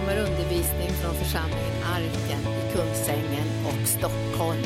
kommer 0.00 0.18
undervisning 0.18 0.88
från 0.88 1.14
församlingen 1.14 1.82
Arken 1.84 2.40
i 2.40 2.72
Kungsängen 2.72 3.48
och 3.66 3.88
Stockholm. 3.88 4.62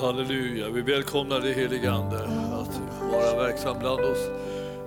Halleluja, 0.00 0.68
vi 0.70 0.80
välkomnar 0.80 1.40
dig 1.40 1.54
helige 1.54 1.92
Ande 1.92 2.18
att 2.52 2.80
vara 3.12 3.42
verksam 3.42 3.78
bland 3.78 4.00
oss. 4.00 4.30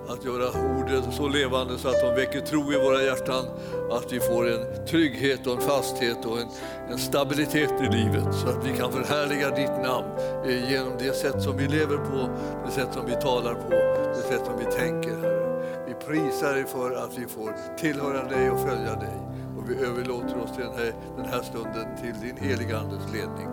Att 0.08 0.24
göra 0.24 0.48
orden 0.48 1.12
så 1.12 1.28
levande 1.28 1.78
så 1.78 1.88
att 1.88 2.00
de 2.00 2.14
väcker 2.14 2.40
tro 2.40 2.72
i 2.72 2.76
våra 2.76 3.02
hjärtan. 3.02 3.44
Att 3.90 4.12
vi 4.12 4.20
får 4.20 4.50
en 4.50 4.86
trygghet 4.86 5.46
och 5.46 5.52
en 5.52 5.60
fasthet 5.60 6.24
och 6.24 6.38
en, 6.38 6.48
en 6.90 6.98
stabilitet 6.98 7.72
i 7.80 7.96
livet. 7.96 8.34
Så 8.34 8.48
att 8.48 8.66
vi 8.66 8.76
kan 8.76 8.92
förhärliga 8.92 9.50
ditt 9.50 9.82
namn 9.82 10.08
eh, 10.44 10.70
genom 10.70 10.92
det 10.98 11.16
sätt 11.16 11.42
som 11.42 11.56
vi 11.56 11.68
lever 11.68 11.96
på, 11.96 12.28
det 12.66 12.72
sätt 12.72 12.88
som 12.94 13.06
vi 13.06 13.12
talar 13.12 13.54
på, 13.54 13.93
sätt 14.24 14.46
som 14.46 14.58
vi 14.58 14.64
tänker. 14.64 15.10
Herre. 15.10 15.44
Vi 15.86 15.94
prisar 15.94 16.54
dig 16.54 16.66
för 16.66 16.90
att 16.90 17.18
vi 17.18 17.26
får 17.26 17.76
tillhöra 17.78 18.28
dig 18.28 18.50
och 18.50 18.60
följa 18.60 18.94
dig. 18.94 19.16
Och 19.56 19.70
vi 19.70 19.74
överlåter 19.74 20.38
oss 20.38 20.56
till 20.56 20.64
den 20.64 20.74
här, 20.74 20.94
den 21.16 21.26
här 21.26 21.42
stunden 21.42 21.96
till 22.02 22.20
din 22.20 22.36
heliga 22.36 22.78
Andes 22.78 23.12
ledning. 23.12 23.48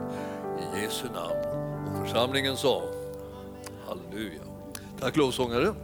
I 0.60 0.82
Jesu 0.82 1.06
namn. 1.06 1.46
Och 1.88 2.08
församlingen 2.08 2.58
sa 2.58 2.84
Halleluja. 3.88 4.42
Tack 5.00 5.16
lovsångare. 5.16 5.76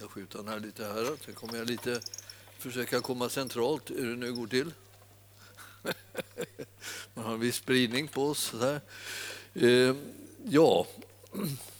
Jag 0.00 0.10
skjuter 0.10 0.38
den 0.38 0.48
här 0.48 0.60
lite 0.60 0.84
här. 0.84 1.24
Sen 1.24 1.34
kommer 1.34 1.58
jag 1.58 1.66
lite 1.66 2.00
försöka 2.58 3.00
komma 3.00 3.28
centralt 3.28 3.90
hur 3.90 4.10
det 4.10 4.16
nu 4.16 4.32
går 4.32 4.46
till. 4.46 4.72
Man 7.14 7.24
har 7.24 7.34
en 7.34 7.40
viss 7.40 7.56
spridning 7.56 8.08
på 8.08 8.26
oss. 8.26 8.52
Där. 8.60 8.80
Eh, 9.54 9.94
ja. 10.44 10.86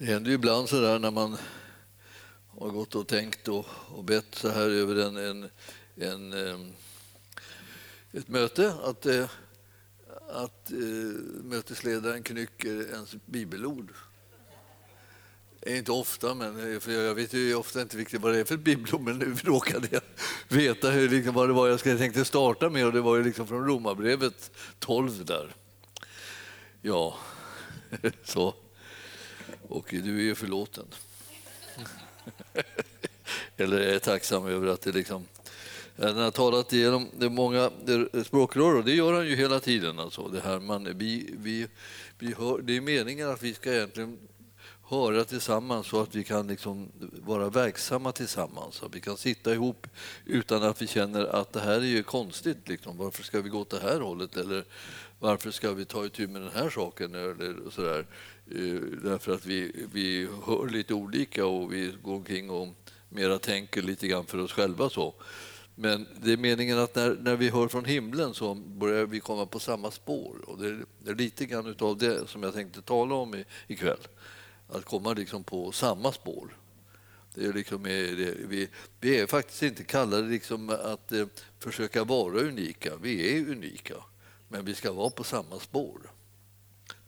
Det 0.00 0.06
händer 0.06 0.30
ju 0.30 0.34
ibland 0.34 0.68
så 0.68 0.80
där 0.80 0.98
när 0.98 1.10
man 1.10 1.36
har 2.58 2.68
gått 2.68 2.94
och 2.94 3.08
tänkt 3.08 3.48
och, 3.48 3.66
och 3.88 4.04
bett 4.04 4.34
så 4.34 4.48
här 4.48 4.70
över 4.70 4.96
en, 4.96 5.16
en, 5.16 5.50
en, 5.96 6.32
ehm, 6.32 6.72
ett 8.12 8.28
möte 8.28 8.74
att, 8.84 9.06
eh, 9.06 9.30
att 10.28 10.70
eh, 10.70 10.78
mötesledaren 11.44 12.22
knycker 12.22 12.90
ens 12.92 13.14
bibelord. 13.26 13.92
Inte 15.66 15.92
ofta, 15.92 16.34
men 16.34 16.74
eh, 16.74 16.80
för 16.80 16.92
jag 16.92 17.14
vet 17.14 17.32
ju 17.32 17.54
ofta 17.54 17.82
inte 17.82 17.96
riktigt 17.96 18.20
vad 18.20 18.32
det 18.32 18.40
är 18.40 18.44
för 18.44 18.56
bibelord, 18.56 19.00
men 19.00 19.18
nu 19.18 19.36
råkade 19.44 19.88
jag 19.90 20.02
veta 20.48 20.90
hur, 20.90 21.08
liksom, 21.08 21.34
vad 21.34 21.48
det 21.48 21.52
var 21.52 21.68
jag 21.68 21.80
tänkte 21.80 22.24
starta 22.24 22.70
med 22.70 22.86
och 22.86 22.92
det 22.92 23.00
var 23.00 23.16
ju 23.16 23.24
liksom 23.24 23.46
från 23.46 23.66
Romarbrevet 23.66 24.50
12 24.78 25.24
där. 25.24 25.54
Ja, 26.82 27.18
så. 28.24 28.54
Och 29.70 29.86
du 29.90 30.18
är 30.18 30.22
ju 30.22 30.34
förlåten. 30.34 30.86
Eller 33.56 33.78
är 33.80 33.98
tacksam 33.98 34.46
över 34.46 34.66
att 34.66 34.80
det 34.80 34.92
liksom 34.92 35.26
han 35.98 36.16
har 36.16 36.30
talat 36.30 36.72
igenom 36.72 37.08
det 37.18 37.30
många 37.30 37.70
språkrör 38.24 38.76
och 38.76 38.84
det 38.84 38.94
gör 38.94 39.12
han 39.12 39.26
ju 39.26 39.36
hela 39.36 39.60
tiden. 39.60 39.98
Alltså. 39.98 40.28
Det, 40.28 40.40
här 40.40 40.60
man, 40.60 40.98
vi, 40.98 41.34
vi, 41.38 41.66
vi 42.18 42.34
hör, 42.38 42.58
det 42.62 42.76
är 42.76 42.80
meningen 42.80 43.30
att 43.30 43.42
vi 43.42 43.54
ska 43.54 43.74
egentligen 43.74 44.18
höra 44.88 45.24
tillsammans 45.24 45.86
så 45.86 46.00
att 46.00 46.14
vi 46.14 46.24
kan 46.24 46.46
liksom 46.46 46.88
vara 47.12 47.50
verksamma 47.50 48.12
tillsammans. 48.12 48.74
Så 48.74 48.86
att 48.86 48.94
vi 48.94 49.00
kan 49.00 49.16
sitta 49.16 49.52
ihop 49.54 49.86
utan 50.24 50.62
att 50.62 50.82
vi 50.82 50.86
känner 50.86 51.24
att 51.24 51.52
det 51.52 51.60
här 51.60 51.76
är 51.76 51.80
ju 51.80 52.02
konstigt. 52.02 52.68
Liksom. 52.68 52.96
Varför 52.96 53.22
ska 53.22 53.40
vi 53.40 53.48
gå 53.48 53.58
åt 53.58 53.70
det 53.70 53.80
här 53.80 54.00
hållet? 54.00 54.36
Eller 54.36 54.64
varför 55.18 55.50
ska 55.50 55.72
vi 55.72 55.84
ta 55.84 56.06
itu 56.06 56.26
med 56.26 56.42
den 56.42 56.52
här 56.54 56.70
saken? 56.70 57.14
Eller 57.14 57.70
så 57.70 57.82
där. 57.82 58.06
Eh, 58.54 58.80
därför 59.02 59.32
att 59.32 59.46
vi, 59.46 59.86
vi 59.92 60.28
hör 60.46 60.68
lite 60.68 60.94
olika 60.94 61.46
och 61.46 61.72
vi 61.72 61.92
går 62.02 62.14
omkring 62.14 62.50
och 62.50 62.68
mera 63.08 63.38
tänker 63.38 63.82
lite 63.82 64.08
grann 64.08 64.26
för 64.26 64.38
oss 64.38 64.52
själva. 64.52 64.90
så. 64.90 65.14
Men 65.74 66.06
det 66.22 66.32
är 66.32 66.36
meningen 66.36 66.78
att 66.78 66.94
när, 66.94 67.16
när 67.20 67.36
vi 67.36 67.48
hör 67.48 67.68
från 67.68 67.84
himlen 67.84 68.34
så 68.34 68.54
börjar 68.54 69.06
vi 69.06 69.20
komma 69.20 69.46
på 69.46 69.58
samma 69.58 69.90
spår. 69.90 70.44
Och 70.46 70.58
det, 70.58 70.68
är, 70.68 70.84
det 70.98 71.10
är 71.10 71.14
lite 71.14 71.46
grann 71.46 71.76
av 71.78 71.98
det 71.98 72.28
som 72.28 72.42
jag 72.42 72.54
tänkte 72.54 72.82
tala 72.82 73.14
om 73.14 73.44
ikväll 73.66 74.00
att 74.68 74.84
komma 74.84 75.12
liksom 75.12 75.44
på 75.44 75.72
samma 75.72 76.12
spår. 76.12 76.56
Det 77.34 77.44
är 77.44 77.52
liksom, 77.52 77.86
eh, 77.86 77.92
vi, 78.48 78.68
vi 79.00 79.20
är 79.20 79.26
faktiskt 79.26 79.62
inte 79.62 79.84
kallade 79.84 80.28
liksom 80.28 80.70
att 80.70 81.12
eh, 81.12 81.26
försöka 81.58 82.04
vara 82.04 82.40
unika. 82.40 82.96
Vi 83.02 83.36
är 83.38 83.50
unika, 83.50 83.94
men 84.48 84.64
vi 84.64 84.74
ska 84.74 84.92
vara 84.92 85.10
på 85.10 85.24
samma 85.24 85.60
spår. 85.60 86.00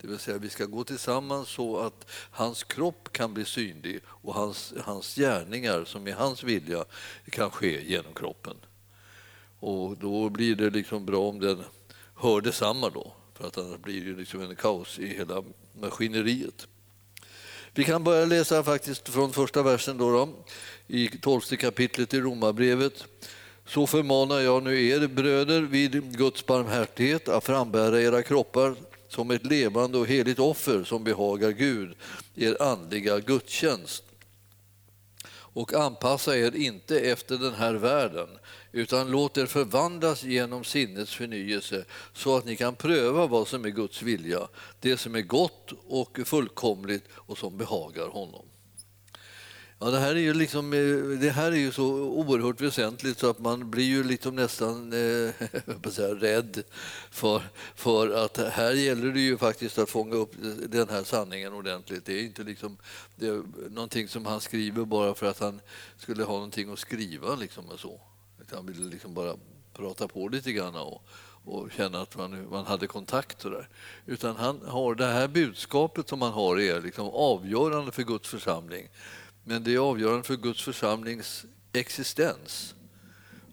Det 0.03 0.09
vill 0.09 0.19
säga 0.19 0.39
vi 0.39 0.51
ska 0.51 0.65
gå 0.65 0.85
tillsammans 0.85 1.49
så 1.49 1.79
att 1.79 2.11
hans 2.31 2.65
kropp 2.65 3.13
kan 3.13 3.35
bli 3.35 3.45
synlig 3.45 4.01
och 4.07 4.35
hans, 4.35 4.75
hans 4.85 5.15
gärningar 5.15 5.85
som 5.85 6.09
är 6.09 6.13
hans 6.13 6.43
vilja 6.43 6.85
kan 7.31 7.51
ske 7.51 7.89
genom 7.89 8.15
kroppen. 8.15 8.57
Och 9.61 9.97
då 9.97 10.29
blir 10.29 10.57
det 10.57 10.71
liksom 10.71 11.07
bra 11.07 11.29
om 11.29 11.41
den 11.41 11.65
hör 12.17 12.41
detsamma 12.41 12.91
då, 12.91 13.13
för 13.35 13.47
att 13.47 13.59
annars 13.59 13.79
blir 13.81 14.05
det 14.05 14.19
liksom 14.19 14.41
en 14.41 14.57
kaos 14.57 14.99
i 14.99 15.07
hela 15.07 15.45
maskineriet. 15.81 16.67
Vi 17.75 17.85
kan 17.85 18.05
börja 18.05 18.25
läsa 18.25 18.65
faktiskt 18.65 19.09
från 19.09 19.33
första 19.33 19.63
versen 19.63 19.99
då, 19.99 20.11
då 20.11 20.45
i 20.87 21.09
tolfte 21.09 21.57
kapitlet 21.57 22.15
i 22.15 22.21
Romarbrevet. 22.21 23.05
Så 23.67 23.87
förmanar 23.87 24.41
jag 24.41 24.63
nu 24.63 24.87
er 24.87 25.07
bröder 25.07 25.61
vid 25.61 26.17
Guds 26.17 26.47
barmhärtighet 26.47 27.29
att 27.29 27.45
frambära 27.45 28.01
era 28.01 28.23
kroppar 28.23 28.77
som 29.13 29.31
ett 29.31 29.47
levande 29.47 29.99
och 29.99 30.07
heligt 30.07 30.39
offer 30.39 30.85
som 30.85 31.05
behagar 31.05 31.51
Gud, 31.51 31.95
er 32.35 32.63
andliga 32.63 33.21
gudstjänst. 33.21 34.05
Och 35.55 35.75
anpassa 35.75 36.37
er 36.37 36.57
inte 36.57 37.01
efter 37.01 37.39
den 37.39 37.55
här 37.55 37.75
världen 37.75 38.29
utan 38.73 39.11
låt 39.11 39.39
er 39.39 39.47
förvandlas 39.47 40.23
genom 40.23 40.65
sinnets 40.65 41.15
förnyelse 41.15 41.85
så 42.13 42.37
att 42.37 42.45
ni 42.45 42.57
kan 42.57 42.75
pröva 42.75 43.27
vad 43.27 43.49
som 43.49 43.65
är 43.65 43.69
Guds 43.69 44.03
vilja, 44.03 44.49
det 44.81 44.97
som 44.97 45.15
är 45.15 45.21
gott 45.21 45.73
och 45.89 46.19
fullkomligt 46.25 47.05
och 47.15 47.39
som 47.39 47.59
behagar 47.59 48.07
honom. 48.07 48.45
Ja, 49.85 49.91
det, 49.91 49.99
här 49.99 50.15
är 50.15 50.21
ju 50.21 50.35
liksom, 50.35 50.73
eh, 50.73 51.19
det 51.21 51.31
här 51.31 51.53
är 51.53 51.57
ju 51.57 51.73
så 51.73 51.85
oerhört 51.95 52.61
väsentligt 52.61 53.19
så 53.19 53.31
att 53.31 53.39
man 53.39 53.71
blir 53.71 53.85
ju 53.85 54.05
liksom 54.05 54.37
nästan 54.37 54.93
eh, 54.93 55.91
säga, 55.91 56.15
rädd 56.15 56.63
för, 57.11 57.43
för 57.75 58.25
att 58.25 58.37
här 58.37 58.73
gäller 58.73 59.13
det 59.13 59.21
ju 59.21 59.39
faktiskt 59.39 59.79
att 59.79 59.91
fånga 59.91 60.15
upp 60.15 60.33
den 60.69 60.89
här 60.89 61.05
sanningen 61.05 61.53
ordentligt. 61.53 62.05
Det 62.05 62.13
är 62.13 62.23
inte 62.23 62.43
liksom, 62.43 62.77
det 63.17 63.27
är 63.27 63.43
någonting 63.71 64.09
som 64.09 64.27
han 64.27 64.41
skriver 64.41 64.85
bara 64.85 65.15
för 65.15 65.27
att 65.27 65.39
han 65.39 65.61
skulle 65.97 66.25
ha 66.25 66.35
någonting 66.35 66.73
att 66.73 66.79
skriva. 66.79 67.35
Liksom 67.35 67.65
och 67.69 67.81
så. 67.81 68.01
Han 68.53 68.67
ville 68.67 68.85
liksom 68.85 69.15
bara 69.15 69.37
prata 69.73 70.09
på 70.09 70.29
lite 70.29 70.53
grann 70.53 70.77
och, 70.77 71.05
och 71.45 71.73
känna 71.77 72.01
att 72.01 72.17
man, 72.17 72.51
man 72.51 72.67
hade 72.67 72.87
kontakt. 72.87 73.45
Och 73.45 73.51
där. 73.51 73.69
Utan 74.07 74.37
han 74.37 74.61
har 74.67 74.95
det 74.95 75.07
här 75.07 75.29
budskapet 75.29 76.09
som 76.09 76.23
han 76.23 76.33
har 76.33 76.61
är 76.61 76.81
liksom 76.81 77.09
avgörande 77.09 77.93
för 77.93 78.03
Guds 78.03 78.29
församling. 78.29 78.89
Men 79.45 79.65
det 79.65 79.75
är 79.75 79.79
avgörande 79.79 80.23
för 80.23 80.37
Guds 80.37 80.63
församlings 80.63 81.45
existens. 81.73 82.75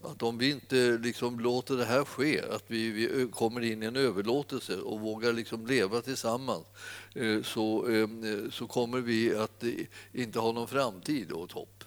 Att 0.02 0.22
om 0.22 0.38
vi 0.38 0.50
inte 0.50 0.98
liksom 1.02 1.40
låter 1.40 1.76
det 1.76 1.84
här 1.84 2.04
ske, 2.04 2.40
att 2.50 2.64
vi, 2.66 2.90
vi 2.90 3.28
kommer 3.32 3.60
in 3.60 3.82
i 3.82 3.86
en 3.86 3.96
överlåtelse 3.96 4.76
och 4.76 5.00
vågar 5.00 5.32
liksom 5.32 5.66
leva 5.66 6.00
tillsammans 6.00 6.66
eh, 7.14 7.42
så, 7.42 7.86
ehm, 7.86 8.50
så 8.50 8.66
kommer 8.66 9.00
vi 9.00 9.36
att 9.36 9.62
eh, 9.62 9.70
inte 10.12 10.38
ha 10.38 10.52
någon 10.52 10.68
framtid 10.68 11.32
och 11.32 11.52
hopp. 11.52 11.84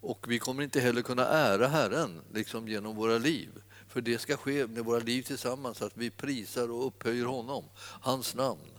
Och 0.00 0.26
vi 0.28 0.38
kommer 0.38 0.62
inte 0.62 0.80
heller 0.80 1.02
kunna 1.02 1.26
ära 1.26 1.66
Herren 1.66 2.20
liksom 2.34 2.68
genom 2.68 2.96
våra 2.96 3.18
liv. 3.18 3.48
För 3.88 4.00
det 4.00 4.18
ska 4.18 4.36
ske 4.36 4.66
med 4.66 4.84
våra 4.84 4.98
liv 4.98 5.22
tillsammans, 5.22 5.82
att 5.82 5.96
vi 5.96 6.10
prisar 6.10 6.70
och 6.70 6.86
upphöjer 6.86 7.24
honom, 7.24 7.64
hans 8.00 8.34
namn. 8.34 8.71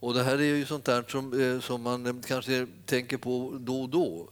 Och 0.00 0.14
det 0.14 0.22
här 0.22 0.38
är 0.38 0.42
ju 0.42 0.66
sånt 0.66 0.84
där 0.84 1.04
som, 1.08 1.40
eh, 1.40 1.60
som 1.60 1.82
man 1.82 2.06
eh, 2.06 2.14
kanske 2.26 2.66
tänker 2.86 3.16
på 3.16 3.58
då 3.60 3.82
och 3.82 3.88
då. 3.88 4.28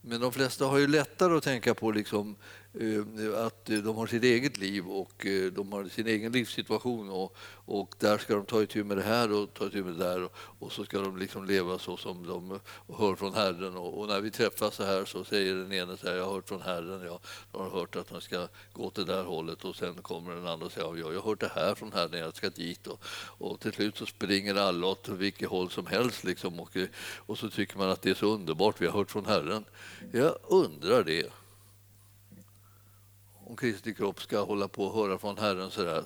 Men 0.00 0.20
de 0.20 0.32
flesta 0.32 0.64
har 0.64 0.78
ju 0.78 0.86
lättare 0.86 1.36
att 1.36 1.44
tänka 1.44 1.74
på 1.74 1.90
liksom 1.90 2.36
Eh, 2.74 3.46
att 3.46 3.70
eh, 3.70 3.78
de 3.78 3.96
har 3.96 4.06
sitt 4.06 4.24
eget 4.24 4.58
liv 4.58 4.88
och 4.88 5.26
eh, 5.26 5.52
de 5.52 5.72
har 5.72 5.84
sin 5.84 6.06
egen 6.06 6.32
livssituation 6.32 7.10
och, 7.10 7.36
och 7.64 7.94
där 7.98 8.18
ska 8.18 8.34
de 8.34 8.44
ta 8.44 8.62
itu 8.62 8.84
med 8.84 8.96
det 8.96 9.02
här 9.02 9.32
och 9.32 9.54
ta 9.54 9.66
itu 9.66 9.84
med 9.84 9.92
det 9.92 10.04
där 10.04 10.22
och, 10.24 10.32
och 10.58 10.72
så 10.72 10.84
ska 10.84 10.98
de 10.98 11.16
liksom 11.16 11.44
leva 11.44 11.78
så 11.78 11.96
som 11.96 12.26
de 12.26 12.60
hör 12.96 13.14
från 13.14 13.34
Herren 13.34 13.76
och, 13.76 14.00
och, 14.00 14.08
när 14.08 14.20
vi 14.20 14.30
träffas 14.30 14.74
så 14.74 14.84
här 14.84 15.04
så 15.04 15.24
säger 15.24 15.54
den 15.54 15.72
ene 15.72 15.96
så 15.96 16.06
här, 16.06 16.14
jag 16.14 16.24
har 16.24 16.32
hört 16.32 16.48
från 16.48 16.60
Herren, 16.60 17.02
jag 17.04 17.20
har 17.60 17.70
hört 17.70 17.96
att 17.96 18.12
man 18.12 18.20
ska 18.20 18.48
gå 18.72 18.84
åt 18.84 18.94
det 18.94 19.04
där 19.04 19.24
hållet. 19.24 19.64
Och 19.64 19.76
sen 19.76 19.94
kommer 19.94 20.34
den 20.34 20.46
andra 20.46 20.66
och 20.66 20.72
säger, 20.72 20.86
ja, 20.86 21.12
jag 21.12 21.20
har 21.20 21.28
hört 21.28 21.40
det 21.40 21.52
här 21.54 21.74
från 21.74 21.92
Herren, 21.92 22.20
jag 22.20 22.36
ska 22.36 22.50
dit. 22.50 22.86
Och, 22.86 23.02
och 23.38 23.60
till 23.60 23.72
slut 23.72 23.96
så 23.96 24.06
springer 24.06 24.54
alla 24.54 24.86
åt 24.86 25.08
vilket 25.08 25.48
håll 25.48 25.70
som 25.70 25.86
helst 25.86 26.24
liksom 26.24 26.60
och, 26.60 26.76
och 27.16 27.38
så 27.38 27.50
tycker 27.50 27.78
man 27.78 27.90
att 27.90 28.02
det 28.02 28.10
är 28.10 28.14
så 28.14 28.26
underbart, 28.26 28.80
vi 28.80 28.86
har 28.86 28.92
hört 28.92 29.10
från 29.10 29.26
Herren. 29.26 29.64
Jag 30.12 30.36
undrar 30.48 31.04
det 31.04 31.39
om 33.50 33.56
Kristi 33.56 33.94
kropp 33.94 34.22
ska 34.22 34.44
hålla 34.44 34.68
på 34.68 34.84
och 34.84 34.94
höra 34.94 35.18
från 35.18 35.38
Herren 35.38 35.70
så 35.70 35.82
där, 35.82 36.04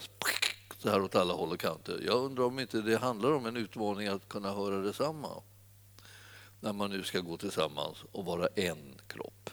så 0.78 0.90
här 0.90 1.02
åt 1.02 1.14
alla 1.14 1.34
håll 1.34 1.52
och 1.52 1.60
kanter. 1.60 2.02
Jag 2.06 2.24
undrar 2.24 2.44
om 2.44 2.58
inte 2.58 2.80
det 2.80 2.96
handlar 2.96 3.32
om 3.32 3.46
en 3.46 3.56
utmaning 3.56 4.08
att 4.08 4.28
kunna 4.28 4.52
höra 4.54 4.76
detsamma 4.76 5.42
när 6.60 6.72
man 6.72 6.90
nu 6.90 7.02
ska 7.02 7.20
gå 7.20 7.36
tillsammans 7.36 7.98
och 8.12 8.24
vara 8.24 8.46
en 8.46 9.00
kropp. 9.06 9.50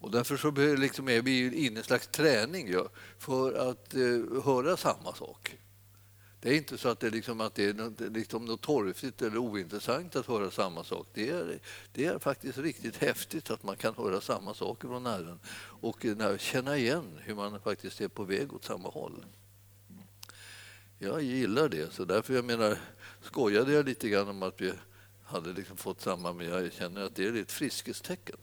Och 0.00 0.10
därför 0.10 0.36
så 0.36 0.50
liksom 0.76 1.08
är 1.08 1.22
vi 1.22 1.46
inne 1.46 1.56
i 1.56 1.78
en 1.78 1.82
slags 1.82 2.08
träning 2.08 2.74
för 3.18 3.70
att 3.70 3.94
eh, 3.94 4.44
höra 4.44 4.76
samma 4.76 5.14
sak. 5.14 5.56
Det 6.42 6.50
är 6.50 6.56
inte 6.56 6.78
så 6.78 6.88
att 6.88 7.00
det, 7.00 7.10
liksom, 7.10 7.40
att 7.40 7.54
det 7.54 7.64
är 7.64 7.74
något, 7.74 8.00
liksom 8.00 8.44
något 8.44 8.60
torftigt 8.60 9.22
eller 9.22 9.38
ointressant 9.38 10.16
att 10.16 10.26
höra 10.26 10.50
samma 10.50 10.84
sak. 10.84 11.06
Det 11.14 11.28
är, 11.28 11.58
det 11.92 12.04
är 12.04 12.18
faktiskt 12.18 12.58
riktigt 12.58 12.96
häftigt 12.96 13.50
att 13.50 13.62
man 13.62 13.76
kan 13.76 13.94
höra 13.94 14.20
samma 14.20 14.54
saker 14.54 14.88
från 14.88 15.06
Herren 15.06 15.40
och 15.80 16.04
eh, 16.04 16.38
känna 16.38 16.76
igen 16.76 17.18
hur 17.22 17.34
man 17.34 17.60
faktiskt 17.60 18.00
är 18.00 18.08
på 18.08 18.24
väg 18.24 18.52
åt 18.52 18.64
samma 18.64 18.88
håll. 18.88 19.24
Jag 20.98 21.22
gillar 21.22 21.68
det, 21.68 21.92
så 21.92 22.04
därför 22.04 22.34
jag 22.34 22.44
menar, 22.44 22.78
skojade 23.20 23.72
jag 23.72 23.84
lite 23.84 24.08
grann 24.08 24.28
om 24.28 24.42
att 24.42 24.60
vi 24.60 24.72
hade 25.24 25.52
liksom 25.52 25.76
fått 25.76 26.00
samma, 26.00 26.32
men 26.32 26.46
jag 26.46 26.72
känner 26.72 27.02
att 27.02 27.14
det 27.14 27.26
är 27.26 27.36
ett 27.36 27.52
friskhetstecken. 27.52 28.36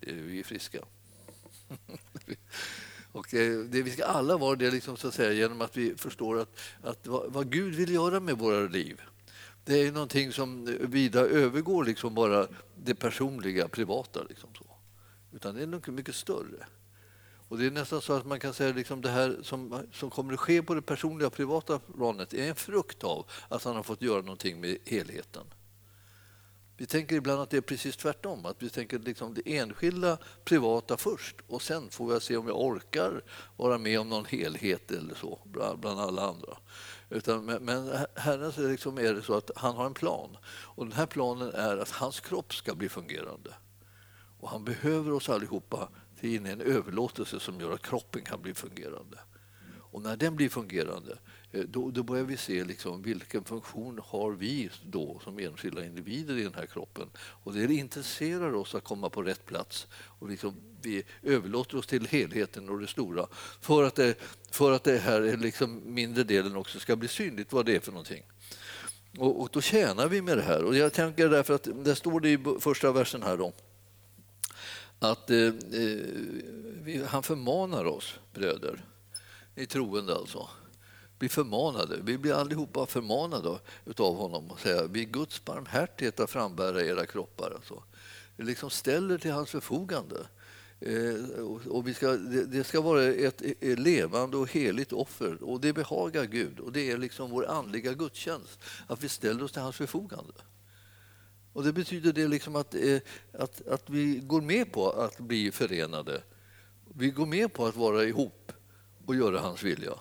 Vi 0.00 0.40
är 0.40 0.44
friska. 0.44 0.84
Och 3.12 3.34
eh, 3.34 3.58
det, 3.58 3.82
vi 3.82 3.90
ska 3.90 4.04
alla 4.04 4.36
vara 4.36 4.56
det 4.56 4.70
liksom, 4.70 4.96
så 4.96 5.08
att 5.08 5.14
säga, 5.14 5.32
genom 5.32 5.60
att 5.60 5.76
vi 5.76 5.96
förstår 5.96 6.40
att, 6.40 6.58
att 6.82 7.06
vad, 7.06 7.32
vad 7.32 7.52
Gud 7.52 7.74
vill 7.74 7.94
göra 7.94 8.20
med 8.20 8.38
våra 8.38 8.60
liv 8.60 9.00
det 9.64 9.86
är 9.86 9.92
någonting 9.92 10.32
som 10.32 10.76
vida 10.80 11.20
övergår 11.20 11.84
liksom 11.84 12.14
bara 12.14 12.46
det 12.76 12.94
personliga, 12.94 13.68
privata. 13.68 14.22
Liksom 14.28 14.50
så. 14.58 14.64
Utan 15.32 15.54
det 15.54 15.62
är 15.62 15.66
något 15.66 15.86
mycket 15.86 16.14
större. 16.14 16.66
Och 17.48 17.58
Det 17.58 17.66
är 17.66 17.70
nästan 17.70 18.00
så 18.00 18.12
att 18.12 18.26
man 18.26 18.40
kan 18.40 18.54
säga 18.54 18.70
att 18.70 18.76
liksom 18.76 19.00
det 19.00 19.10
här 19.10 19.38
som, 19.42 19.82
som 19.92 20.10
kommer 20.10 20.32
att 20.32 20.40
ske 20.40 20.62
på 20.62 20.74
det 20.74 20.82
personliga, 20.82 21.30
privata 21.30 21.78
planet 21.78 22.34
är 22.34 22.48
en 22.48 22.54
frukt 22.54 23.04
av 23.04 23.26
att 23.48 23.64
han 23.64 23.76
har 23.76 23.82
fått 23.82 24.02
göra 24.02 24.20
någonting 24.20 24.60
med 24.60 24.78
helheten. 24.86 25.44
Vi 26.80 26.86
tänker 26.86 27.16
ibland 27.16 27.40
att 27.40 27.50
det 27.50 27.56
är 27.56 27.60
precis 27.60 27.96
tvärtom, 27.96 28.46
att 28.46 28.62
vi 28.62 28.70
tänker 28.70 28.98
liksom 28.98 29.34
det 29.34 29.58
enskilda, 29.58 30.18
privata 30.44 30.96
först 30.96 31.36
och 31.46 31.62
sen 31.62 31.90
får 31.90 32.14
vi 32.14 32.20
se 32.20 32.36
om 32.36 32.48
jag 32.48 32.60
orkar 32.60 33.22
vara 33.56 33.78
med 33.78 34.00
om 34.00 34.08
någon 34.08 34.24
helhet 34.24 34.90
eller 34.90 35.14
så 35.14 35.38
bland 35.80 36.00
alla 36.00 36.22
andra. 36.22 36.56
Utan, 37.10 37.44
men 37.44 37.92
Herren 38.14 38.52
så 38.52 38.68
liksom 38.68 38.98
är 38.98 39.14
det 39.14 39.22
så 39.22 39.34
att 39.34 39.50
han 39.56 39.76
har 39.76 39.86
en 39.86 39.94
plan 39.94 40.36
och 40.46 40.84
den 40.84 40.92
här 40.92 41.06
planen 41.06 41.52
är 41.54 41.76
att 41.76 41.90
hans 41.90 42.20
kropp 42.20 42.54
ska 42.54 42.74
bli 42.74 42.88
fungerande. 42.88 43.54
Och 44.38 44.48
han 44.48 44.64
behöver 44.64 45.12
oss 45.12 45.28
allihopa 45.28 45.88
till 46.20 46.34
in 46.34 46.46
i 46.46 46.50
en 46.50 46.60
överlåtelse 46.60 47.40
som 47.40 47.60
gör 47.60 47.72
att 47.72 47.82
kroppen 47.82 48.22
kan 48.22 48.42
bli 48.42 48.54
fungerande. 48.54 49.18
Och 49.78 50.02
när 50.02 50.16
den 50.16 50.36
blir 50.36 50.48
fungerande 50.48 51.18
Eh, 51.52 51.60
då, 51.60 51.90
då 51.90 52.02
börjar 52.02 52.24
vi 52.24 52.36
se 52.36 52.64
liksom 52.64 53.02
vilken 53.02 53.44
funktion 53.44 54.00
har 54.04 54.30
vi 54.30 54.70
då 54.84 55.20
som 55.24 55.38
enskilda 55.38 55.84
individer 55.84 56.38
i 56.38 56.42
den 56.42 56.54
här 56.54 56.66
kroppen. 56.66 57.08
Och 57.16 57.52
det 57.52 57.74
intresserar 57.74 58.54
oss 58.54 58.74
att 58.74 58.84
komma 58.84 59.10
på 59.10 59.22
rätt 59.22 59.46
plats. 59.46 59.86
Och 59.92 60.28
liksom 60.28 60.54
vi 60.82 61.02
överlåter 61.22 61.78
oss 61.78 61.86
till 61.86 62.06
helheten 62.06 62.68
och 62.68 62.80
det 62.80 62.86
stora 62.86 63.26
för 63.60 63.82
att 63.82 63.94
det, 63.94 64.14
för 64.50 64.72
att 64.72 64.84
det 64.84 64.98
här 64.98 65.36
liksom 65.36 65.94
mindre 65.94 66.24
delen 66.24 66.56
också 66.56 66.80
ska 66.80 66.96
bli 66.96 67.08
synligt 67.08 67.52
vad 67.52 67.66
det 67.66 67.76
är 67.76 67.80
för 67.80 67.92
någonting. 67.92 68.22
Och, 69.18 69.40
och 69.40 69.48
då 69.52 69.60
tjänar 69.60 70.08
vi 70.08 70.22
med 70.22 70.36
det 70.36 70.42
här. 70.42 70.64
Och 70.64 70.76
jag 70.76 70.92
tänker 70.92 71.28
därför 71.28 71.54
att 71.54 71.68
det 71.84 71.94
står 71.94 72.20
det 72.20 72.30
i 72.30 72.38
första 72.60 72.92
versen 72.92 73.22
här 73.22 73.36
då 73.36 73.52
att 74.98 75.30
eh, 75.30 75.38
eh 75.38 75.52
vi, 76.82 77.04
han 77.08 77.22
förmanar 77.22 77.84
oss 77.84 78.18
bröder 78.34 78.84
i 79.54 79.66
troende 79.66 80.14
alltså 80.14 80.48
blir 81.20 81.28
förmanade. 81.28 81.98
Vi 82.02 82.18
blir 82.18 82.32
allihopa 82.32 82.86
förmanade 82.86 83.48
av 83.96 84.16
honom 84.16 84.50
och 84.50 84.60
säga 84.60 84.86
vid 84.86 85.12
Guds 85.12 85.44
barmhärtighet 85.44 86.20
att 86.20 86.30
frambära 86.30 86.84
era 86.84 87.06
kroppar. 87.06 87.52
Alltså. 87.54 87.82
Vi 88.36 88.44
liksom 88.44 88.70
ställer 88.70 89.18
till 89.18 89.30
hans 89.30 89.50
förfogande. 89.50 90.16
Eh, 90.80 91.44
och 91.68 91.88
vi 91.88 91.94
ska, 91.94 92.16
det 92.46 92.64
ska 92.64 92.80
vara 92.80 93.04
ett, 93.04 93.42
ett 93.42 93.78
levande 93.78 94.36
och 94.36 94.50
heligt 94.50 94.92
offer 94.92 95.44
och 95.44 95.60
det 95.60 95.72
behagar 95.72 96.24
Gud. 96.24 96.60
Och 96.60 96.72
Det 96.72 96.90
är 96.90 96.98
liksom 96.98 97.30
vår 97.30 97.46
andliga 97.46 97.92
gudstjänst, 97.92 98.60
att 98.86 99.04
vi 99.04 99.08
ställer 99.08 99.44
oss 99.44 99.52
till 99.52 99.62
hans 99.62 99.76
förfogande. 99.76 100.32
Och 101.52 101.64
Det 101.64 101.72
betyder 101.72 102.12
det 102.12 102.28
liksom 102.28 102.56
att, 102.56 102.74
eh, 102.74 102.98
att, 103.32 103.68
att 103.68 103.90
vi 103.90 104.20
går 104.22 104.40
med 104.40 104.72
på 104.72 104.90
att 104.90 105.18
bli 105.18 105.52
förenade. 105.52 106.22
Vi 106.94 107.10
går 107.10 107.26
med 107.26 107.52
på 107.52 107.66
att 107.66 107.76
vara 107.76 108.04
ihop 108.04 108.52
och 109.06 109.16
göra 109.16 109.40
hans 109.40 109.62
vilja. 109.62 109.94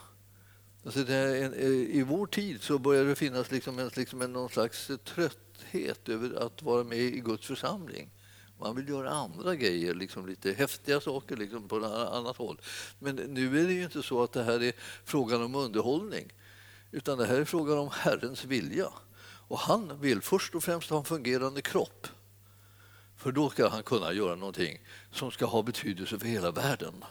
Alltså 0.86 1.04
det, 1.04 1.42
eh, 1.42 1.98
I 1.98 2.04
vår 2.08 2.28
tid 2.28 2.62
så 2.62 2.80
börjar 2.80 3.06
det 3.06 3.16
finnas 3.16 3.52
liksom 3.52 3.80
en, 3.80 3.92
liksom 3.96 4.22
en, 4.22 4.34
någon 4.34 4.50
slags 4.50 4.92
trötthet 5.06 6.10
över 6.10 6.46
att 6.46 6.62
vara 6.62 6.84
med 6.84 6.98
i 6.98 7.20
Guds 7.20 7.48
församling. 7.48 8.10
Man 8.60 8.76
vill 8.76 8.90
göra 8.90 9.10
andra 9.10 9.56
grejer, 9.56 9.94
liksom 9.94 10.28
lite 10.28 10.52
häftiga 10.52 11.02
saker 11.02 11.38
liksom 11.38 11.68
på 11.68 11.78
ett 11.78 11.84
annat 11.84 12.38
håll. 12.38 12.62
Men 13.00 13.16
nu 13.16 13.60
är 13.60 13.68
det 13.68 13.74
ju 13.74 13.84
inte 13.84 14.04
så 14.04 14.24
att 14.24 14.32
det 14.32 14.44
här 14.44 14.64
är 14.64 14.74
frågan 15.04 15.44
om 15.44 15.56
underhållning 15.56 16.34
utan 16.92 17.18
det 17.18 17.26
här 17.26 17.42
är 17.42 17.46
frågan 17.46 17.78
om 17.78 17.90
Herrens 17.92 18.46
vilja. 18.46 18.88
Och 19.48 19.60
han 19.60 20.02
vill 20.02 20.22
först 20.22 20.56
och 20.56 20.64
främst 20.64 20.90
ha 20.90 20.98
en 20.98 21.06
fungerande 21.06 21.62
kropp. 21.62 22.08
För 23.18 23.32
då 23.32 23.50
ska 23.50 23.70
han 23.70 23.84
kunna 23.84 24.14
göra 24.14 24.36
någonting 24.36 24.80
som 25.12 25.32
ska 25.32 25.46
ha 25.46 25.64
betydelse 25.64 26.20
för 26.20 26.28
hela 26.28 26.52
världen. 26.52 27.04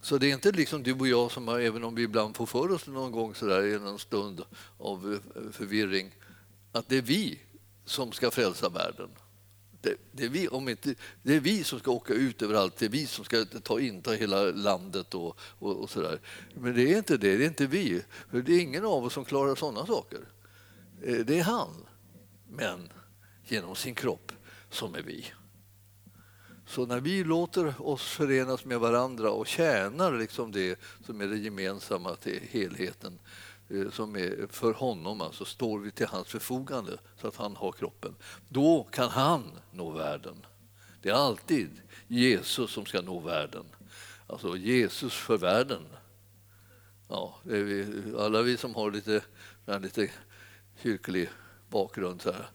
Så 0.00 0.18
det 0.18 0.30
är 0.30 0.34
inte 0.34 0.52
liksom 0.52 0.82
du 0.82 0.92
och 0.92 1.08
jag 1.08 1.32
som, 1.32 1.48
även 1.48 1.84
om 1.84 1.94
vi 1.94 2.02
ibland 2.02 2.36
får 2.36 2.46
för 2.46 2.70
oss 2.70 2.86
någon 2.86 3.12
gång 3.12 3.34
så 3.34 3.46
där, 3.46 3.66
i 3.66 3.78
någon 3.78 3.98
stund 3.98 4.42
av 4.78 5.20
eh, 5.36 5.50
förvirring, 5.52 6.10
att 6.72 6.88
det 6.88 6.96
är 6.96 7.02
vi 7.02 7.40
som 7.84 8.12
ska 8.12 8.30
frälsa 8.30 8.68
världen. 8.68 9.10
Det, 9.80 9.96
det, 10.12 10.24
är 10.24 10.28
vi, 10.28 10.48
om 10.48 10.68
inte, 10.68 10.94
det 11.22 11.36
är 11.36 11.40
vi 11.40 11.64
som 11.64 11.78
ska 11.78 11.90
åka 11.90 12.14
ut 12.14 12.42
överallt, 12.42 12.76
det 12.76 12.84
är 12.84 12.90
vi 12.90 13.06
som 13.06 13.24
ska 13.24 13.44
ta 13.44 13.80
inta 13.80 14.12
hela 14.12 14.42
landet 14.42 15.14
och, 15.14 15.38
och, 15.40 15.76
och 15.76 15.90
så 15.90 16.00
där. 16.00 16.20
Men 16.54 16.74
det 16.74 16.92
är 16.92 16.98
inte 16.98 17.16
det, 17.16 17.36
det 17.36 17.44
är 17.44 17.48
inte 17.48 17.66
vi. 17.66 18.02
För 18.30 18.42
det 18.42 18.52
är 18.52 18.60
ingen 18.60 18.84
av 18.84 19.04
oss 19.04 19.12
som 19.12 19.24
klarar 19.24 19.54
sådana 19.54 19.86
saker. 19.86 20.20
Eh, 21.02 21.18
det 21.18 21.38
är 21.38 21.42
han, 21.42 21.86
men 22.48 22.92
genom 23.44 23.76
sin 23.76 23.94
kropp 23.94 24.32
som 24.70 24.94
är 24.94 25.02
vi. 25.02 25.24
Så 26.68 26.86
när 26.86 27.00
vi 27.00 27.24
låter 27.24 27.74
oss 27.82 28.02
förenas 28.02 28.64
med 28.64 28.80
varandra 28.80 29.30
och 29.30 29.46
tjänar 29.46 30.18
liksom 30.18 30.52
det 30.52 30.78
som 31.06 31.20
är 31.20 31.26
det 31.26 31.38
gemensamma 31.38 32.16
till 32.16 32.40
helheten 32.50 33.18
eh, 33.68 33.90
som 33.90 34.16
är 34.16 34.46
för 34.50 34.72
honom, 34.72 35.20
alltså 35.20 35.44
står 35.44 35.78
vi 35.78 35.90
till 35.90 36.06
hans 36.06 36.28
förfogande 36.28 36.98
så 37.20 37.28
att 37.28 37.36
han 37.36 37.56
har 37.56 37.72
kroppen. 37.72 38.14
Då 38.48 38.88
kan 38.92 39.08
han 39.08 39.42
nå 39.72 39.90
världen. 39.90 40.46
Det 41.02 41.08
är 41.08 41.14
alltid 41.14 41.70
Jesus 42.06 42.70
som 42.70 42.86
ska 42.86 43.00
nå 43.00 43.20
världen. 43.20 43.64
Alltså 44.26 44.56
Jesus 44.56 45.14
för 45.14 45.38
världen. 45.38 45.82
Ja, 47.08 47.38
vi, 47.42 48.02
alla 48.18 48.42
vi 48.42 48.56
som 48.56 48.74
har 48.74 48.90
lite, 48.90 49.22
lite 49.80 50.10
kyrklig 50.82 51.30
bakgrund 51.68 52.22
så 52.22 52.32
här, 52.32 52.50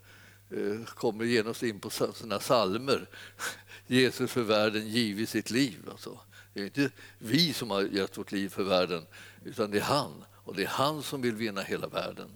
Eh, 0.53 0.85
kommer 0.85 1.25
genast 1.25 1.63
in 1.63 1.79
på 1.79 1.89
sina 1.89 2.39
salmer 2.39 3.09
Jesus 3.87 4.31
för 4.31 4.41
världen 4.41 4.87
givit 4.87 5.29
sitt 5.29 5.51
liv. 5.51 5.89
Alltså. 5.91 6.19
Det 6.53 6.61
är 6.61 6.65
inte 6.65 6.91
vi 7.19 7.53
som 7.53 7.71
har 7.71 7.81
gett 7.81 8.17
vårt 8.17 8.31
liv 8.31 8.49
för 8.49 8.63
världen, 8.63 9.05
utan 9.45 9.71
det 9.71 9.77
är 9.77 9.81
han. 9.81 10.25
Och 10.31 10.55
det 10.55 10.63
är 10.63 10.67
han 10.67 11.03
som 11.03 11.21
vill 11.21 11.35
vinna 11.35 11.61
hela 11.61 11.87
världen. 11.87 12.29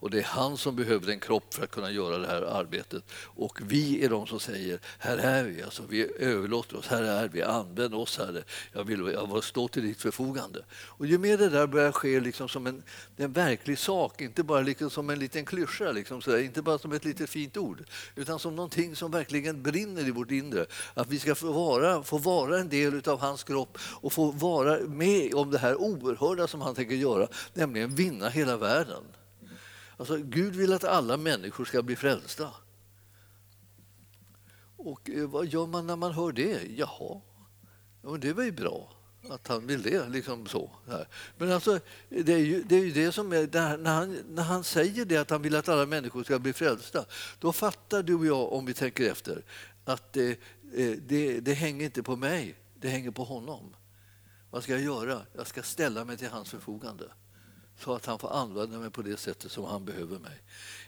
Och 0.00 0.10
det 0.10 0.18
är 0.18 0.24
han 0.24 0.56
som 0.56 0.76
behöver 0.76 1.12
en 1.12 1.20
kropp 1.20 1.54
för 1.54 1.64
att 1.64 1.70
kunna 1.70 1.90
göra 1.90 2.18
det 2.18 2.26
här 2.26 2.42
arbetet. 2.42 3.04
Och 3.24 3.60
vi 3.62 4.04
är 4.04 4.10
de 4.10 4.26
som 4.26 4.40
säger, 4.40 4.80
här 4.98 5.18
är 5.18 5.44
vi, 5.44 5.62
alltså, 5.62 5.82
vi 5.88 6.08
överlåter 6.18 6.76
oss, 6.76 6.86
här 6.86 7.02
är 7.02 7.28
vi, 7.28 7.42
använd 7.42 7.94
oss 7.94 8.18
Herre. 8.18 8.42
Jag 8.72 8.84
vill 8.84 9.12
jag 9.12 9.44
stå 9.44 9.68
till 9.68 9.82
ditt 9.82 10.02
förfogande. 10.02 10.64
Och 10.70 11.06
ju 11.06 11.18
mer 11.18 11.38
det 11.38 11.48
där 11.48 11.66
börjar 11.66 11.92
ske 11.92 12.20
liksom 12.20 12.48
som 12.48 12.66
en, 12.66 12.82
en 13.16 13.32
verklig 13.32 13.78
sak, 13.78 14.20
inte 14.20 14.42
bara 14.42 14.60
liksom 14.60 14.90
som 14.90 15.10
en 15.10 15.18
liten 15.18 15.44
klyscha, 15.44 15.92
liksom 15.92 16.22
sådär, 16.22 16.38
inte 16.38 16.62
bara 16.62 16.78
som 16.78 16.92
ett 16.92 17.04
litet 17.04 17.30
fint 17.30 17.56
ord, 17.56 17.84
utan 18.16 18.38
som 18.38 18.56
någonting 18.56 18.96
som 18.96 19.10
verkligen 19.10 19.62
brinner 19.62 20.08
i 20.08 20.10
vårt 20.10 20.30
inre. 20.30 20.66
Att 20.94 21.08
vi 21.08 21.18
ska 21.18 21.34
få 21.34 21.52
vara, 21.52 22.02
få 22.02 22.18
vara 22.18 22.58
en 22.58 22.68
del 22.68 23.08
av 23.08 23.20
hans 23.20 23.44
kropp 23.44 23.78
och 23.82 24.12
få 24.12 24.30
vara 24.30 24.78
med 24.78 25.34
om 25.34 25.50
det 25.50 25.58
här 25.58 25.76
oerhörda 25.76 26.46
som 26.46 26.60
han 26.60 26.74
tänker 26.74 26.94
göra, 26.94 27.28
nämligen 27.54 27.94
vinna 27.94 28.28
hela 28.28 28.56
världen. 28.56 29.04
Alltså, 29.98 30.16
Gud 30.16 30.56
vill 30.56 30.72
att 30.72 30.84
alla 30.84 31.16
människor 31.16 31.64
ska 31.64 31.82
bli 31.82 31.96
frälsta. 31.96 32.50
Och 34.76 35.10
eh, 35.10 35.28
vad 35.28 35.46
gör 35.46 35.66
man 35.66 35.86
när 35.86 35.96
man 35.96 36.12
hör 36.12 36.32
det? 36.32 36.62
Jaha, 36.76 37.20
ja, 38.02 38.16
det 38.20 38.32
var 38.32 38.44
ju 38.44 38.52
bra 38.52 38.92
att 39.30 39.48
han 39.48 39.66
vill 39.66 39.82
det. 39.82 40.08
Liksom 40.08 40.46
så. 40.46 40.70
Men 41.38 41.52
alltså, 41.52 41.80
det 42.08 42.32
är 42.32 42.38
ju 42.38 42.62
det, 42.62 42.76
är 42.76 42.84
ju 42.84 42.90
det 42.90 43.12
som 43.12 43.32
är, 43.32 43.78
när, 43.78 43.94
han, 43.94 44.18
när 44.28 44.42
han 44.42 44.64
säger 44.64 45.04
det 45.04 45.16
att 45.16 45.30
han 45.30 45.42
vill 45.42 45.56
att 45.56 45.68
alla 45.68 45.86
människor 45.86 46.24
ska 46.24 46.38
bli 46.38 46.52
frälsta, 46.52 47.04
då 47.38 47.52
fattar 47.52 48.02
du 48.02 48.14
och 48.14 48.26
jag, 48.26 48.52
om 48.52 48.66
vi 48.66 48.74
tänker 48.74 49.10
efter, 49.10 49.44
att 49.84 50.12
det, 50.12 50.30
eh, 50.74 50.90
det, 51.06 51.40
det 51.40 51.54
hänger 51.54 51.84
inte 51.84 52.02
på 52.02 52.16
mig, 52.16 52.54
det 52.74 52.88
hänger 52.88 53.10
på 53.10 53.24
honom. 53.24 53.76
Vad 54.50 54.62
ska 54.62 54.72
jag 54.72 54.82
göra? 54.82 55.22
Jag 55.32 55.46
ska 55.46 55.62
ställa 55.62 56.04
mig 56.04 56.16
till 56.16 56.28
hans 56.28 56.50
förfogande 56.50 57.04
så 57.78 57.94
att 57.94 58.06
han 58.06 58.18
får 58.18 58.32
använda 58.32 58.78
mig 58.78 58.90
på 58.90 59.02
det 59.02 59.16
sättet 59.16 59.52
som 59.52 59.64
han 59.64 59.84
behöver 59.84 60.18
mig. 60.18 60.42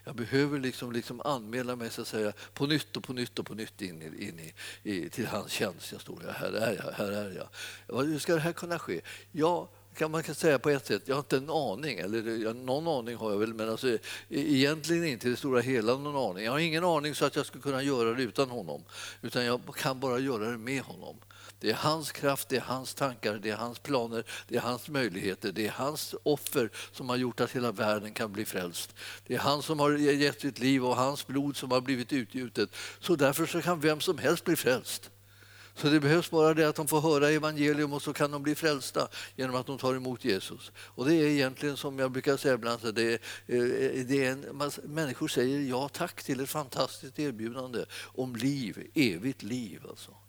Jag 0.04 0.14
behöver 0.14 0.59
liksom, 0.59 0.92
liksom 0.92 1.20
anmäla 1.20 1.76
mig 1.76 1.90
så 1.90 2.02
att 2.02 2.09
säga, 2.09 2.32
på 2.54 2.66
nytt 2.66 2.97
och 2.97 3.04
på 3.04 3.12
nytt 3.12 3.38
och 3.38 3.47
på 3.47 3.54
nytt 3.54 3.82
in, 3.82 4.02
i, 4.02 4.28
in 4.28 4.40
i, 4.40 4.52
i, 4.82 5.09
till 5.09 5.26
hans 5.26 5.52
tjänst. 5.52 5.92
Jag 5.92 6.00
står 6.00 6.20
där, 6.20 6.32
här 6.32 6.52
är 6.52 6.82
jag, 6.85 6.92
här 6.92 7.12
är 7.12 7.49
jag. 7.87 8.02
Hur 8.02 8.18
ska 8.18 8.35
det 8.35 8.40
här 8.40 8.52
kunna 8.52 8.78
ske? 8.78 9.00
Ja, 9.32 9.68
kan 9.94 10.11
man 10.11 10.23
kan 10.23 10.35
säga 10.35 10.59
på 10.59 10.70
ett 10.70 10.87
sätt. 10.87 11.02
Jag 11.04 11.14
har 11.14 11.20
inte 11.20 11.37
en 11.37 11.50
aning, 11.50 11.99
eller 11.99 12.54
någon 12.54 12.88
aning 12.88 13.16
har 13.16 13.30
jag 13.30 13.38
väl, 13.38 13.54
men 13.54 13.68
alltså, 13.68 13.88
e, 13.88 13.99
egentligen 14.28 15.04
inte 15.04 15.26
i 15.26 15.30
det 15.30 15.37
stora 15.37 15.61
hela 15.61 15.97
någon 15.97 16.30
aning. 16.30 16.44
Jag 16.44 16.52
har 16.52 16.59
ingen 16.59 16.85
aning 16.85 17.14
så 17.14 17.25
att 17.25 17.37
jag 17.37 17.47
skulle 17.47 17.62
kunna 17.62 17.82
göra 17.82 18.14
det 18.14 18.23
utan 18.23 18.50
honom, 18.50 18.85
utan 19.23 19.44
jag 19.44 19.61
kan 19.76 20.00
bara 20.00 20.18
göra 20.18 20.50
det 20.50 20.59
med 20.59 20.82
honom. 20.82 21.16
Det 21.60 21.70
är 21.70 21.74
hans 21.74 22.12
kraft, 22.12 22.48
det 22.48 22.56
är 22.56 22.60
hans 22.60 22.94
tankar, 22.94 23.34
det 23.34 23.50
är 23.50 23.56
hans 23.56 23.78
planer, 23.78 24.24
det 24.48 24.56
är 24.56 24.60
hans 24.60 24.88
möjligheter, 24.88 25.52
det 25.52 25.66
är 25.66 25.70
hans 25.70 26.14
offer 26.22 26.70
som 26.92 27.08
har 27.08 27.16
gjort 27.16 27.40
att 27.40 27.50
hela 27.50 27.72
världen 27.72 28.12
kan 28.12 28.32
bli 28.32 28.44
frälst. 28.44 28.94
Det 29.26 29.34
är 29.34 29.38
han 29.38 29.62
som 29.62 29.80
har 29.80 29.90
gett 29.92 30.40
sitt 30.40 30.58
liv 30.58 30.86
och 30.86 30.96
hans 30.96 31.26
blod 31.26 31.56
som 31.56 31.70
har 31.70 31.80
blivit 31.80 32.12
utgjutet. 32.12 32.70
Så 33.00 33.16
därför 33.16 33.46
så 33.46 33.62
kan 33.62 33.80
vem 33.80 34.00
som 34.00 34.18
helst 34.18 34.44
bli 34.44 34.56
frälst. 34.56 35.10
Så 35.74 35.88
det 35.88 36.00
behövs 36.00 36.30
bara 36.30 36.54
det 36.54 36.68
att 36.68 36.76
de 36.76 36.88
får 36.88 37.00
höra 37.00 37.30
evangelium 37.30 37.92
och 37.92 38.02
så 38.02 38.12
kan 38.12 38.30
de 38.30 38.42
bli 38.42 38.54
frälsta 38.54 39.08
genom 39.36 39.56
att 39.56 39.66
de 39.66 39.78
tar 39.78 39.94
emot 39.94 40.24
Jesus. 40.24 40.72
Och 40.76 41.08
det 41.08 41.14
är 41.14 41.26
egentligen 41.26 41.76
som 41.76 41.98
jag 41.98 42.10
brukar 42.10 42.36
säga 42.36 42.54
ibland, 42.54 42.94
det 42.94 43.02
är, 43.02 43.18
eh, 43.46 44.04
det 44.04 44.26
är 44.26 44.32
en, 44.32 44.62
människor 44.84 45.28
säger 45.28 45.60
ja 45.60 45.88
tack 45.88 46.22
till 46.22 46.40
ett 46.40 46.50
fantastiskt 46.50 47.18
erbjudande 47.18 47.84
om 48.02 48.36
liv, 48.36 48.90
evigt 48.94 49.42
liv. 49.42 49.80
Alltså. 49.88 50.19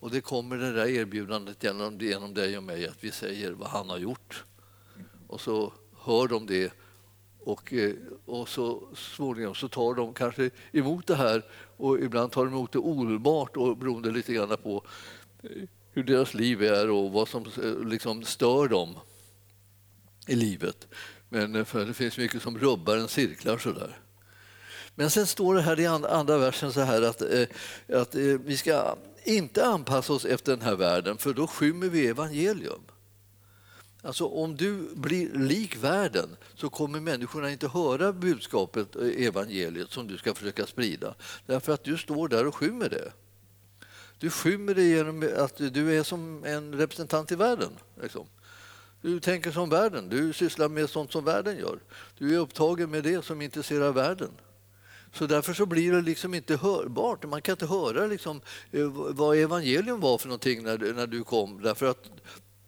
Och 0.00 0.10
det 0.10 0.20
kommer 0.20 0.56
det 0.56 0.72
där 0.72 0.86
erbjudandet 0.86 1.64
genom, 1.64 1.98
genom 1.98 2.34
dig 2.34 2.56
och 2.56 2.62
mig, 2.62 2.88
att 2.88 3.04
vi 3.04 3.10
säger 3.10 3.52
vad 3.52 3.68
han 3.68 3.90
har 3.90 3.98
gjort. 3.98 4.44
Och 5.26 5.40
så 5.40 5.72
hör 5.96 6.28
de 6.28 6.46
det 6.46 6.72
och, 7.38 7.72
eh, 7.72 7.94
och 8.24 8.48
så 8.48 8.88
småningom 8.94 9.54
så 9.54 9.68
tar 9.68 9.94
de 9.94 10.14
kanske 10.14 10.50
emot 10.72 11.06
det 11.06 11.14
här 11.14 11.44
och 11.76 11.98
ibland 12.00 12.32
tar 12.32 12.44
de 12.44 12.54
emot 12.54 12.72
det 12.72 12.78
omedelbart 12.78 13.56
och 13.56 13.76
beroende 13.76 14.10
lite 14.10 14.32
grann 14.32 14.56
på 14.62 14.86
eh, 15.42 15.62
hur 15.92 16.04
deras 16.04 16.34
liv 16.34 16.62
är 16.62 16.90
och 16.90 17.12
vad 17.12 17.28
som 17.28 17.44
eh, 17.62 17.88
liksom 17.88 18.24
stör 18.24 18.68
dem 18.68 18.94
i 20.26 20.34
livet. 20.34 20.88
Men 21.28 21.64
för 21.64 21.84
det 21.84 21.94
finns 21.94 22.18
mycket 22.18 22.42
som 22.42 22.58
rubbar 22.58 22.96
en 22.96 23.08
cirklar 23.08 23.58
sådär. 23.58 23.98
Men 24.98 25.10
sen 25.10 25.26
står 25.26 25.54
det 25.54 25.60
här 25.60 25.80
i 25.80 25.86
andra 25.86 26.38
versen 26.38 26.72
så 26.72 26.80
här 26.80 27.02
att, 27.02 27.22
eh, 27.22 27.46
att 27.92 28.14
eh, 28.14 28.22
vi 28.22 28.56
ska 28.56 28.96
inte 29.24 29.66
anpassa 29.66 30.12
oss 30.12 30.24
efter 30.24 30.52
den 30.52 30.60
här 30.60 30.76
världen 30.76 31.18
för 31.18 31.32
då 31.32 31.46
skymmer 31.46 31.88
vi 31.88 32.06
evangelium. 32.06 32.80
Alltså 34.02 34.26
om 34.26 34.56
du 34.56 34.88
blir 34.94 35.34
lik 35.34 35.76
världen 35.76 36.36
så 36.54 36.70
kommer 36.70 37.00
människorna 37.00 37.50
inte 37.50 37.68
höra 37.68 38.12
budskapet, 38.12 38.96
eh, 38.96 39.26
evangeliet, 39.26 39.90
som 39.90 40.08
du 40.08 40.18
ska 40.18 40.34
försöka 40.34 40.66
sprida. 40.66 41.14
Därför 41.46 41.72
att 41.72 41.84
du 41.84 41.98
står 41.98 42.28
där 42.28 42.46
och 42.46 42.54
skymmer 42.54 42.88
det. 42.88 43.12
Du 44.18 44.30
skymmer 44.30 44.74
det 44.74 44.84
genom 44.84 45.28
att 45.36 45.56
du 45.56 45.98
är 45.98 46.02
som 46.02 46.44
en 46.44 46.74
representant 46.74 47.32
i 47.32 47.34
världen. 47.34 47.70
Liksom. 48.02 48.26
Du 49.02 49.20
tänker 49.20 49.50
som 49.50 49.70
världen, 49.70 50.08
du 50.08 50.32
sysslar 50.32 50.68
med 50.68 50.90
sånt 50.90 51.12
som 51.12 51.24
världen 51.24 51.58
gör. 51.58 51.78
Du 52.18 52.34
är 52.34 52.38
upptagen 52.38 52.90
med 52.90 53.02
det 53.02 53.24
som 53.24 53.42
intresserar 53.42 53.92
världen. 53.92 54.30
Så 55.12 55.26
därför 55.26 55.52
så 55.52 55.66
blir 55.66 55.92
det 55.92 56.02
liksom 56.02 56.34
inte 56.34 56.56
hörbart. 56.56 57.24
Man 57.24 57.42
kan 57.42 57.52
inte 57.52 57.66
höra 57.66 58.06
liksom, 58.06 58.40
eh, 58.70 58.86
vad 58.92 59.36
evangelium 59.36 60.00
var 60.00 60.18
för 60.18 60.28
någonting 60.28 60.62
när, 60.62 60.78
när 60.78 61.06
du 61.06 61.24
kom. 61.24 61.62
Därför 61.62 61.86
att 61.86 62.10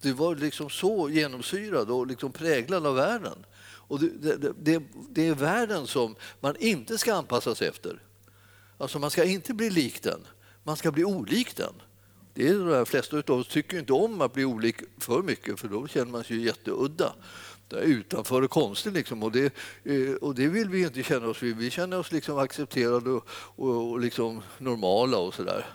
du 0.00 0.12
var 0.12 0.36
liksom 0.36 0.70
så 0.70 1.10
genomsyrad 1.10 1.90
och 1.90 2.06
liksom 2.06 2.32
präglad 2.32 2.86
av 2.86 2.94
världen. 2.94 3.46
Och 3.90 4.00
det, 4.00 4.36
det, 4.38 4.52
det, 4.58 4.82
det, 5.10 5.28
är 5.28 5.34
världen 5.34 5.86
som 5.86 6.16
man 6.40 6.56
inte 6.56 6.98
ska 6.98 7.14
anpassa 7.14 7.54
sig 7.54 7.68
efter. 7.68 8.02
Alltså 8.78 8.98
man 8.98 9.10
ska 9.10 9.24
inte 9.24 9.54
bli 9.54 9.70
lik 9.70 10.02
den, 10.02 10.20
man 10.62 10.76
ska 10.76 10.92
bli 10.92 11.04
olik 11.04 11.56
den. 11.56 11.72
Det 12.34 12.48
är 12.48 12.54
de 12.54 12.86
flesta 12.86 13.16
av 13.16 13.30
oss 13.30 13.48
tycker 13.48 13.78
inte 13.78 13.92
om 13.92 14.20
att 14.20 14.32
bli 14.32 14.44
olik 14.44 14.76
för 14.98 15.22
mycket 15.22 15.60
för 15.60 15.68
då 15.68 15.86
känner 15.86 16.12
man 16.12 16.24
sig 16.24 16.44
jätteudda 16.44 17.14
utanför 17.78 18.42
och 18.42 18.50
konstig. 18.50 18.92
Liksom. 18.92 19.22
Och, 19.22 19.32
det, 19.32 19.54
eh, 19.84 20.14
och 20.20 20.34
det 20.34 20.48
vill 20.48 20.68
vi 20.68 20.82
inte 20.82 21.02
känna 21.02 21.26
oss 21.26 21.42
vid. 21.42 21.56
Vi 21.56 21.70
känner 21.70 21.98
oss 21.98 22.12
liksom 22.12 22.38
accepterade 22.38 23.10
och, 23.10 23.28
och, 23.30 23.90
och 23.90 24.00
liksom 24.00 24.42
normala 24.58 25.18
och 25.18 25.34
sådär. 25.34 25.66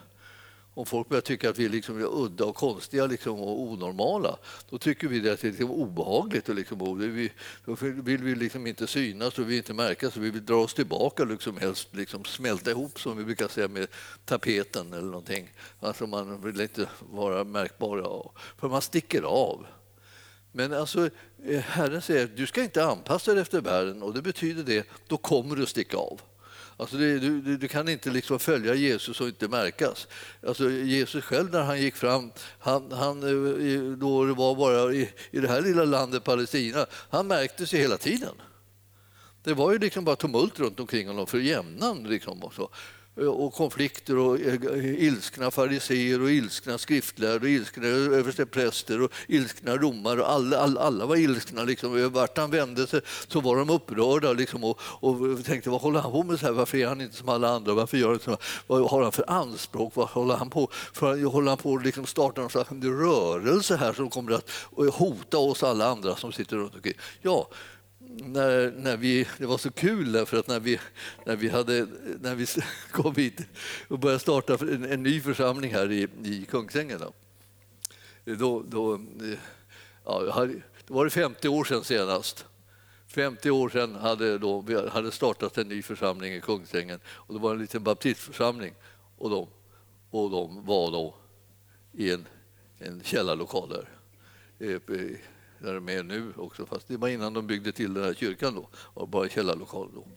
Om 0.76 0.86
folk 0.86 1.10
börjar 1.10 1.22
tycka 1.22 1.50
att 1.50 1.60
vi 1.60 1.70
liksom 1.70 2.00
är 2.00 2.24
udda 2.24 2.46
och 2.46 2.56
konstiga 2.56 3.06
liksom 3.06 3.40
och 3.40 3.62
onormala, 3.62 4.38
då 4.70 4.78
tycker 4.78 5.08
vi 5.08 5.30
att 5.30 5.42
det 5.42 5.48
är 5.48 5.52
liksom 5.52 5.72
obehagligt. 5.72 6.50
Och 6.50 6.56
liksom, 6.56 6.82
och 6.82 7.02
vi, 7.02 7.32
då 7.66 7.76
vill 7.80 8.24
vi 8.24 8.36
liksom 8.36 8.68
inte 8.68 8.88
synas 8.88 9.40
och 9.40 9.50
vi 9.50 9.58
inte 9.58 9.74
märkas, 9.74 10.18
vi 10.18 10.30
vill 10.30 10.46
dra 10.46 10.56
oss 10.56 10.74
tillbaka, 10.74 11.24
liksom, 11.24 11.58
helst 11.58 11.88
liksom 11.92 12.26
smälta 12.26 12.72
ihop 12.72 13.00
som 13.00 13.18
vi 13.18 13.24
brukar 13.24 13.48
säga 13.48 13.68
med 13.68 13.88
tapeten 14.26 14.94
eller 14.94 15.08
någonting. 15.08 15.52
Alltså 15.80 16.08
man 16.08 16.42
vill 16.42 16.62
inte 16.62 16.90
vara 17.00 17.44
märkbar. 17.44 18.32
för 18.58 18.70
man 18.70 18.82
sticker 18.82 19.22
av. 19.22 19.66
Men 20.58 20.74
alltså, 20.74 21.10
eh, 21.46 21.60
Herren 21.60 22.02
säger 22.02 22.30
du 22.36 22.48
ska 22.48 22.64
inte 22.64 22.86
anpassa 22.86 23.34
dig 23.34 23.42
efter 23.42 23.62
världen 23.62 24.04
och 24.04 24.14
det 24.14 24.22
betyder 24.22 24.64
det, 24.64 24.88
då 25.08 25.18
kommer 25.18 25.56
du 25.56 25.66
sticka 25.66 25.98
av. 25.98 26.22
Alltså 26.78 26.98
det, 26.98 27.20
du, 27.20 27.58
du, 27.58 27.68
kan 27.68 27.90
inte 27.90 28.10
liksom 28.10 28.40
följa 28.40 28.76
Jesus 28.76 29.22
och 29.22 29.28
inte 29.28 29.48
märkas. 29.48 30.08
Alltså 30.48 30.72
Jesus 30.72 31.24
själv 31.24 31.52
när 31.52 31.62
han 31.62 31.82
gick 31.82 31.96
fram, 31.96 32.32
han, 32.60 32.92
han, 32.92 33.24
eh, 33.24 33.98
då 33.98 34.26
det 34.26 34.34
var 34.34 34.56
bara 34.56 34.94
i, 34.94 35.10
i 35.32 35.40
det 35.40 35.48
här 35.48 35.62
lilla 35.62 35.86
landet 35.86 36.24
Palestina, 36.24 36.86
han 37.10 37.28
märktes 37.28 37.74
ju 37.74 37.78
hela 37.78 37.98
tiden. 37.98 38.36
Det 39.44 39.54
var 39.54 39.72
ju 39.72 39.80
liksom 39.80 40.06
bara 40.06 40.16
tumult 40.16 40.60
runt 40.60 40.80
omkring 40.80 41.08
honom 41.08 41.28
för 41.28 41.38
jämnan. 41.38 42.04
Liksom 42.04 42.44
och 42.44 42.54
så 42.54 42.70
och 43.16 43.54
konflikter 43.54 44.18
och 44.18 44.40
eh, 44.40 45.04
ilskna 45.04 45.52
fariseer 45.52 46.22
och 46.22 46.32
ilskna 46.32 46.78
skriftlärare 46.78 47.40
och 47.40 47.50
ilskna 47.50 47.88
överstepräster 47.88 49.02
och 49.02 49.12
ilskna 49.28 49.78
romare. 49.78 50.26
Alla, 50.26 50.58
alla, 50.58 50.82
alla 50.82 51.06
var 51.06 51.16
ilskna. 51.16 51.64
Liksom. 51.64 52.12
Vart 52.14 52.38
han 52.38 52.52
vände 52.52 52.88
sig 52.88 53.02
så 53.28 53.42
var 53.42 53.58
de 53.58 53.70
upprörda 53.70 54.34
liksom, 54.34 54.64
och, 54.64 54.80
och 54.82 55.46
tänkte 55.46 55.70
vad 55.70 55.82
håller 55.82 56.00
han 56.00 56.12
på 56.12 56.24
med? 56.24 56.40
Så 56.40 56.46
här? 56.46 56.54
Varför 56.54 56.78
är 56.78 56.88
han 56.88 57.02
inte 57.02 57.16
som 57.16 57.30
alla 57.30 57.50
andra? 57.50 57.74
Varför 57.74 57.98
gör 57.98 58.10
han 58.10 58.20
så 58.20 58.38
Vad 58.68 58.90
har 58.90 59.04
han 59.04 59.12
för 59.12 59.30
anspråk? 59.30 59.96
Vad 59.96 60.08
håller 60.08 60.36
han 60.36 60.50
på 60.50 60.70
för? 60.72 61.26
Håller 61.26 61.50
han 61.50 61.58
på 61.58 61.76
att 61.76 61.86
liksom 61.86 62.06
starta 62.06 62.42
någon 62.42 62.50
slags 62.50 62.72
rörelse 62.72 63.76
här 63.76 63.94
som 63.94 64.10
kommer 64.10 64.32
att 64.32 64.50
hota 64.94 65.38
oss 65.38 65.64
alla 65.64 65.88
andra 65.88 66.16
som 66.16 66.32
sitter 66.32 66.58
runt 66.58 66.76
omkring? 66.76 66.94
Ja, 67.22 67.48
när, 68.18 68.72
när 68.72 68.98
vi, 68.98 69.28
det 69.38 69.46
var 69.46 69.58
så 69.58 69.72
kul 69.72 70.12
därför 70.12 70.38
att 70.38 70.48
när 70.48 70.60
vi, 70.60 70.80
när 71.26 71.36
vi, 71.36 71.50
hade, 71.50 71.88
när 72.22 72.36
vi 72.36 72.46
kom 72.92 73.16
hit 73.16 73.42
och 73.88 74.00
började 74.00 74.20
starta 74.20 74.54
en, 74.54 74.92
en 74.92 75.04
ny 75.04 75.22
församling 75.22 75.74
här 75.74 75.92
i, 75.92 76.08
i 76.24 76.46
Kungsängen 76.50 77.00
då, 77.00 77.14
då, 78.36 78.62
då, 78.62 79.02
ja, 80.06 80.48
då 80.88 80.94
var 80.94 81.06
det 81.06 81.12
50 81.12 81.48
år 81.48 81.64
sedan 81.64 81.84
senast. 81.84 82.46
50 83.08 83.52
år 83.52 83.70
sedan 83.70 83.96
hade 83.96 84.38
då, 84.38 84.62
vi 84.62 84.90
hade 84.90 85.12
startat 85.12 85.58
en 85.58 85.68
ny 85.68 85.82
församling 85.82 86.34
i 86.34 86.42
Kungsängen 86.42 87.00
och 87.08 87.34
det 87.34 87.40
var 87.40 87.52
en 87.52 87.60
liten 87.60 87.84
baptistförsamling 87.84 88.74
och 89.18 89.30
de, 89.30 89.48
och 90.10 90.30
de 90.30 90.66
var 90.66 90.92
då 90.92 91.16
i 91.92 92.12
en, 92.12 92.28
en 92.80 93.04
källarlokal 93.04 93.70
där 93.70 93.90
eh, 94.60 94.98
eh, 95.00 95.18
där 95.66 95.74
de 95.74 95.90
är 95.90 96.04
nu 96.04 96.34
också, 96.38 96.66
fast 96.66 96.88
det 96.88 96.98
var 96.98 97.08
innan 97.08 97.34
de 97.34 97.48
byggde 97.48 97.72
till 97.72 97.94
den 97.94 98.04
här 98.04 98.14
kyrkan 98.14 98.56
då, 98.56 98.70
var 98.94 99.08
bara 99.08 99.30
källarlokal 99.30 99.90
då. 99.94 100.08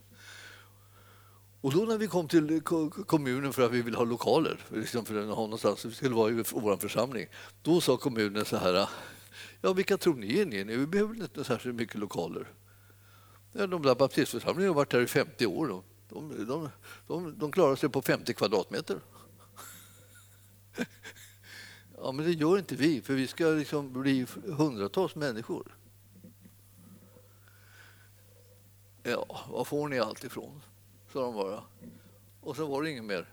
Och 1.60 1.72
då 1.72 1.78
när 1.78 1.98
vi 1.98 2.06
kom 2.06 2.28
till 2.28 2.60
kommunen 3.06 3.52
för 3.52 3.62
att 3.62 3.72
vi 3.72 3.82
ville 3.82 3.96
ha 3.96 4.04
lokaler, 4.04 4.60
liksom 4.68 5.04
för 5.04 5.14
att 5.14 5.26
ha 5.26 5.42
någonstans, 5.42 5.84
vi 5.84 5.94
skulle 5.94 6.14
vara 6.14 6.30
i 6.30 6.44
vår 6.52 6.76
församling, 6.76 7.26
då 7.62 7.80
sa 7.80 7.96
kommunen 7.96 8.44
så 8.44 8.56
här, 8.56 8.88
ja 9.60 9.72
vilka 9.72 9.98
tror 9.98 10.14
ni 10.14 10.38
är 10.38 10.46
ni? 10.46 10.64
Vi 10.64 10.86
behöver 10.86 11.14
inte 11.14 11.44
särskilt 11.44 11.74
mycket 11.74 11.94
lokaler. 11.94 12.48
De 13.52 13.82
där 13.82 13.94
baptistförsamlingarna 13.94 14.70
har 14.70 14.76
varit 14.76 14.92
här 14.92 15.00
i 15.00 15.06
50 15.06 15.46
år. 15.46 15.68
De, 15.68 15.82
de, 16.46 16.68
de, 17.06 17.38
de 17.38 17.52
klarar 17.52 17.76
sig 17.76 17.88
på 17.88 18.02
50 18.02 18.34
kvadratmeter. 18.34 19.00
Ja, 22.02 22.12
men 22.12 22.26
det 22.26 22.32
gör 22.32 22.58
inte 22.58 22.76
vi, 22.76 23.02
för 23.02 23.14
vi 23.14 23.26
ska 23.26 23.44
liksom 23.44 23.92
bli 23.92 24.26
hundratals 24.44 25.14
människor. 25.14 25.76
Ja, 29.02 29.46
var 29.50 29.64
får 29.64 29.88
ni 29.88 29.98
allt 29.98 30.24
ifrån? 30.24 30.62
sa 31.12 31.20
de 31.22 31.34
bara. 31.34 31.62
Och 32.40 32.56
så 32.56 32.66
var 32.66 32.82
det 32.82 32.90
inget 32.90 33.04
mer. 33.04 33.28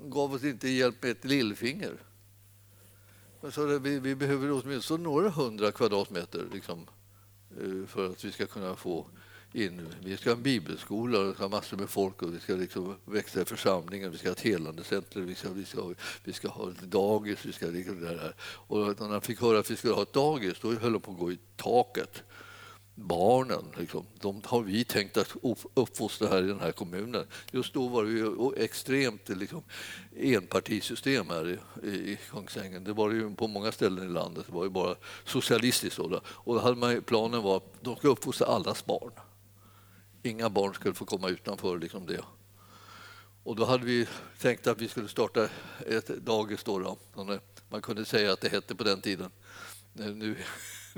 De 0.00 0.10
gav 0.10 0.34
oss 0.34 0.44
inte 0.44 0.68
hjälp 0.68 1.02
med 1.02 1.10
ett 1.10 1.24
lillfinger. 1.24 2.02
Men 3.40 3.52
så 3.52 3.78
vi, 3.78 4.00
vi 4.00 4.14
behöver 4.14 4.50
åtminstone 4.50 5.02
några 5.02 5.30
hundra 5.30 5.72
kvadratmeter 5.72 6.48
liksom, 6.52 6.86
eh, 7.60 7.86
för 7.86 8.10
att 8.10 8.24
vi 8.24 8.32
ska 8.32 8.46
kunna 8.46 8.76
få 8.76 9.06
in. 9.56 9.88
Vi 10.04 10.16
ska 10.16 10.30
ha 10.30 10.36
en 10.36 10.42
bibelskola 10.42 11.18
och 11.18 11.36
ha 11.36 11.48
massor 11.48 11.76
med 11.76 11.90
folk 11.90 12.22
och 12.22 12.34
vi 12.34 12.40
ska 12.40 12.54
liksom 12.54 12.94
växa 13.04 13.40
i 13.40 13.44
församlingen. 13.44 14.10
Vi 14.10 14.18
ska 14.18 14.28
ha 14.28 14.32
ett 14.32 14.40
helande 14.40 14.84
center, 14.84 15.20
vi 15.20 15.34
ska, 15.34 15.48
vi 15.50 15.64
ska, 15.64 15.94
vi 16.24 16.32
ska 16.32 16.48
ha 16.48 16.70
ett 16.70 16.80
dagis. 16.80 17.44
Vi 17.44 17.52
ska, 17.52 17.66
liksom 17.66 18.00
det 18.00 18.08
här. 18.08 18.34
Och 18.40 19.00
när 19.00 19.08
han 19.08 19.20
fick 19.20 19.40
höra 19.40 19.58
att 19.58 19.70
vi 19.70 19.76
skulle 19.76 19.94
ha 19.94 20.02
ett 20.02 20.12
dagis 20.12 20.58
då 20.60 20.72
höll 20.74 20.92
de 20.92 21.00
på 21.00 21.10
att 21.12 21.18
gå 21.18 21.32
i 21.32 21.38
taket 21.56 22.22
barnen. 22.96 23.64
Liksom. 23.78 24.06
De 24.20 24.40
har 24.44 24.62
vi 24.62 24.84
tänkt 24.84 25.16
att 25.16 25.36
uppfostra 25.74 26.28
här 26.28 26.42
i 26.42 26.46
den 26.46 26.60
här 26.60 26.72
kommunen. 26.72 27.26
Just 27.52 27.74
då 27.74 27.88
var 27.88 28.04
det 28.04 28.10
ju 28.10 28.52
extremt 28.64 29.28
liksom, 29.28 29.62
enpartisystem 30.16 31.30
här 31.30 31.58
i, 31.82 31.88
i 31.88 32.18
Kungsängen. 32.30 32.84
Det 32.84 32.92
var 32.92 33.10
det 33.10 33.16
ju 33.16 33.34
på 33.34 33.48
många 33.48 33.72
ställen 33.72 34.10
i 34.10 34.12
landet. 34.12 34.44
Det 34.46 34.54
var 34.54 34.64
ju 34.64 34.70
bara 34.70 34.94
socialistiskt. 35.24 35.96
Då. 35.96 36.20
Och 36.26 36.54
då 36.54 36.60
hade 36.60 36.76
man, 36.76 37.02
planen 37.02 37.42
var 37.42 37.56
att 37.56 37.74
de 37.80 37.96
ska 37.96 38.08
uppfostra 38.08 38.46
allas 38.46 38.86
barn. 38.86 39.12
Inga 40.26 40.50
barn 40.50 40.74
skulle 40.74 40.94
få 40.94 41.04
komma 41.04 41.28
utanför 41.28 41.78
liksom 41.78 42.06
det. 42.06 42.20
Och 43.42 43.56
då 43.56 43.64
hade 43.64 43.84
vi 43.84 44.08
tänkt 44.38 44.66
att 44.66 44.80
vi 44.80 44.88
skulle 44.88 45.08
starta 45.08 45.48
ett 45.86 46.06
dagis. 46.06 46.64
Då, 46.64 46.78
då. 46.78 46.98
Man 47.68 47.82
kunde 47.82 48.04
säga 48.04 48.32
att 48.32 48.40
det 48.40 48.48
hette 48.48 48.74
på 48.74 48.84
den 48.84 49.00
tiden. 49.00 49.30
Nu, 49.92 50.14
nu 50.14 50.36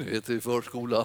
heter 0.05 0.35
det 0.35 0.41
förskola 0.41 1.05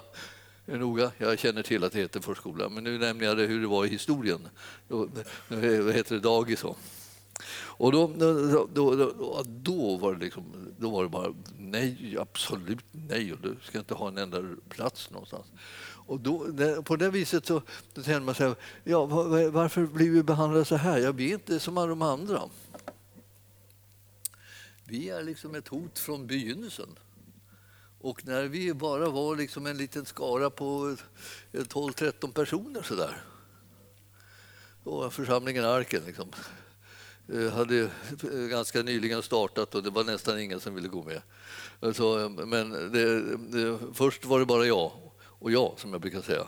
noga. 0.64 1.12
Jag 1.18 1.38
känner 1.38 1.62
till 1.62 1.84
att 1.84 1.92
det 1.92 1.98
heter 1.98 2.20
förskola, 2.20 2.68
men 2.68 2.84
nu 2.84 2.98
nämner 2.98 3.26
jag 3.26 3.36
det 3.36 3.46
hur 3.46 3.60
det 3.60 3.66
var 3.66 3.84
i 3.84 3.88
historien. 3.88 4.48
Då, 4.88 5.08
heter 5.48 6.14
det, 6.14 6.20
dagis 6.20 6.64
och 6.64 6.78
och 7.76 7.92
då, 7.92 8.06
då, 8.06 8.68
då, 8.74 9.42
då, 9.46 9.96
var 9.96 10.14
det 10.14 10.24
liksom, 10.24 10.74
då 10.78 10.90
var 10.90 11.02
det 11.02 11.08
bara 11.08 11.34
nej, 11.58 12.16
absolut 12.20 12.84
nej, 12.92 13.32
och 13.32 13.38
du 13.42 13.56
ska 13.62 13.78
inte 13.78 13.94
ha 13.94 14.08
en 14.08 14.18
enda 14.18 14.42
plats 14.68 15.10
någonstans. 15.10 15.46
Och 16.06 16.20
då, 16.20 16.52
på 16.82 16.96
det 16.96 17.10
viset 17.10 17.46
så 17.46 17.62
då 17.94 18.02
känner 18.02 18.20
man 18.20 18.34
sig, 18.34 18.54
ja, 18.84 19.06
varför 19.06 19.86
blir 19.86 20.10
vi 20.10 20.22
behandlade 20.22 20.64
så 20.64 20.76
här? 20.76 20.98
Ja, 20.98 21.12
vi 21.12 21.30
är 21.30 21.34
inte 21.34 21.60
som 21.60 21.78
alla 21.78 21.86
de 21.86 22.02
andra. 22.02 22.42
Vi 24.84 25.10
är 25.10 25.22
liksom 25.22 25.54
ett 25.54 25.68
hot 25.68 25.98
från 25.98 26.26
begynnelsen. 26.26 26.98
Och 28.00 28.26
när 28.26 28.44
vi 28.44 28.74
bara 28.74 29.08
var 29.08 29.36
liksom 29.36 29.66
en 29.66 29.76
liten 29.76 30.04
skara 30.04 30.50
på 30.50 30.96
12-13 31.52 32.32
personer 32.32 32.82
så 32.82 32.94
där. 32.94 33.22
Då 34.84 34.96
var 35.00 35.10
församlingen 35.10 35.64
Arken 35.64 36.02
liksom. 36.06 36.28
Eh, 37.32 37.52
hade 37.52 37.80
eh, 37.80 38.46
ganska 38.50 38.82
nyligen 38.82 39.22
startat 39.22 39.74
och 39.74 39.82
det 39.82 39.90
var 39.90 40.04
nästan 40.04 40.40
ingen 40.40 40.60
som 40.60 40.74
ville 40.74 40.88
gå 40.88 41.02
med. 41.02 41.22
Alltså, 41.80 42.20
eh, 42.20 42.28
men 42.28 42.70
det, 42.70 43.36
det, 43.36 43.78
först 43.94 44.24
var 44.24 44.38
det 44.38 44.46
bara 44.46 44.66
jag 44.66 44.92
och 45.44 45.52
jag, 45.52 45.74
som 45.76 45.92
jag 45.92 46.00
brukar 46.00 46.20
säga. 46.20 46.46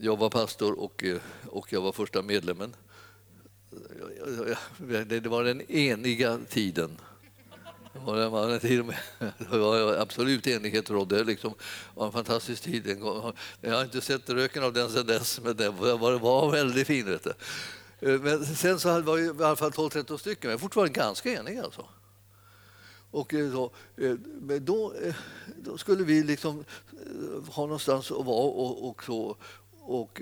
Jag 0.00 0.18
var 0.18 0.30
pastor 0.30 0.78
och, 0.78 1.04
eh, 1.04 1.18
och 1.46 1.72
jag 1.72 1.80
var 1.80 1.92
första 1.92 2.22
medlemmen. 2.22 2.76
Det 5.06 5.26
var 5.26 5.44
den 5.44 5.70
eniga 5.70 6.38
tiden 6.48 6.98
och 8.06 8.16
det 8.16 8.28
var 8.28 8.50
en 8.50 8.60
tid 8.60 8.84
med, 8.84 8.96
absolut 10.00 10.46
enighet 10.46 10.90
rådde. 10.90 11.24
Liksom. 11.24 11.50
Det 11.50 12.00
var 12.00 12.06
en 12.06 12.12
fantastisk 12.12 12.62
tid. 12.62 12.98
Jag 13.60 13.72
har 13.72 13.82
inte 13.82 14.00
sett 14.00 14.30
röken 14.30 14.64
av 14.64 14.72
den 14.72 14.90
sedan 14.90 15.06
dess, 15.06 15.40
men 15.40 15.56
det 15.56 15.70
var, 15.70 16.18
var 16.18 16.50
väldigt 16.50 16.86
fin. 16.86 17.18
Eh, 18.00 18.20
men 18.20 18.46
sen 18.46 18.80
så 18.80 19.00
var 19.00 19.16
vi 19.16 19.22
i 19.22 19.44
alla 19.44 19.56
fall 19.56 19.70
12-13 19.70 20.16
stycken, 20.16 20.50
men 20.50 20.58
fortfarande 20.58 20.92
ganska 20.92 21.32
eniga. 21.32 21.64
Alltså. 21.64 21.88
Och 23.10 23.34
eh, 23.34 23.40
eh, 23.40 23.50
då, 23.54 23.72
då, 24.58 24.94
då, 25.56 25.78
skulle 25.78 26.04
vi 26.04 26.22
liksom 26.22 26.64
ha 27.48 27.62
någonstans 27.62 28.10
att 28.10 28.26
vara 28.26 28.44
och, 28.44 28.88
och 28.88 29.04
så. 29.04 29.36
Och 29.82 30.20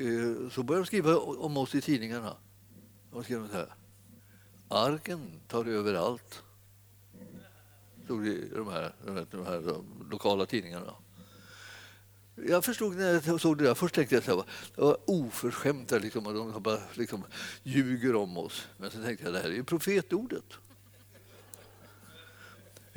så 0.53 0.63
började 0.63 0.83
de 0.83 0.87
skriva 0.87 1.17
om 1.19 1.57
oss 1.57 1.75
i 1.75 1.81
tidningarna. 1.81 2.37
De 3.13 3.25
skrev 3.25 3.49
så 3.49 3.57
här. 3.57 3.75
Arken 4.69 5.41
tar 5.49 5.65
över 5.65 5.95
allt 5.95 6.43
stod 8.09 8.25
det 8.25 8.31
i 8.31 8.51
de 8.55 8.69
här, 8.69 8.93
de 9.31 9.47
här 9.47 9.61
de 9.61 10.09
lokala 10.11 10.47
tidningarna. 10.47 10.95
Jag 12.35 12.65
förstod 12.65 12.97
när 12.97 13.23
jag 13.27 13.41
såg 13.41 13.59
det 13.59 13.65
där, 13.65 13.75
först 13.75 13.95
tänkte 13.95 14.15
jag 14.15 14.21
att 14.21 14.47
det 14.75 14.83
var 14.83 14.97
oförskämt, 15.07 15.91
liksom, 15.91 16.27
och 16.27 16.35
de 16.35 16.63
bara 16.63 16.79
liksom, 16.95 17.25
ljuger 17.63 18.15
om 18.15 18.37
oss. 18.37 18.69
Men 18.77 18.91
sen 18.91 19.05
tänkte 19.05 19.25
jag 19.25 19.35
det 19.35 19.41
här 19.41 19.49
är 19.49 19.55
ju 19.55 19.65
profetordet. 19.65 20.45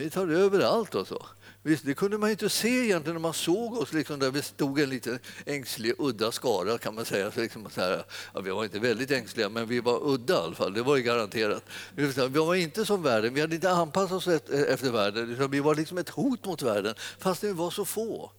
Vi 0.02 0.10
tar 0.10 0.28
över 0.28 0.60
allt 0.60 0.96
och 0.96 1.08
så. 1.08 1.26
Visst, 1.64 1.86
det 1.86 1.94
kunde 1.94 2.18
man 2.18 2.30
inte 2.30 2.50
se 2.50 2.70
egentligen 2.70 3.16
när 3.16 3.22
man 3.22 3.34
såg 3.34 3.78
oss 3.78 3.94
liksom 3.94 4.20
där 4.20 4.32
vi 4.32 4.42
stod 4.42 4.80
en 4.80 4.90
liten 4.90 5.20
ängslig, 5.46 5.94
udda 5.98 6.32
skara 6.32 6.78
kan 6.78 6.96
man 6.96 7.06
säga. 7.06 7.32
Så 7.32 7.40
liksom 7.40 7.70
så 7.70 7.82
här, 7.82 8.04
ja, 8.34 8.42
vi 8.42 8.50
var 8.50 8.64
inte 8.64 8.80
väldigt 8.80 9.12
ängsliga, 9.12 9.50
men 9.50 9.68
vi 9.68 9.80
var 9.80 10.08
udda 10.08 10.34
i 10.34 10.38
alla 10.38 10.56
fall. 10.56 10.74
Det 10.74 10.82
var 10.82 10.96
ju 10.96 11.04
garanterat. 11.04 11.64
Vi 11.96 12.28
var 12.28 12.56
inte 12.56 12.86
som 12.86 13.04
världen, 13.04 13.34
vi 13.34 13.42
hade 13.42 13.56
inte 13.56 13.72
anpassat 13.72 14.12
oss 14.12 14.28
efter 14.28 14.92
världen. 14.92 15.52
Vi 15.52 15.60
var 15.60 15.76
liksom 15.76 15.98
ett 15.98 16.10
hot 16.10 16.46
mot 16.46 16.62
världen, 16.62 16.96
fast 17.20 17.44
vi 17.44 17.54
var 17.54 17.72
så 17.72 17.86
få. 17.86 18.32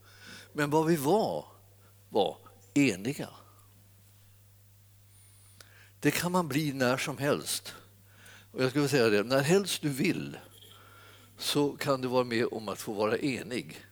Men 0.52 0.70
vad 0.70 0.86
vi 0.86 0.96
var, 0.96 1.44
var 2.08 2.36
eniga. 2.74 3.28
Det 6.00 6.10
kan 6.10 6.32
man 6.32 6.48
bli 6.48 6.72
när 6.72 6.96
som 6.96 7.18
helst. 7.18 7.74
Och 8.52 8.62
jag 8.62 8.70
skulle 8.70 8.88
säga 8.88 9.08
det, 9.08 9.22
när 9.22 9.40
helst 9.40 9.82
du 9.82 9.88
vill 9.88 10.36
så 11.42 11.76
kan 11.76 12.00
du 12.00 12.08
vara 12.08 12.24
med 12.24 12.46
om 12.52 12.68
att 12.68 12.78
få 12.78 12.92
vara 12.92 13.18
enig. 13.18 13.86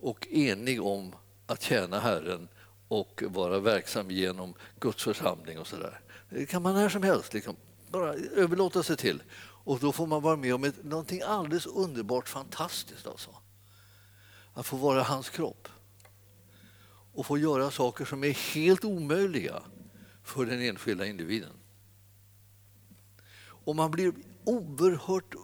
Och 0.00 0.26
enig 0.30 0.82
om 0.82 1.14
att 1.46 1.62
tjäna 1.62 2.00
Herren 2.00 2.48
och 2.88 3.22
vara 3.26 3.58
verksam 3.58 4.10
genom 4.10 4.54
Guds 4.80 5.04
församling 5.04 5.58
och 5.58 5.66
så 5.66 5.76
där. 5.76 6.00
Det 6.30 6.46
kan 6.46 6.62
man 6.62 6.74
när 6.74 6.88
som 6.88 7.02
helst 7.02 7.34
liksom, 7.34 7.56
bara 7.90 8.14
överlåta 8.14 8.82
sig 8.82 8.96
till. 8.96 9.22
Och 9.40 9.78
då 9.78 9.92
får 9.92 10.06
man 10.06 10.22
vara 10.22 10.36
med 10.36 10.54
om 10.54 10.64
ett, 10.64 10.84
någonting 10.84 11.22
alldeles 11.22 11.66
underbart 11.66 12.28
fantastiskt. 12.28 13.06
Alltså. 13.06 13.30
Att 14.54 14.66
få 14.66 14.76
vara 14.76 15.02
hans 15.02 15.30
kropp. 15.30 15.68
Och 17.12 17.26
få 17.26 17.38
göra 17.38 17.70
saker 17.70 18.04
som 18.04 18.24
är 18.24 18.54
helt 18.54 18.84
omöjliga 18.84 19.62
för 20.22 20.46
den 20.46 20.62
enskilda 20.62 21.06
individen. 21.06 21.52
Och 23.40 23.76
man 23.76 23.90
blir 23.90 24.12
oerhört 24.48 25.34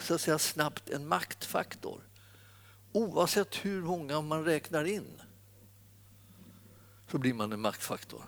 så 0.00 0.14
att 0.14 0.20
säga, 0.20 0.38
snabbt 0.38 0.90
en 0.90 1.08
maktfaktor. 1.08 2.00
Oavsett 2.92 3.54
hur 3.64 3.82
många 3.82 4.20
man 4.20 4.44
räknar 4.44 4.84
in 4.84 5.20
så 7.10 7.18
blir 7.18 7.34
man 7.34 7.52
en 7.52 7.60
maktfaktor. 7.60 8.22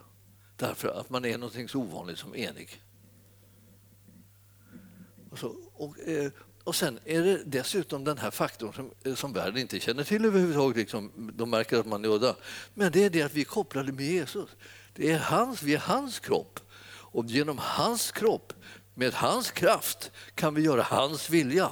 Därför 0.57 0.89
att 0.89 1.11
man 1.11 1.25
är 1.25 1.39
något 1.39 1.71
så 1.71 1.79
ovanligt 1.79 2.19
som 2.19 2.35
enig. 2.35 2.83
Och, 5.31 5.39
så, 5.39 5.57
och, 5.75 5.99
eh, 5.99 6.33
och 6.65 6.75
sen 6.75 6.99
är 7.05 7.23
det 7.23 7.43
dessutom 7.45 8.05
den 8.05 8.19
här 8.19 8.31
faktorn 8.31 8.73
som, 8.73 8.91
eh, 9.05 9.15
som 9.15 9.33
världen 9.33 9.57
inte 9.57 9.81
känner 9.81 10.05
till 10.05 10.25
överhuvudtaget. 10.25 10.77
Liksom, 10.77 11.31
de 11.35 11.51
märker 11.51 11.79
att 11.79 11.87
man 11.87 12.05
är 12.05 12.09
udda. 12.09 12.37
Men 12.75 12.93
det 12.93 13.05
är 13.05 13.11
det 13.11 13.23
att 13.23 13.35
vi 13.35 13.41
är 13.41 13.45
kopplade 13.45 13.93
med 13.93 14.07
Jesus. 14.07 14.51
Det 14.95 15.13
är 15.13 15.19
hans, 15.19 15.63
vi 15.63 15.75
är 15.75 15.79
hans 15.79 16.19
kropp. 16.19 16.61
Och 17.15 17.27
genom 17.27 17.59
hans 17.59 18.13
kropp 18.13 18.53
med 18.95 19.13
hans 19.13 19.51
kraft 19.51 20.11
kan 20.35 20.55
vi 20.55 20.63
göra 20.63 20.83
hans 20.83 21.31
vilja. 21.31 21.71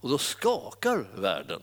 Och 0.00 0.10
då 0.10 0.18
skakar 0.18 1.08
världen. 1.16 1.62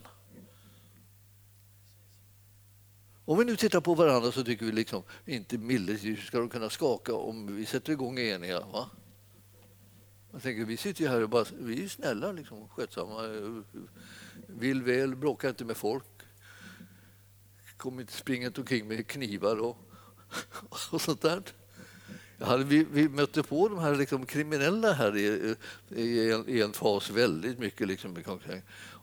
Om 3.26 3.38
vi 3.38 3.46
nu 3.46 3.56
tittar 3.56 3.82
på 3.82 3.96
varandra 3.96 4.32
så 4.32 4.44
tycker 4.44 4.66
vi 4.66 4.72
liksom 4.72 5.04
inte 5.26 5.58
milde 5.58 6.18
ska 6.18 6.40
de 6.40 6.50
kunna 6.50 6.70
skaka 6.70 7.14
om 7.14 7.56
vi 7.56 7.66
sätter 7.66 7.94
igång 7.94 8.20
eniga. 8.20 8.60
Va? 8.60 8.90
Jag 10.32 10.42
tänker, 10.42 10.66
vi 10.66 10.78
sitter 10.78 11.02
ju 11.02 11.08
här 11.08 11.24
och 11.24 11.30
bara, 11.30 11.46
vi 11.60 11.84
är 11.84 11.88
snälla, 11.88 12.32
liksom, 12.32 12.68
skötsamma, 12.70 13.22
vill 14.48 14.84
väl, 14.84 15.16
bråkar 15.16 15.50
inte 15.50 15.66
med 15.66 15.78
folk. 15.78 16.06
Kommer 17.78 18.02
inte 18.02 18.14
springa 18.14 18.52
omkring 18.58 18.88
med 18.88 19.08
knivar 19.08 19.60
och, 19.60 19.78
och 20.92 21.02
sånt 21.02 21.22
där. 21.22 21.44
Hade 22.42 22.64
vi, 22.64 22.86
vi 22.92 23.10
mötte 23.10 23.44
på 23.44 23.68
de 23.68 23.80
här 23.80 23.96
liksom 23.96 24.26
kriminella 24.26 24.94
här 24.94 25.18
i, 25.18 25.56
i, 25.90 26.32
en, 26.32 26.50
i 26.50 26.62
en 26.62 26.74
fas 26.74 27.10
väldigt 27.10 27.60
mycket. 27.60 27.88
Liksom, 27.88 28.18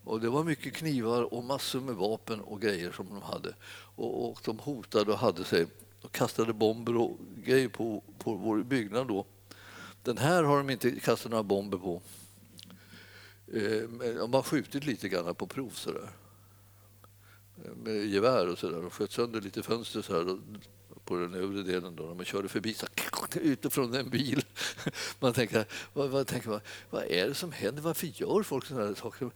och 0.05 0.21
det 0.21 0.29
var 0.29 0.45
mycket 0.45 0.75
knivar 0.75 1.35
och 1.35 1.45
massor 1.45 1.81
med 1.81 1.95
vapen 1.95 2.41
och 2.41 2.61
grejer 2.61 2.93
som 2.93 3.07
de 3.09 3.23
hade. 3.23 3.55
Och, 3.97 4.31
och 4.31 4.41
de 4.45 4.59
hotade 4.59 5.13
och 5.13 5.19
hade 5.19 5.45
sig 5.45 5.67
och 6.03 6.13
kastade 6.13 6.53
bomber 6.53 6.97
och 6.97 7.19
grejer 7.45 7.69
på, 7.69 8.03
på 8.19 8.35
vår 8.35 8.63
byggnad 8.63 9.09
då. 9.09 9.27
Den 10.03 10.19
här 10.19 10.43
har 10.43 10.59
de 10.59 10.71
inte 10.71 10.91
kastat 10.91 11.31
några 11.31 11.43
bomber 11.43 11.79
på. 11.79 12.03
Eh, 13.53 13.89
de 14.19 14.35
har 14.35 14.43
skjutit 14.43 14.87
lite 14.87 15.09
grann 15.09 15.35
på 15.35 15.47
prov 15.47 15.71
sådär. 15.71 16.11
Eh, 17.65 17.77
med 17.85 18.07
gevär 18.07 18.49
och 18.49 18.59
sådär. 18.59 18.81
De 18.81 18.91
sköt 18.91 19.13
sönder 19.13 19.41
lite 19.41 19.63
fönster 19.63 20.03
så 20.03 20.13
här 20.13 20.39
på 21.05 21.17
den 21.17 21.35
övre 21.35 21.63
delen 21.63 21.97
då, 21.97 22.03
när 22.03 22.15
man 22.15 22.25
körde 22.25 22.49
förbi 22.49 22.75
så, 22.75 22.87
utifrån 23.37 23.95
en 23.95 24.11
bil. 24.11 24.45
Man 25.21 25.33
tänker, 25.33 25.65
vad, 25.93 26.11
vad, 26.11 26.27
tänker 26.27 26.51
man, 26.51 26.61
vad 26.91 27.05
är 27.05 27.29
det 27.29 27.35
som 27.35 27.53
händer? 27.53 27.83
Varför 27.83 28.07
gör 28.07 28.43
folk 28.43 28.67
sådana 28.67 28.87
här 28.87 28.95
saker? 28.95 29.31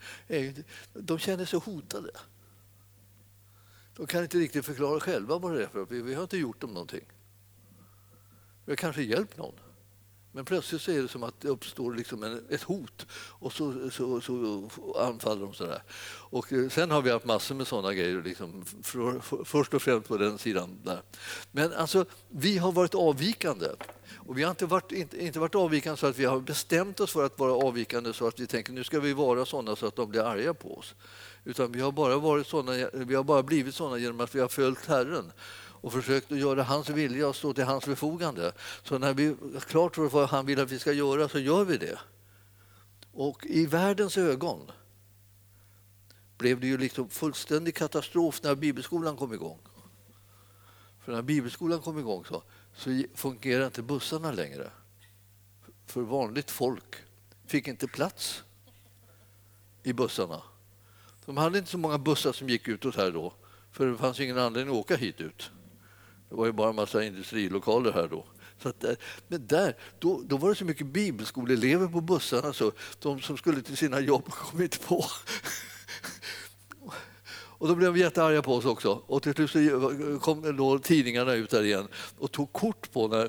De 0.93 1.19
känner 1.19 1.45
sig 1.45 1.59
hotade. 1.59 2.11
De 3.97 4.07
kan 4.07 4.23
inte 4.23 4.39
riktigt 4.39 4.65
förklara 4.65 5.01
själva 5.01 5.39
vad 5.39 5.55
det 5.55 5.63
är 5.63 5.67
för 5.67 5.87
vi, 5.91 6.03
vi 6.03 6.15
har 6.15 6.23
inte 6.23 6.37
gjort 6.37 6.61
dem 6.61 6.71
någonting. 6.71 7.05
Vi 8.65 8.73
har 8.73 8.77
kanske 8.77 9.03
hjälpt 9.03 9.37
någon. 9.37 9.55
Men 10.33 10.45
plötsligt 10.45 10.83
så 10.83 10.91
är 10.91 11.03
det 11.03 11.09
som 11.09 11.23
att 11.23 11.41
det 11.41 11.49
uppstår 11.49 11.95
liksom 11.95 12.23
en, 12.23 12.47
ett 12.51 12.63
hot 12.63 13.07
och 13.13 13.53
så, 13.53 13.91
så, 13.91 14.21
så 14.21 14.69
anfaller 14.99 15.43
de 15.43 15.55
sådär. 15.55 15.83
Och 16.31 16.53
eh, 16.53 16.69
sen 16.69 16.91
har 16.91 17.03
vi 17.03 17.11
haft 17.11 17.25
massor 17.25 17.55
med 17.55 17.67
sådana 17.67 17.95
grejer, 17.95 18.23
liksom, 18.23 18.65
för, 18.83 19.21
för, 19.21 19.45
först 19.45 19.75
och 19.75 19.83
främst 19.83 20.09
på 20.09 20.17
den 20.17 20.39
sidan. 20.39 20.79
där. 20.85 21.03
Men 21.51 21.73
alltså, 21.73 22.05
vi 22.29 22.59
har 22.59 22.73
varit 22.73 22.95
avvikande. 22.95 23.69
Och 24.27 24.39
vi 24.39 24.43
har 24.43 24.51
inte 24.51 24.67
varit, 24.67 24.93
inte, 24.93 25.25
inte 25.25 25.39
varit 25.39 25.55
avvikande 25.55 25.97
så 25.97 26.07
att 26.07 26.19
vi 26.19 26.25
har 26.25 26.41
bestämt 26.41 27.01
oss 27.01 27.13
för 27.13 27.25
att 27.25 27.39
vara 27.39 27.53
avvikande 27.53 28.13
så 28.13 28.27
att 28.27 28.41
vi 28.41 28.47
tänker 28.47 28.73
nu 28.73 28.85
ska 28.85 29.01
vi 29.01 29.13
vara 29.13 29.45
sådana 29.45 29.77
så 29.77 29.87
att 29.87 29.97
de 29.97 30.11
blir 30.11 30.23
arga 30.23 30.55
på 30.55 30.79
oss. 30.79 30.95
Utan 31.45 31.73
vi 31.73 31.81
har 31.81 31.93
bara, 31.93 32.17
varit 32.17 32.47
såna, 32.47 32.73
vi 32.93 33.15
har 33.15 33.25
bara 33.25 33.43
blivit 33.43 33.75
sådana 33.75 33.99
genom 33.99 34.21
att 34.21 34.35
vi 34.35 34.41
har 34.41 34.49
följt 34.49 34.87
Herren 34.87 35.33
och 35.83 35.93
försökt 35.93 36.33
att 36.33 36.39
göra 36.39 36.63
hans 36.63 36.89
vilja 36.89 37.29
och 37.29 37.37
stå 37.37 37.55
till 37.55 37.65
hans 37.65 37.85
förfogande. 37.85 38.53
Så 38.85 38.99
när 38.99 39.15
vi 39.15 39.27
är 39.27 39.61
klart 39.61 39.95
för 39.95 40.09
vad 40.09 40.29
han 40.29 40.47
vill 40.47 40.61
att 40.61 40.71
vi 40.71 40.79
ska 40.79 40.93
göra 40.93 41.29
så 41.29 41.39
gör 41.39 41.65
vi 41.65 41.77
det. 41.77 41.99
Och 43.13 43.47
i 43.47 43.67
världens 43.67 44.19
ögon 44.19 44.71
blev 46.39 46.61
det 46.61 46.67
ju 46.67 46.79
liksom 46.79 47.09
fullständig 47.09 47.75
katastrof 47.75 48.43
när 48.43 48.55
bibelskolan 48.55 49.17
kom 49.17 49.35
igång. 49.35 49.59
För 51.05 51.13
när 51.13 51.23
bibelskolan 51.23 51.81
kom 51.81 51.99
igång 51.99 52.25
så, 52.25 52.43
så 52.77 53.03
fungerade 53.15 53.67
inte 53.67 53.83
bussarna 53.83 54.33
längre. 54.33 54.71
För 55.87 56.01
vanligt 56.01 56.51
folk 56.51 56.97
fick 57.47 57.69
inte 57.69 57.87
plats 57.87 58.43
i 59.83 59.93
bussarna. 59.93 60.43
De 61.27 61.37
hade 61.37 61.59
inte 61.59 61.71
så 61.71 61.79
många 61.79 61.99
bussar 61.99 62.33
som 62.33 62.49
gick 62.49 62.69
utåt 62.69 62.97
här 62.97 63.11
då, 63.11 63.33
för 63.73 63.87
det 63.87 63.99
fanns 63.99 64.21
ingen 64.21 64.39
anledning 64.39 64.75
att 64.75 64.81
åka 64.81 64.97
hit 64.97 65.21
ut. 65.21 65.51
Det 66.33 66.39
var 66.39 66.47
ju 66.47 66.53
bara 66.53 66.69
en 66.69 66.77
massa 66.77 67.05
industrilokaler 67.05 67.93
här 67.93 68.09
då. 68.09 68.25
Så 68.63 68.69
att, 68.69 68.85
eh, 68.85 68.93
men 69.29 69.47
där, 69.47 69.77
då, 69.99 70.23
då 70.25 70.37
var 70.37 70.49
det 70.49 70.55
så 70.55 70.65
mycket 70.65 70.87
bibelskoleelever 70.87 71.87
på 71.87 72.01
bussarna 72.01 72.53
så 72.53 72.73
de 72.99 73.21
som 73.21 73.37
skulle 73.37 73.63
till 73.63 73.77
sina 73.77 74.01
jobb 74.01 74.25
kom 74.31 74.63
inte 74.63 74.79
på. 74.79 75.05
Och 77.33 77.69
då 77.69 77.75
blev 77.75 77.95
de 77.95 78.01
jättearga 78.01 78.43
på 78.43 78.55
oss 78.55 78.65
också. 78.65 79.03
Och 79.07 79.23
till 79.23 79.49
slut 79.49 79.73
eh, 79.73 80.19
kom 80.19 80.57
då 80.57 80.79
tidningarna 80.79 81.35
ut 81.35 81.51
där 81.51 81.63
igen 81.63 81.89
och 82.19 82.33
tog 82.33 82.53
kort 82.53 82.93
på 82.93 83.09
när, 83.09 83.25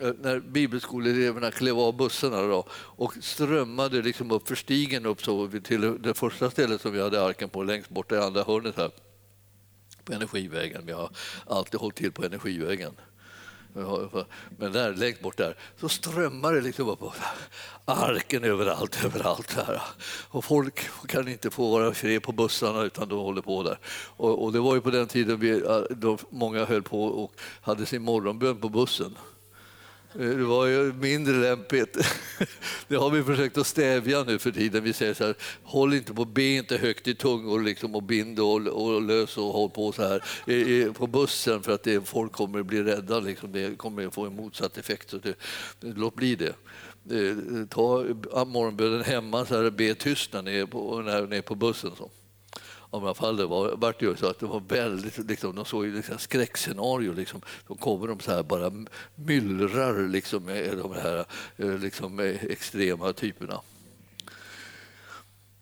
eh, 0.00 0.12
när 0.20 0.40
bibelskoleeleverna 0.40 1.50
klev 1.50 1.78
av 1.78 1.96
bussarna 1.96 2.42
då, 2.42 2.66
och 2.72 3.14
strömmade 3.20 4.02
liksom 4.02 4.30
upp 4.30 4.48
för 4.48 4.54
stigen 4.54 5.06
upp 5.06 5.22
så 5.22 5.50
till 5.64 6.02
det 6.02 6.14
första 6.14 6.50
stället 6.50 6.80
som 6.80 6.92
vi 6.92 7.02
hade 7.02 7.24
arken 7.24 7.48
på, 7.48 7.62
längst 7.62 7.90
bort 7.90 8.12
i 8.12 8.16
andra 8.16 8.44
hörnet 8.44 8.76
här 8.76 8.90
på 10.08 10.14
Energivägen. 10.14 10.82
Vi 10.86 10.92
har 10.92 11.10
alltid 11.46 11.80
hållit 11.80 11.96
till 11.96 12.12
på 12.12 12.24
Energivägen. 12.24 12.92
Men 14.58 14.72
där, 14.72 14.94
längst 14.94 15.20
bort 15.20 15.36
där 15.36 15.56
så 15.80 15.88
strömmar 15.88 16.52
det 16.52 16.60
liksom 16.60 16.88
upp 16.88 17.02
arken 17.84 18.44
överallt, 18.44 19.04
överallt. 19.04 19.52
Här. 19.52 19.82
Och 20.30 20.44
folk 20.44 20.80
kan 21.08 21.28
inte 21.28 21.50
få 21.50 21.70
vara 21.70 21.94
fred 21.94 22.22
på 22.22 22.32
bussarna 22.32 22.82
utan 22.82 23.08
de 23.08 23.18
håller 23.18 23.42
på 23.42 23.62
där. 23.62 23.78
Och, 24.16 24.44
och 24.44 24.52
det 24.52 24.60
var 24.60 24.74
ju 24.74 24.80
på 24.80 24.90
den 24.90 25.06
tiden 25.06 25.40
vi, 25.40 25.62
då 25.90 26.18
många 26.30 26.64
höll 26.64 26.82
på 26.82 27.04
och 27.04 27.32
hade 27.60 27.86
sin 27.86 28.02
morgonbön 28.02 28.56
på 28.56 28.68
bussen. 28.68 29.16
Eh, 30.12 30.20
det 30.20 30.44
var 30.44 30.66
ju 30.66 30.92
mindre 30.92 31.36
lämpligt. 31.36 31.96
Det 32.88 32.96
har 32.96 33.10
vi 33.10 33.22
försökt 33.22 33.58
att 33.58 33.66
stävja 33.66 34.24
nu 34.24 34.38
för 34.38 34.50
tiden. 34.50 34.84
Vi 34.84 34.92
säger 34.92 35.14
så 35.14 35.24
här, 35.24 35.34
håll 35.62 35.94
inte 35.94 36.14
på, 36.14 36.24
be 36.24 36.42
inte 36.42 36.76
högt 36.76 37.08
i 37.08 37.14
tungor 37.14 37.60
liksom, 37.62 37.94
och 37.94 38.02
bind 38.02 38.40
och, 38.40 38.66
och 38.66 39.02
lös 39.02 39.36
och 39.36 39.44
håll 39.44 39.70
på 39.70 39.92
så 39.92 40.02
här 40.02 40.50
I, 40.50 40.84
på 40.84 41.06
bussen 41.06 41.62
för 41.62 41.72
att 41.72 41.82
det, 41.82 42.08
folk 42.08 42.32
kommer 42.32 42.60
att 42.60 42.66
bli 42.66 42.82
rädda. 42.82 43.20
Liksom. 43.20 43.52
Det 43.52 43.78
kommer 43.78 44.06
att 44.06 44.14
få 44.14 44.26
en 44.26 44.36
motsatt 44.36 44.78
effekt. 44.78 45.10
Så 45.10 45.18
det, 45.18 45.34
låt 45.80 46.14
bli 46.14 46.36
det. 46.36 46.54
Eh, 47.10 47.66
ta 47.68 48.04
morgonbönen 48.44 49.04
hemma, 49.04 49.46
så 49.46 49.62
här, 49.62 49.70
be 49.70 49.94
tyst 49.94 50.32
när 50.32 50.42
ni 50.42 50.58
är 50.58 50.66
på, 50.66 51.02
när 51.02 51.26
ni 51.26 51.36
är 51.36 51.42
på 51.42 51.54
bussen. 51.54 51.90
Så 51.98 52.10
i 52.92 52.96
alla 52.96 53.14
fall 53.14 53.36
det 53.36 53.46
var, 53.46 53.76
vart 53.76 54.02
ju 54.02 54.16
så 54.16 54.26
att 54.26 54.38
det 54.38 54.46
var 54.46 54.62
väldigt, 54.68 55.18
liksom, 55.18 55.56
de 55.56 55.64
såg 55.64 55.86
ju 55.86 55.94
liksom 55.94 56.18
skräckscenario. 56.18 57.12
Liksom. 57.12 57.40
Då 57.66 57.74
kommer 57.74 58.06
de 58.06 58.20
så 58.20 58.30
här 58.30 58.42
bara 58.42 58.72
myllrar 59.14 60.08
liksom, 60.08 60.44
med 60.44 60.78
de 60.78 60.92
här 60.92 61.24
eh, 61.56 61.78
liksom, 61.78 62.20
eh, 62.20 62.44
extrema 62.44 63.12
typerna. 63.12 63.60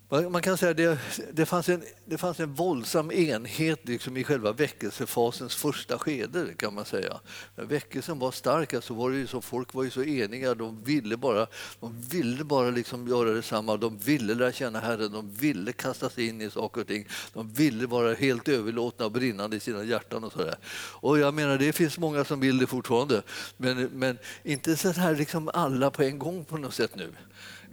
Man 0.08 0.42
kan 0.42 0.58
säga 0.58 0.70
att 0.70 0.76
det, 0.76 0.98
det, 1.32 1.46
fanns 1.46 1.68
en, 1.68 1.82
det 2.04 2.18
fanns 2.18 2.40
en 2.40 2.54
våldsam 2.54 3.10
enhet 3.10 3.88
liksom 3.88 4.16
i 4.16 4.24
själva 4.24 4.52
väckelsefasens 4.52 5.54
första 5.54 5.98
skede. 5.98 6.46
kan 6.56 6.74
man 6.74 6.84
säga. 6.84 7.20
När 7.56 7.64
väckelsen 7.64 8.18
var 8.18 8.30
stark 8.30 8.74
alltså 8.74 8.94
var 8.94 9.10
det 9.10 9.26
så, 9.26 9.40
folk 9.40 9.74
var 9.74 9.84
ju 9.84 9.90
så 9.90 10.02
eniga. 10.02 10.54
De 10.54 10.84
ville 10.84 11.16
bara, 11.16 11.46
de 11.80 12.00
ville 12.00 12.44
bara 12.44 12.70
liksom 12.70 13.08
göra 13.08 13.30
detsamma. 13.30 13.76
De 13.76 13.98
ville 13.98 14.34
lära 14.34 14.52
känna 14.52 14.80
Herren. 14.80 15.12
De 15.12 15.30
ville 15.30 15.72
kasta 15.72 16.10
sig 16.10 16.26
in 16.26 16.40
i 16.40 16.50
saker 16.50 16.80
och 16.80 16.86
ting. 16.86 17.08
De 17.32 17.52
ville 17.52 17.86
vara 17.86 18.14
helt 18.14 18.48
överlåtna 18.48 19.04
och 19.04 19.12
brinnande 19.12 19.56
i 19.56 19.60
sina 19.60 19.84
hjärtan. 19.84 20.24
Och 20.24 20.32
så 20.32 20.38
där. 20.38 20.56
Och 21.00 21.18
jag 21.18 21.34
menar, 21.34 21.58
det 21.58 21.72
finns 21.72 21.98
många 21.98 22.24
som 22.24 22.40
vill 22.40 22.58
det 22.58 22.66
fortfarande. 22.66 23.22
Men, 23.56 23.82
men 23.82 24.18
inte 24.42 24.76
så 24.76 24.90
här 24.90 25.16
liksom 25.16 25.50
alla 25.54 25.90
på 25.90 26.02
en 26.02 26.18
gång 26.18 26.44
på 26.44 26.56
något 26.56 26.74
sätt 26.74 26.96
nu. 26.96 27.12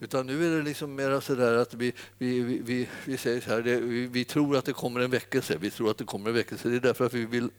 Utan 0.03 0.27
nu 0.27 0.45
är 0.45 0.57
det 0.57 0.63
liksom 0.63 0.95
mer 0.95 1.19
så 1.19 1.35
där 1.35 1.57
att 1.57 1.73
vi, 1.73 1.93
vi, 2.17 2.39
vi, 2.39 2.89
vi 3.05 3.17
säger 3.17 3.41
så 3.41 3.49
här, 3.49 3.61
det, 3.61 3.79
vi, 3.79 4.07
vi, 4.07 4.25
tror 4.25 4.57
att 4.57 4.65
det 4.65 4.73
kommer 4.73 4.99
en 4.99 5.11
väckelse. 5.11 5.57
Vi 5.59 5.71
tror 5.71 5.91
att 5.91 5.97
det 5.97 6.03
kommer 6.03 6.29
en 6.29 6.35
väckelse. 6.35 6.69
Det 6.69 6.75
är 6.75 6.79
därför 6.79 7.05
att 7.05 7.13
vi 7.13 7.25
vill 7.25 7.49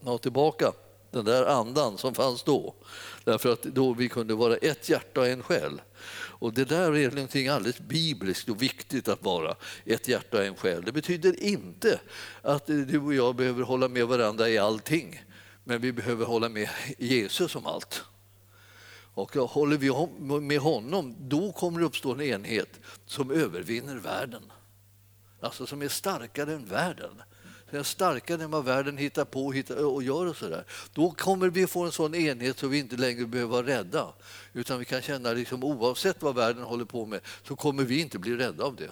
ha 0.00 0.18
tillbaka 0.18 0.72
den 1.10 1.24
där 1.24 1.46
andan 1.46 1.98
som 1.98 2.14
fanns 2.14 2.42
då. 2.42 2.74
Därför 3.24 3.52
att 3.52 3.62
då 3.62 3.94
vi 3.94 4.08
kunde 4.08 4.34
vara 4.34 4.56
ett 4.56 4.88
hjärta 4.88 5.20
och 5.20 5.28
en 5.28 5.42
själ. 5.42 5.82
Och 6.10 6.52
det 6.52 6.64
där 6.64 6.96
är 6.96 7.10
någonting 7.10 7.48
alldeles 7.48 7.80
bibliskt 7.80 8.48
och 8.48 8.62
viktigt 8.62 9.08
att 9.08 9.24
vara 9.24 9.56
ett 9.84 10.08
hjärta 10.08 10.36
och 10.36 10.44
en 10.44 10.56
själ. 10.56 10.82
Det 10.84 10.92
betyder 10.92 11.42
inte 11.42 12.00
att 12.42 12.66
du 12.66 12.98
och 12.98 13.14
jag 13.14 13.36
behöver 13.36 13.62
hålla 13.62 13.88
med 13.88 14.06
varandra 14.06 14.48
i 14.48 14.58
allting. 14.58 15.22
Men 15.64 15.80
vi 15.80 15.92
behöver 15.92 16.24
hålla 16.24 16.48
med 16.48 16.68
Jesus 16.98 17.56
om 17.56 17.66
allt. 17.66 18.04
Och 19.18 19.36
håller 19.36 19.76
vi 19.76 19.90
med 20.40 20.58
honom, 20.58 21.14
då 21.18 21.52
kommer 21.52 21.80
det 21.80 21.86
uppstå 21.86 22.12
en 22.12 22.20
enhet 22.20 22.80
som 23.06 23.30
övervinner 23.30 23.96
världen. 23.96 24.42
Alltså 25.40 25.66
som 25.66 25.82
är 25.82 25.88
starkare 25.88 26.52
än 26.52 26.64
världen. 26.64 27.22
Som 27.70 27.78
är 27.78 27.82
starkare 27.82 28.44
än 28.44 28.50
vad 28.50 28.64
världen 28.64 28.96
hittar 28.96 29.24
på 29.24 29.46
och 29.46 30.02
gör. 30.02 30.26
och 30.26 30.36
sådär. 30.36 30.64
Då 30.92 31.10
kommer 31.10 31.50
vi 31.50 31.66
få 31.66 31.84
en 31.84 31.92
sån 31.92 32.14
enhet 32.14 32.58
så 32.58 32.68
vi 32.68 32.78
inte 32.78 32.96
längre 32.96 33.26
behöver 33.26 33.50
vara 33.50 33.66
rädda. 33.66 34.14
Utan 34.52 34.78
vi 34.78 34.84
kan 34.84 35.02
känna 35.02 35.32
liksom, 35.32 35.64
oavsett 35.64 36.22
vad 36.22 36.34
världen 36.34 36.62
håller 36.62 36.84
på 36.84 37.06
med 37.06 37.20
så 37.42 37.56
kommer 37.56 37.82
vi 37.82 38.00
inte 38.00 38.18
bli 38.18 38.36
rädda 38.36 38.64
av 38.64 38.76
det. 38.76 38.90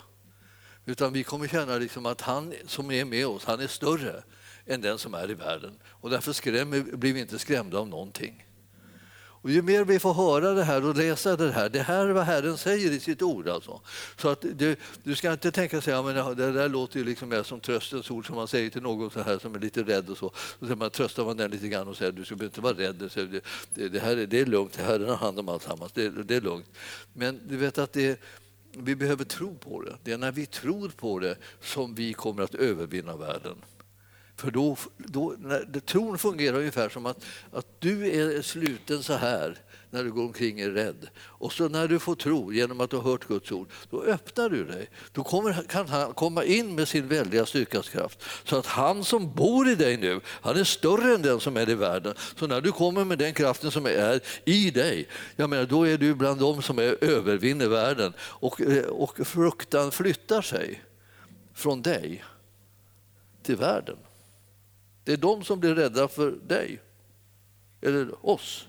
Utan 0.85 1.13
vi 1.13 1.25
kommer 1.25 1.49
känna 1.49 1.77
liksom 1.77 2.07
att 2.07 2.21
han 2.21 2.55
som 2.67 2.91
är 2.91 3.05
med 3.05 3.27
oss, 3.27 3.45
han 3.45 3.61
är 3.61 3.67
större 3.67 4.23
än 4.67 4.81
den 4.81 4.99
som 4.99 5.15
är 5.15 5.31
i 5.31 5.35
världen. 5.35 5.79
Och 5.89 6.11
därför 6.11 6.33
skrämmer, 6.33 6.81
blir 6.81 7.13
vi 7.13 7.21
inte 7.21 7.39
skrämda 7.39 7.79
av 7.79 7.89
någonting. 7.89 8.43
Och 9.43 9.51
ju 9.51 9.63
mer 9.63 9.85
vi 9.85 9.99
får 9.99 10.15
höra 10.15 10.53
det 10.53 10.65
här 10.65 10.85
och 10.85 10.97
läsa 10.97 11.37
det 11.37 11.53
här, 11.53 11.69
det 11.69 11.83
här 11.83 12.07
är 12.07 12.13
vad 12.13 12.25
Herren 12.25 12.59
säger 12.59 12.91
i 12.91 13.01
sitt 13.01 13.23
ord. 13.23 13.49
Alltså. 13.49 13.81
Så 14.17 14.29
att 14.29 14.45
du, 14.55 14.77
du 15.03 15.15
ska 15.15 15.33
inte 15.33 15.51
tänka 15.53 15.81
sig 15.81 15.95
att 15.95 16.37
det 16.37 16.53
där 16.53 16.69
låter 16.69 16.99
ju 16.99 17.05
liksom 17.05 17.29
mer 17.29 17.43
som 17.43 17.61
tröstens 17.61 18.11
ord 18.11 18.27
som 18.27 18.37
man 18.37 18.49
säger 18.49 18.71
till 18.71 18.83
någon 18.83 19.11
så 19.11 19.21
här 19.21 19.39
som 19.39 19.55
är 19.55 19.59
lite 19.59 19.83
rädd 19.83 20.11
och 20.11 20.19
så. 20.19 20.27
Och 20.37 20.69
så 20.69 20.77
man 20.77 20.91
tröstar 20.91 21.25
man 21.25 21.37
den 21.37 21.51
lite 21.51 21.69
grann 21.69 21.89
och 21.89 21.97
säger 21.97 22.13
du 22.13 22.25
ska 22.25 22.35
inte 22.35 22.61
vara 22.61 22.75
rädd. 22.75 23.11
Det, 23.15 23.43
det, 23.75 23.89
det, 23.89 23.99
här 23.99 24.17
är, 24.17 24.27
det 24.27 24.41
är 24.41 24.47
lugnt, 24.47 24.77
Herren 24.77 25.09
har 25.09 25.17
hand 25.17 25.39
om 25.39 25.49
alltsammans. 25.49 25.93
Det, 25.93 26.09
det 26.09 26.37
är 26.37 26.41
lugnt. 26.41 26.67
Men 27.13 27.41
du 27.49 27.57
vet 27.57 27.79
att 27.79 27.93
det, 27.93 28.21
vi 28.73 28.97
behöver 28.97 29.25
tro 29.25 29.55
på 29.55 29.83
det. 29.83 29.97
Det 30.05 30.13
är 30.13 30.19
när 30.19 30.33
vi 30.33 30.47
tror 30.47 30.89
på 30.89 31.19
det 31.19 31.37
som 31.61 31.95
vi 31.95 32.13
kommer 32.13 32.43
att 32.43 32.55
övervinna 32.55 33.17
världen. 33.17 33.57
För 34.37 34.51
då, 34.51 34.77
då, 34.97 35.35
när, 35.39 35.81
tron 35.81 36.19
fungerar 36.19 36.59
ungefär 36.59 36.89
som 36.89 37.07
att, 37.07 37.25
att 37.53 37.67
du 37.79 38.11
är 38.11 38.43
sluten 38.43 39.03
så 39.03 39.13
här 39.13 39.59
när 39.91 40.05
du 40.05 40.13
går 40.13 40.25
omkring 40.25 40.61
är 40.61 40.71
rädd. 40.71 41.09
Och 41.19 41.53
så 41.53 41.69
när 41.69 41.89
du 41.89 41.99
får 41.99 42.15
tro 42.15 42.53
genom 42.53 42.81
att 42.81 42.91
du 42.91 42.97
har 42.97 43.03
hört 43.03 43.29
Guds 43.29 43.53
ord, 43.53 43.69
då 43.91 44.03
öppnar 44.03 44.51
du 44.51 44.65
dig. 44.65 44.91
Då 45.13 45.25
kommer, 45.25 45.63
kan 45.69 45.89
han 45.89 46.13
komma 46.13 46.45
in 46.45 46.75
med 46.75 46.89
sin 46.89 47.09
väldiga 47.09 47.47
styrkas 47.47 47.89
kraft. 47.89 48.23
Så 48.45 48.57
att 48.57 48.67
han 48.67 49.05
som 49.05 49.35
bor 49.35 49.69
i 49.69 49.75
dig 49.75 49.97
nu, 49.97 50.21
han 50.27 50.57
är 50.57 50.65
större 50.65 51.15
än 51.15 51.23
den 51.23 51.41
som 51.41 51.57
är 51.57 51.71
i 51.71 51.75
världen. 51.75 52.15
Så 52.39 52.47
när 52.47 52.61
du 52.61 52.73
kommer 52.73 53.05
med 53.05 53.19
den 53.19 53.35
kraften 53.35 53.71
som 53.71 53.87
är 53.87 54.21
i 54.45 54.71
dig, 54.71 55.09
jag 55.37 55.51
menar, 55.51 55.67
då 55.67 55.87
är 55.87 55.99
du 55.99 56.15
bland 56.15 56.41
dem 56.41 56.63
som 56.63 56.79
är, 56.79 57.05
övervinner 57.05 57.69
världen. 57.69 58.13
Och, 58.21 58.61
eh, 58.61 58.85
och 58.85 59.27
fruktan 59.27 59.93
flyttar 59.93 60.43
sig 60.43 60.83
från 61.55 61.83
dig 61.83 62.25
till 63.43 63.57
världen. 63.57 63.97
Det 65.07 65.13
är 65.13 65.17
de 65.17 65.45
som 65.45 65.61
blir 65.61 65.75
rädda 65.75 66.09
för 66.09 66.31
dig, 66.31 66.81
eller 67.81 68.27
oss. 68.27 68.69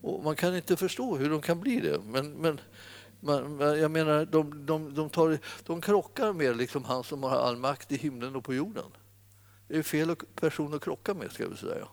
Och 0.00 0.24
man 0.24 0.36
kan 0.36 0.56
inte 0.56 0.76
förstå 0.76 1.16
hur 1.16 1.30
de 1.30 1.42
kan 1.42 1.60
bli 1.60 1.80
det. 1.80 2.00
Men, 2.06 2.32
men 2.32 2.60
man, 3.20 3.58
jag 3.60 3.90
menar, 3.90 4.24
de, 4.24 4.66
de, 4.66 4.94
de, 4.94 5.10
tar, 5.10 5.38
de 5.66 5.80
krockar 5.80 6.32
med 6.32 6.56
liksom 6.56 6.84
han 6.84 7.04
som 7.04 7.22
har 7.22 7.30
all 7.30 7.56
makt 7.56 7.92
i 7.92 7.96
himlen 7.96 8.36
och 8.36 8.44
på 8.44 8.54
jorden. 8.54 8.84
Det 9.68 9.78
är 9.78 9.82
fel 9.82 10.16
person 10.34 10.74
att 10.74 10.82
krocka 10.82 11.14
med, 11.14 11.32
ska 11.32 11.48
vi 11.48 11.56
säga. 11.56 11.88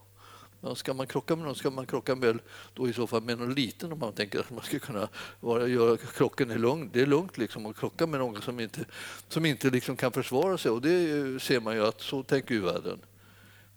Men 0.60 0.76
ska 0.76 0.94
man 0.94 1.06
krocka 1.06 1.36
med 1.36 1.44
någon 1.44 1.54
ska 1.54 1.70
man 1.70 1.86
krocka 1.86 2.14
med, 2.14 2.38
då 2.74 2.88
i 2.88 2.92
så 2.92 3.06
fall 3.06 3.22
med 3.22 3.38
någon 3.38 3.54
liten 3.54 3.92
om 3.92 3.98
man 3.98 4.12
tänker 4.12 4.40
att 4.40 4.50
man 4.50 4.64
ska 4.64 4.78
kunna 4.78 5.08
vara, 5.40 5.68
göra 5.68 5.96
krocken 5.96 6.50
i 6.50 6.58
lugn. 6.58 6.90
Det 6.92 7.00
är 7.00 7.06
lugnt 7.06 7.38
liksom 7.38 7.66
att 7.66 7.76
krocka 7.76 8.06
med 8.06 8.20
någon 8.20 8.42
som 8.42 8.60
inte, 8.60 8.84
som 9.28 9.46
inte 9.46 9.70
liksom 9.70 9.96
kan 9.96 10.12
försvara 10.12 10.58
sig 10.58 10.70
och 10.70 10.82
det 10.82 11.42
ser 11.42 11.60
man 11.60 11.74
ju 11.74 11.86
att 11.86 12.00
så 12.00 12.22
tänker 12.22 12.54
ju 12.54 12.60
världen. 12.60 12.98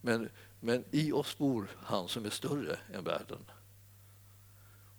Men, 0.02 0.30
men 0.60 0.84
i 0.92 1.12
oss 1.12 1.38
bor 1.38 1.68
han 1.84 2.08
som 2.08 2.26
är 2.26 2.30
större 2.30 2.78
än 2.94 3.04
världen. 3.04 3.40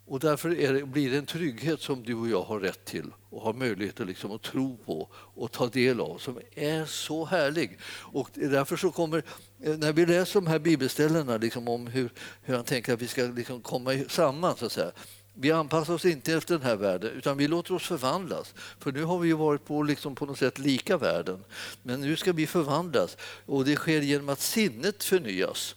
Och 0.07 0.19
därför 0.19 0.49
det, 0.49 0.87
blir 0.87 1.11
det 1.11 1.17
en 1.17 1.25
trygghet 1.25 1.81
som 1.81 2.03
du 2.03 2.15
och 2.15 2.29
jag 2.29 2.41
har 2.43 2.59
rätt 2.59 2.85
till 2.85 3.13
och 3.29 3.41
har 3.41 3.53
möjlighet 3.53 3.99
att, 3.99 4.07
liksom 4.07 4.31
att 4.31 4.41
tro 4.41 4.77
på 4.77 5.09
och 5.13 5.51
ta 5.51 5.67
del 5.67 5.99
av 5.99 6.17
som 6.17 6.39
är 6.55 6.85
så 6.85 7.25
härlig. 7.25 7.79
Och 8.01 8.29
därför 8.33 8.77
så 8.77 8.91
kommer, 8.91 9.23
eh, 9.63 9.77
när 9.77 9.93
vi 9.93 10.05
läser 10.05 10.41
de 10.41 10.47
här 10.47 10.59
bibelställena 10.59 11.37
liksom 11.37 11.67
om 11.67 11.87
hur, 11.87 12.09
hur 12.41 12.55
han 12.55 12.63
tänker 12.63 12.93
att 12.93 13.01
vi 13.01 13.07
ska 13.07 13.23
liksom 13.23 13.61
komma 13.61 13.91
samman 14.09 14.55
så 14.57 14.65
att 14.65 14.71
säga. 14.71 14.91
Vi 15.33 15.51
anpassar 15.51 15.93
oss 15.93 16.05
inte 16.05 16.33
efter 16.33 16.53
den 16.53 16.63
här 16.63 16.75
världen 16.75 17.11
utan 17.11 17.37
vi 17.37 17.47
låter 17.47 17.73
oss 17.73 17.83
förvandlas. 17.83 18.53
För 18.79 18.91
nu 18.91 19.03
har 19.03 19.19
vi 19.19 19.33
varit 19.33 19.65
på, 19.65 19.83
liksom 19.83 20.15
på 20.15 20.25
något 20.25 20.39
sätt 20.39 20.59
lika 20.59 20.97
världen. 20.97 21.43
Men 21.83 22.01
nu 22.01 22.15
ska 22.15 22.33
vi 22.33 22.47
förvandlas 22.47 23.17
och 23.45 23.65
det 23.65 23.75
sker 23.75 24.01
genom 24.01 24.29
att 24.29 24.39
sinnet 24.39 25.03
förnyas. 25.03 25.75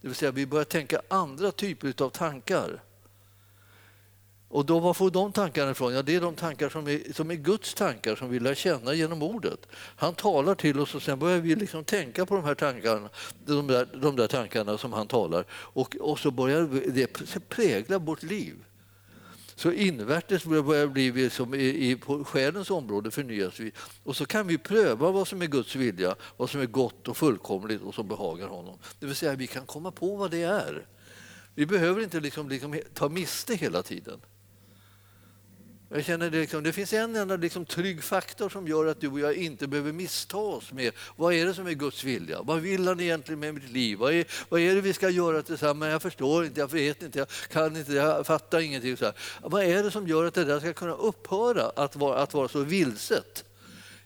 Det 0.00 0.08
vill 0.08 0.16
säga 0.16 0.30
vi 0.30 0.46
börjar 0.46 0.64
tänka 0.64 1.02
andra 1.08 1.52
typer 1.52 2.02
av 2.02 2.10
tankar. 2.10 2.80
Och 4.52 4.66
då, 4.66 4.78
var 4.78 4.94
får 4.94 5.10
de 5.10 5.32
tankarna 5.32 5.70
ifrån? 5.70 5.94
Ja, 5.94 6.02
det 6.02 6.14
är 6.14 6.20
de 6.20 6.34
tankar 6.34 6.68
som 6.68 6.88
är, 6.88 7.12
som 7.12 7.30
är 7.30 7.34
Guds 7.34 7.74
tankar 7.74 8.16
som 8.16 8.30
vi 8.30 8.40
lär 8.40 8.54
känna 8.54 8.94
genom 8.94 9.22
ordet. 9.22 9.66
Han 9.96 10.14
talar 10.14 10.54
till 10.54 10.80
oss 10.80 10.94
och 10.94 11.02
sen 11.02 11.18
börjar 11.18 11.38
vi 11.38 11.54
liksom 11.54 11.84
tänka 11.84 12.26
på 12.26 12.34
de 12.34 12.44
här 12.44 12.54
tankarna, 12.54 13.08
de 13.46 13.66
där, 13.66 13.88
de 14.02 14.16
där 14.16 14.26
tankarna 14.26 14.78
som 14.78 14.92
han 14.92 15.06
talar. 15.06 15.44
Och, 15.52 15.96
och 16.00 16.18
så 16.18 16.30
börjar 16.30 16.90
det 16.92 17.48
prägla 17.48 17.98
vårt 17.98 18.22
liv. 18.22 18.54
Så 19.54 19.72
invärtes 19.72 20.44
börjar 20.44 20.86
bli 20.86 21.10
vi 21.10 21.30
som 21.30 21.54
i, 21.54 21.90
i, 21.90 21.96
på 21.96 22.24
själens 22.24 22.70
område 22.70 23.10
förnyas 23.10 23.60
vi. 23.60 23.72
Och 24.04 24.16
så 24.16 24.26
kan 24.26 24.46
vi 24.46 24.58
pröva 24.58 25.10
vad 25.10 25.28
som 25.28 25.42
är 25.42 25.46
Guds 25.46 25.76
vilja, 25.76 26.16
vad 26.36 26.50
som 26.50 26.60
är 26.60 26.66
gott 26.66 27.08
och 27.08 27.16
fullkomligt 27.16 27.82
och 27.82 27.94
som 27.94 28.08
behagar 28.08 28.48
honom. 28.48 28.78
Det 28.98 29.06
vill 29.06 29.16
säga 29.16 29.34
vi 29.34 29.46
kan 29.46 29.66
komma 29.66 29.90
på 29.90 30.16
vad 30.16 30.30
det 30.30 30.42
är. 30.42 30.86
Vi 31.54 31.66
behöver 31.66 32.02
inte 32.02 32.20
liksom, 32.20 32.48
liksom 32.48 32.80
ta 32.94 33.08
miste 33.08 33.54
hela 33.54 33.82
tiden. 33.82 34.20
Jag 35.92 36.04
känner 36.04 36.30
det, 36.30 36.40
liksom, 36.40 36.62
det 36.62 36.72
finns 36.72 36.92
en 36.92 37.16
enda 37.16 37.36
liksom, 37.36 37.64
trygg 37.64 38.02
faktor 38.02 38.48
som 38.48 38.68
gör 38.68 38.86
att 38.86 39.00
du 39.00 39.08
och 39.08 39.20
jag 39.20 39.34
inte 39.34 39.66
behöver 39.66 39.92
missta 39.92 40.36
oss 40.36 40.72
med 40.72 40.92
vad 41.16 41.34
är 41.34 41.46
det 41.46 41.54
som 41.54 41.66
är 41.66 41.72
Guds 41.72 42.04
vilja? 42.04 42.42
Vad 42.42 42.60
vill 42.60 42.88
han 42.88 43.00
egentligen 43.00 43.40
med 43.40 43.54
mitt 43.54 43.70
liv? 43.70 43.98
Vad 43.98 44.12
är, 44.12 44.24
vad 44.48 44.60
är 44.60 44.74
det 44.74 44.80
vi 44.80 44.92
ska 44.92 45.10
göra 45.10 45.42
tillsammans? 45.42 45.90
Jag 45.90 46.02
förstår 46.02 46.44
inte, 46.44 46.60
jag 46.60 46.70
vet 46.70 47.02
inte, 47.02 47.18
jag 47.18 47.28
kan 47.28 47.76
inte, 47.76 47.92
jag 47.92 48.26
fattar 48.26 48.60
ingenting. 48.60 48.96
Så 48.96 49.04
här. 49.04 49.14
Vad 49.42 49.64
är 49.64 49.82
det 49.82 49.90
som 49.90 50.08
gör 50.08 50.24
att 50.24 50.34
det 50.34 50.44
där 50.44 50.60
ska 50.60 50.72
kunna 50.72 50.94
upphöra 50.94 51.72
att 51.76 51.96
vara, 51.96 52.18
att 52.22 52.34
vara 52.34 52.48
så 52.48 52.60
vilset? 52.60 53.44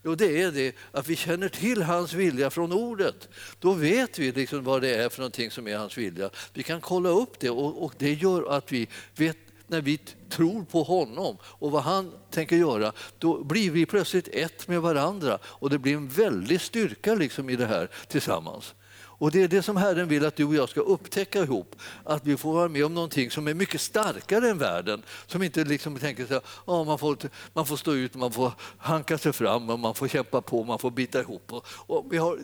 Jo, 0.03 0.15
det 0.15 0.41
är 0.41 0.51
det 0.51 0.75
att 0.91 1.07
vi 1.07 1.15
känner 1.15 1.49
till 1.49 1.81
hans 1.81 2.13
vilja 2.13 2.49
från 2.49 2.71
ordet. 2.71 3.29
Då 3.59 3.73
vet 3.73 4.19
vi 4.19 4.31
liksom 4.31 4.63
vad 4.63 4.81
det 4.81 4.95
är 4.95 5.09
för 5.09 5.19
någonting 5.19 5.51
som 5.51 5.67
är 5.67 5.77
hans 5.77 5.97
vilja. 5.97 6.29
Vi 6.53 6.63
kan 6.63 6.81
kolla 6.81 7.09
upp 7.09 7.39
det 7.39 7.49
och, 7.49 7.83
och 7.83 7.93
det 7.97 8.13
gör 8.13 8.57
att 8.57 8.71
vi 8.71 8.87
vet 9.15 9.37
när 9.67 9.81
vi 9.81 9.97
tror 10.29 10.63
på 10.63 10.83
honom 10.83 11.37
och 11.43 11.71
vad 11.71 11.83
han 11.83 12.11
tänker 12.31 12.55
göra, 12.55 12.91
då 13.17 13.43
blir 13.43 13.71
vi 13.71 13.85
plötsligt 13.85 14.27
ett 14.27 14.67
med 14.67 14.81
varandra 14.81 15.39
och 15.43 15.69
det 15.69 15.79
blir 15.79 15.95
en 15.95 16.07
väldig 16.07 16.61
styrka 16.61 17.15
liksom 17.15 17.49
i 17.49 17.55
det 17.55 17.65
här 17.65 17.89
tillsammans. 18.07 18.73
Och 19.17 19.31
Det 19.31 19.41
är 19.41 19.47
det 19.47 19.61
som 19.61 19.77
Herren 19.77 20.07
vill 20.07 20.25
att 20.25 20.35
du 20.35 20.45
och 20.45 20.55
jag 20.55 20.69
ska 20.69 20.81
upptäcka 20.81 21.39
ihop. 21.43 21.75
Att 22.03 22.25
vi 22.25 22.37
får 22.37 22.53
vara 22.53 22.67
med 22.67 22.85
om 22.85 22.93
någonting 22.93 23.31
som 23.31 23.47
är 23.47 23.53
mycket 23.53 23.81
starkare 23.81 24.49
än 24.49 24.57
världen. 24.57 25.03
Som 25.27 25.43
inte 25.43 25.63
liksom 25.63 25.99
tänker 25.99 26.35
att 26.35 26.45
oh, 26.65 26.85
man, 26.85 26.99
får, 26.99 27.17
man 27.53 27.65
får 27.65 27.75
stå 27.75 27.93
ut, 27.93 28.15
man 28.15 28.31
får 28.31 28.51
hanka 28.77 29.17
sig 29.17 29.33
fram, 29.33 29.69
och 29.69 29.79
man 29.79 29.95
får 29.95 30.07
kämpa 30.07 30.41
på, 30.41 30.63
man 30.63 30.79
får 30.79 30.91
bita 30.91 31.19
ihop. 31.19 31.53
Och, 31.53 31.65
och 31.67 32.05
vi 32.11 32.17
har 32.17 32.39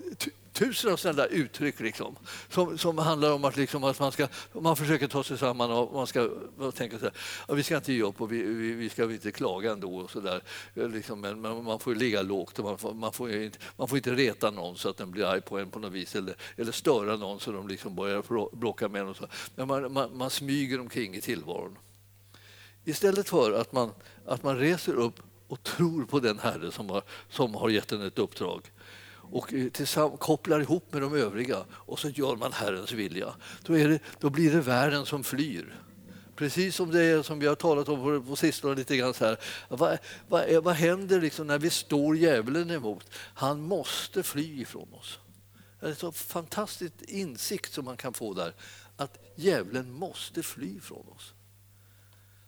tusen 0.54 0.98
sådana 0.98 1.26
uttryck 1.26 1.80
liksom, 1.80 2.16
som, 2.50 2.78
som 2.78 2.98
handlar 2.98 3.34
om 3.34 3.46
att, 3.46 3.58
liksom, 3.58 3.84
att 3.84 4.00
man, 4.00 4.12
ska, 4.12 4.28
man 4.54 4.76
försöker 4.76 5.08
ta 5.08 5.24
sig 5.24 5.38
samman 5.38 5.72
och 5.72 5.94
man 5.94 6.08
ska 6.08 6.30
man 6.58 6.72
tänker 6.72 6.98
så 6.98 7.04
här, 7.04 7.14
ja, 7.48 7.54
vi 7.54 7.64
ska 7.64 7.76
inte 7.76 7.94
ge 7.94 8.04
upp 8.04 8.22
och 8.22 8.32
vi, 8.32 8.44
vi, 8.44 8.74
vi 8.74 8.90
ska 8.90 9.04
inte 9.04 9.32
klaga 9.32 9.72
ändå. 9.72 9.96
Och 9.96 10.12
så 10.12 10.20
där. 10.20 10.42
Liksom, 10.74 11.22
men, 11.22 11.42
men 11.42 11.64
man 11.64 11.80
får 11.80 11.96
ligga 11.96 12.22
lågt 12.22 12.60
och 12.60 12.66
man 12.66 12.78
får, 12.78 12.94
man, 12.94 13.14
får 13.14 13.32
inte, 13.32 13.58
man 13.78 13.88
får 13.88 13.98
inte 13.98 14.16
reta 14.16 14.52
någon 14.52 14.78
så 14.78 14.90
att 14.90 14.98
den 14.98 15.12
blir 15.12 15.26
arg 15.26 15.42
på 15.42 15.60
en 15.60 15.72
på 15.72 15.80
något 15.80 15.92
vis 15.92 16.16
eller, 16.16 16.36
eller 16.58 16.72
störa 16.72 17.16
någon 17.16 17.40
så 17.40 17.52
de 17.52 17.68
liksom 17.68 17.96
börjar 17.96 18.56
bråka 18.56 18.90
med 18.90 19.02
en. 19.02 19.08
Och 19.08 19.18
så. 19.18 19.28
Men 19.56 19.68
man, 19.68 19.94
man, 19.94 20.18
man 20.18 20.30
smyger 20.30 20.80
omkring 20.80 21.16
i 21.16 21.22
tillvaron. 21.22 21.78
Istället 22.86 23.30
för 23.30 23.52
att 23.52 23.72
man, 23.72 23.92
att 24.26 24.44
man 24.44 24.58
reser 24.58 24.94
upp 24.94 25.20
och 25.48 25.64
tror 25.64 26.06
på 26.06 26.20
den 26.20 26.40
Herre 26.40 26.72
som 26.72 26.90
har, 26.90 27.04
som 27.30 27.56
har 27.56 27.70
gett 27.70 27.92
en 27.92 28.02
ett 28.02 28.20
uppdrag 28.20 28.72
och 29.32 30.20
kopplar 30.20 30.60
ihop 30.60 30.94
med 30.94 31.02
de 31.02 31.14
övriga 31.14 31.66
och 31.72 32.00
så 32.00 32.10
gör 32.10 32.36
man 32.36 32.54
Herrens 32.54 32.92
vilja. 32.92 33.34
Då, 33.64 33.74
det, 33.74 34.00
då 34.20 34.30
blir 34.30 34.52
det 34.52 34.62
världen 34.62 35.06
som 35.06 35.24
flyr. 35.24 35.82
Precis 36.36 36.76
som 36.76 36.92
det 36.92 37.04
är, 37.04 37.24
som 37.24 37.40
vi 37.40 37.48
har 37.48 37.56
talat 37.56 37.90
om 37.90 38.04
på, 38.04 38.30
på 38.30 38.36
sistone 38.36 38.76
lite 38.76 38.98
grann 38.98 39.14
så 39.14 39.26
här. 39.26 39.38
Vad, 39.70 39.98
vad, 40.28 40.64
vad 40.64 40.76
händer 40.76 41.22
liksom 41.22 41.48
när 41.48 41.60
vi 41.60 41.70
står 41.70 42.18
djävulen 42.18 42.72
emot? 42.72 43.06
Han 43.14 43.62
måste 43.62 44.24
fly 44.24 44.62
ifrån 44.62 44.94
oss. 44.94 45.20
Det 45.80 45.86
är 45.86 45.90
en 45.90 45.96
så 45.96 46.12
fantastisk 46.12 46.94
insikt 47.02 47.74
som 47.74 47.86
man 47.86 47.98
kan 47.98 48.14
få 48.14 48.34
där. 48.34 48.54
Att 48.98 49.18
djävulen 49.36 49.92
måste 49.92 50.44
fly 50.44 50.80
från 50.80 51.08
oss. 51.16 51.34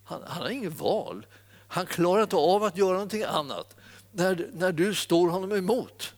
Han, 0.03 0.21
han 0.27 0.41
har 0.41 0.49
inget 0.49 0.79
val. 0.79 1.25
Han 1.67 1.85
klarar 1.85 2.23
inte 2.23 2.35
av 2.35 2.63
att 2.63 2.77
göra 2.77 2.93
någonting 2.93 3.23
annat 3.23 3.75
när, 4.11 4.49
när 4.53 4.71
du 4.71 4.95
står 4.95 5.29
honom 5.29 5.51
emot. 5.51 6.13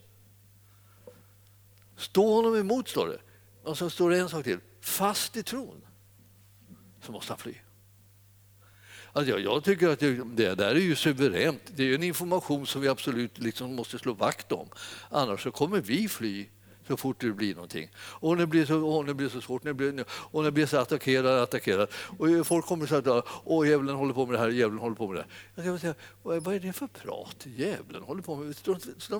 Stå 1.98 2.34
honom 2.36 2.56
emot, 2.56 2.90
står 2.90 3.08
det. 3.08 3.20
Och 3.64 3.78
så 3.78 3.90
står 3.90 4.10
det 4.10 4.20
en 4.20 4.30
sak 4.30 4.44
till. 4.44 4.60
Fast 4.82 5.38
i 5.38 5.44
tron 5.44 5.82
så 7.02 7.12
måste 7.12 7.32
han 7.32 7.38
fly. 7.38 7.54
Alltså 9.14 9.32
jag, 9.32 9.42
jag, 9.42 9.64
tycker 9.64 9.90
att 9.90 10.00
det, 10.00 10.24
det, 10.36 10.56
där 10.56 10.76
är 10.76 10.80
ju 10.80 10.96
suveränt. 10.96 11.62
Det 11.68 11.84
är 11.84 11.96
en 11.96 12.04
information 12.04 12.68
som 12.68 12.82
vi 12.82 12.88
absolut 12.88 13.38
liksom 13.38 13.76
måste 13.76 14.00
slå 14.00 14.14
vakt 14.14 14.52
om. 14.52 14.70
Annars 15.10 15.44
så 15.44 15.52
kommer 15.52 15.82
vi 15.82 16.08
fly 16.08 16.48
så 16.88 16.98
fort 16.98 17.22
det 17.22 17.32
blir 17.32 17.56
någonting. 17.56 17.90
Och 17.98 18.38
det 18.38 18.48
blir 18.48 18.66
så, 18.66 18.88
och 18.88 19.06
det 19.06 19.14
blir 19.14 19.30
så 19.30 19.42
svårt, 19.42 19.64
det 19.64 19.74
blir, 19.74 20.06
och 20.10 20.44
det 20.44 20.52
blir 20.52 20.66
så 20.66 20.78
attackerad, 20.78 21.44
attackerad. 21.44 21.90
Och 22.18 22.48
folk 22.48 22.66
kommer 22.66 22.86
så 22.86 22.96
att 22.96 23.26
åh, 23.44 23.68
djävulen 23.68 23.96
håller 23.96 24.14
på 24.14 24.26
med 24.26 24.36
det 24.36 24.40
här, 24.40 24.50
djävulen 24.50 24.80
håller 24.80 24.96
på 24.96 25.08
med 25.08 25.18
det 25.18 25.26
Jag 25.56 25.66
kan 25.66 25.80
säga, 25.80 25.96
vad 26.24 26.56
är 26.56 26.60
det 26.60 26.74
för 26.74 26.88
prat 26.88 27.46
djävulen 27.58 28.04
håller 28.04 28.22
på 28.22 28.36
med? 28.36 28.56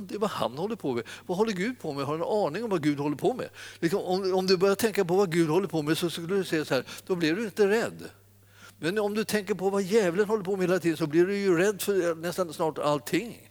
Det 0.08 0.16
är 0.16 0.20
vad 0.20 0.30
han 0.30 0.58
håller 0.58 0.76
på 0.76 0.94
med. 0.94 1.04
Vad 1.26 1.38
håller 1.38 1.54
Gud 1.54 1.80
på 1.80 1.94
med? 1.94 2.06
Har 2.06 2.18
du 2.18 2.24
en 2.24 2.30
aning 2.30 2.64
om 2.64 2.70
vad 2.70 2.84
Gud 2.84 3.00
håller 3.00 3.18
på 3.18 3.34
med? 3.34 3.50
Liksom, 3.80 4.00
om, 4.00 4.34
om 4.34 4.48
du 4.48 4.58
börjar 4.58 4.76
tänka 4.76 5.06
på 5.06 5.16
vad 5.16 5.32
Gud 5.32 5.50
håller 5.50 5.68
på 5.68 5.82
med 5.82 5.98
så 5.98 6.10
skulle 6.10 6.36
du 6.36 6.44
säga 6.44 6.66
så 6.66 6.74
här, 6.74 6.84
då 7.06 7.16
blir 7.16 7.36
du 7.36 7.44
inte 7.46 7.68
rädd. 7.68 8.04
Men 8.80 9.00
om 9.00 9.14
du 9.14 9.24
tänker 9.24 9.54
på 9.54 9.70
vad 9.70 9.82
djävulen 9.82 10.28
håller 10.28 10.44
på 10.44 10.56
med 10.56 10.70
hela 10.70 10.80
tiden 10.80 10.98
så 10.98 11.08
blir 11.08 11.26
du 11.26 11.38
ju 11.38 11.58
rädd 11.58 11.82
för 11.82 12.16
nästan 12.16 12.54
snart 12.54 12.78
allting. 12.78 13.45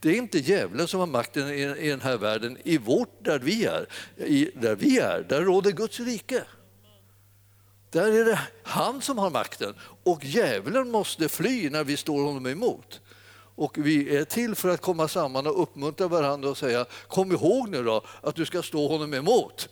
Det 0.00 0.10
är 0.10 0.14
inte 0.14 0.38
djävulen 0.38 0.88
som 0.88 1.00
har 1.00 1.06
makten 1.06 1.48
i, 1.48 1.88
den 1.88 2.00
här 2.00 2.16
världen. 2.16 2.58
I 2.64 2.78
vårt, 2.78 3.24
där 3.24 3.38
vi 3.38 3.64
är, 3.64 3.86
i, 4.16 4.50
där 4.54 4.76
vi 4.76 4.98
är, 4.98 5.26
där 5.28 5.40
råder 5.40 5.70
Guds 5.70 6.00
rike. 6.00 6.44
Där 7.90 8.12
är 8.12 8.24
det 8.24 8.40
han 8.62 9.02
som 9.02 9.18
har 9.18 9.30
makten 9.30 9.74
och 10.02 10.24
djävulen 10.24 10.90
måste 10.90 11.28
fly 11.28 11.70
när 11.70 11.84
vi 11.84 11.96
står 11.96 12.24
honom 12.24 12.46
emot. 12.46 13.00
Och 13.54 13.78
vi 13.78 14.16
är 14.16 14.24
till 14.24 14.54
för 14.54 14.68
att 14.68 14.80
komma 14.80 15.08
samman 15.08 15.46
och 15.46 15.62
uppmuntra 15.62 16.08
varandra 16.08 16.50
och 16.50 16.58
säga 16.58 16.86
kom 17.08 17.32
ihåg 17.32 17.68
nu 17.68 17.82
då 17.82 18.04
att 18.20 18.34
du 18.34 18.46
ska 18.46 18.62
stå 18.62 18.88
honom 18.88 19.14
emot. 19.14 19.68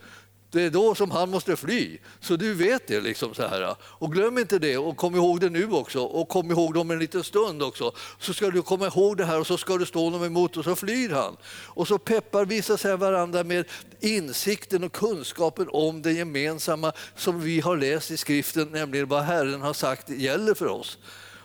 Det 0.51 0.63
är 0.63 0.71
då 0.71 0.95
som 0.95 1.11
han 1.11 1.31
måste 1.31 1.57
fly. 1.57 1.99
Så 2.21 2.37
du 2.37 2.55
vet 2.55 2.87
det. 2.87 3.01
liksom 3.01 3.35
så 3.35 3.47
här. 3.47 3.77
Och 3.83 4.13
glöm 4.13 4.39
inte 4.39 4.59
det 4.59 4.79
och 4.79 4.97
kom 4.97 5.15
ihåg 5.15 5.41
det 5.41 5.51
nu 5.51 5.73
också 5.73 6.01
och 6.01 6.29
kom 6.29 6.51
ihåg 6.51 6.75
det 6.75 6.81
om 6.81 6.91
en 6.91 6.99
liten 6.99 7.25
stund 7.25 7.63
också. 7.63 7.93
Så 8.19 8.35
ska 8.35 8.51
du 8.51 8.63
komma 8.63 8.87
ihåg 8.87 9.17
det 9.17 9.25
här 9.25 9.41
och 9.41 9.47
så 9.47 9.57
ska 9.57 9.77
du 9.77 9.87
stå 9.87 10.05
honom 10.05 10.25
emot 10.25 10.57
och 10.57 10.65
så 10.65 10.77
flyr 10.77 11.11
han. 11.11 11.37
Och 11.67 11.89
så 11.89 11.99
peppar 11.99 12.45
vi 12.45 12.63
sig 12.63 12.97
varandra 12.97 13.45
med 13.45 13.65
insikten 14.01 14.85
och 14.85 14.93
kunskapen 14.93 15.69
om 15.71 16.03
det 16.03 16.13
gemensamma 16.13 16.93
som 17.17 17.41
vi 17.41 17.61
har 17.61 17.77
läst 17.77 18.11
i 18.11 18.17
skriften, 18.17 18.69
nämligen 18.69 19.09
vad 19.09 19.23
Herren 19.23 19.61
har 19.61 19.73
sagt 19.73 20.11
gäller 20.11 20.55
för 20.55 20.67
oss. 20.67 20.99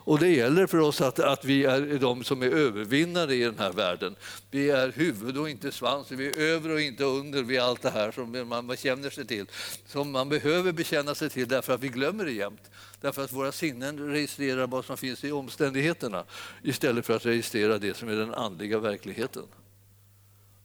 Och 0.05 0.19
det 0.19 0.29
gäller 0.29 0.67
för 0.67 0.79
oss 0.79 1.01
att, 1.01 1.19
att 1.19 1.45
vi 1.45 1.65
är 1.65 1.99
de 1.99 2.23
som 2.23 2.41
är 2.41 2.49
övervinnare 2.49 3.35
i 3.35 3.43
den 3.43 3.59
här 3.59 3.71
världen. 3.71 4.15
Vi 4.51 4.69
är 4.69 4.91
huvud 4.91 5.37
och 5.37 5.49
inte 5.49 5.71
svans, 5.71 6.11
vi 6.11 6.27
är 6.27 6.39
över 6.39 6.69
och 6.69 6.81
inte 6.81 7.03
under, 7.03 7.43
vi 7.43 7.57
är 7.57 7.61
allt 7.61 7.81
det 7.81 7.89
här 7.89 8.11
som 8.11 8.49
man 8.49 8.67
bekänner 8.67 9.09
sig 9.09 9.27
till. 9.27 9.45
Som 9.85 10.11
man 10.11 10.29
behöver 10.29 10.71
bekänna 10.71 11.15
sig 11.15 11.29
till 11.29 11.47
därför 11.47 11.73
att 11.73 11.79
vi 11.79 11.89
glömmer 11.89 12.25
det 12.25 12.31
jämt. 12.31 12.71
Därför 13.01 13.23
att 13.23 13.31
våra 13.31 13.51
sinnen 13.51 13.99
registrerar 13.99 14.67
vad 14.67 14.85
som 14.85 14.97
finns 14.97 15.23
i 15.23 15.31
omständigheterna 15.31 16.23
istället 16.63 17.05
för 17.05 17.15
att 17.15 17.25
registrera 17.25 17.77
det 17.77 17.97
som 17.97 18.09
är 18.09 18.15
den 18.15 18.33
andliga 18.33 18.79
verkligheten. 18.79 19.43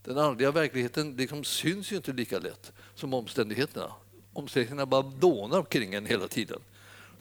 Den 0.04 0.18
andliga 0.18 0.50
verkligheten 0.50 1.16
liksom 1.16 1.44
syns 1.44 1.92
ju 1.92 1.96
inte 1.96 2.12
lika 2.12 2.38
lätt 2.38 2.72
som 2.94 3.14
omständigheterna. 3.14 3.92
Omständigheterna 4.32 4.86
bara 4.86 5.02
dånar 5.02 5.62
kring 5.62 5.94
en 5.94 6.06
hela 6.06 6.28
tiden. 6.28 6.60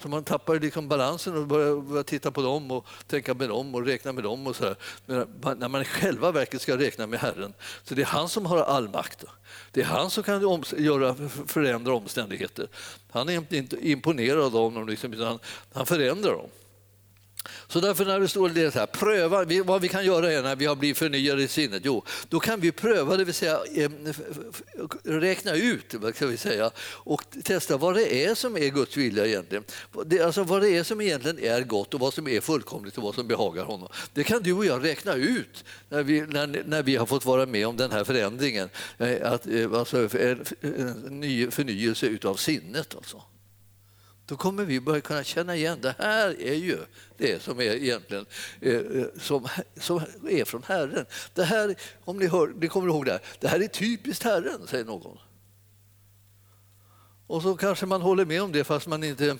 Så 0.01 0.07
man 0.07 0.23
tappar 0.23 0.59
liksom 0.59 0.87
balansen 0.87 1.37
och 1.37 1.47
börjar, 1.47 1.81
börjar 1.81 2.03
titta 2.03 2.31
på 2.31 2.41
dem 2.41 2.71
och 2.71 2.85
tänka 3.07 3.33
med 3.33 3.49
dem 3.49 3.75
och 3.75 3.85
räkna 3.85 4.13
med 4.13 4.23
dem. 4.23 4.47
Och 4.47 4.55
så 4.55 4.63
här. 4.63 4.75
När 5.55 5.67
man 5.67 5.81
i 5.81 5.85
själva 5.85 6.31
verket 6.31 6.61
ska 6.61 6.77
räkna 6.77 7.07
med 7.07 7.19
Herren. 7.19 7.53
Så 7.83 7.95
det 7.95 8.01
är 8.01 8.05
han 8.05 8.29
som 8.29 8.45
har 8.45 8.57
all 8.57 8.89
makt. 8.89 9.25
Det 9.71 9.81
är 9.81 9.85
han 9.85 10.09
som 10.09 10.23
kan 10.23 10.41
göra, 10.77 11.15
förändra 11.47 11.93
omständigheter. 11.93 12.67
Han 13.11 13.29
är 13.29 13.55
inte 13.55 13.89
imponerad 13.89 14.55
av 14.55 14.73
dem, 14.73 14.87
liksom, 14.87 15.13
utan 15.13 15.39
han 15.73 15.85
förändrar 15.85 16.31
dem. 16.31 16.49
Så 17.67 17.79
därför 17.79 18.05
när 18.05 18.19
det 18.19 18.27
står 18.27 18.49
det 18.49 18.71
så 18.71 18.79
här, 18.79 18.85
pröva, 18.85 19.63
vad 19.63 19.81
vi 19.81 19.87
kan 19.87 20.05
göra 20.05 20.31
är 20.31 20.43
när 20.43 20.55
vi 20.55 20.65
har 20.65 20.75
blivit 20.75 20.97
förnyade 20.97 21.43
i 21.43 21.47
sinnet, 21.47 21.81
jo, 21.85 22.03
då 22.29 22.39
kan 22.39 22.59
vi 22.59 22.71
pröva, 22.71 23.17
det 23.17 23.23
vill 23.23 23.33
säga 23.33 23.59
eh, 23.75 23.89
räkna 25.03 25.55
ut 25.55 25.95
kan 26.01 26.13
ska 26.13 26.27
vi 26.27 26.37
säga, 26.37 26.71
och 26.79 27.23
testa 27.43 27.77
vad 27.77 27.95
det 27.95 28.25
är 28.25 28.35
som 28.35 28.57
är 28.57 28.67
Guds 28.67 28.97
vilja 28.97 29.25
egentligen. 29.25 29.63
Det, 30.05 30.21
alltså 30.21 30.43
vad 30.43 30.61
det 30.61 30.69
är 30.69 30.83
som 30.83 31.01
egentligen 31.01 31.39
är 31.39 31.61
gott 31.61 31.93
och 31.93 31.99
vad 31.99 32.13
som 32.13 32.27
är 32.27 32.41
fullkomligt 32.41 32.97
och 32.97 33.03
vad 33.03 33.15
som 33.15 33.27
behagar 33.27 33.63
honom. 33.63 33.89
Det 34.13 34.23
kan 34.23 34.43
du 34.43 34.53
och 34.53 34.65
jag 34.65 34.83
räkna 34.83 35.13
ut 35.13 35.63
när 35.89 36.03
vi, 36.03 36.21
när, 36.21 36.63
när 36.65 36.83
vi 36.83 36.95
har 36.95 37.05
fått 37.05 37.25
vara 37.25 37.45
med 37.45 37.67
om 37.67 37.77
den 37.77 37.91
här 37.91 38.03
förändringen, 38.03 38.69
eh, 38.97 39.31
att, 39.31 39.47
eh, 39.47 39.73
alltså, 39.73 39.97
en 40.01 41.51
förnyelse 41.51 42.05
utav 42.05 42.35
sinnet. 42.35 42.95
Alltså. 42.95 43.21
Då 44.27 44.35
kommer 44.35 44.65
vi 44.65 44.79
börja 44.79 45.01
kunna 45.01 45.23
känna 45.23 45.55
igen 45.55 45.77
det 45.81 45.95
här 45.99 46.41
är 46.41 46.53
ju 46.53 46.77
det 47.17 47.41
som 47.41 47.59
är 47.59 47.63
egentligen 47.63 48.25
eh, 48.61 48.73
eh, 48.73 49.05
som, 49.19 49.47
som 49.79 50.01
är 50.29 50.45
från 50.45 50.63
Herren. 50.63 51.05
Det 51.33 51.43
här, 51.43 51.75
om 52.03 52.17
ni, 52.17 52.27
hör, 52.27 52.47
ni 52.47 52.67
kommer 52.67 52.87
ihåg 52.87 53.05
det 53.05 53.11
här, 53.11 53.21
det 53.39 53.47
här 53.47 53.59
är 53.59 53.67
typiskt 53.67 54.23
Herren, 54.23 54.67
säger 54.67 54.85
någon. 54.85 55.17
Och 57.27 57.41
så 57.41 57.57
kanske 57.57 57.85
man 57.85 58.01
håller 58.01 58.25
med 58.25 58.41
om 58.41 58.51
det 58.51 58.63
fast 58.63 58.87
man 58.87 59.03
inte, 59.03 59.37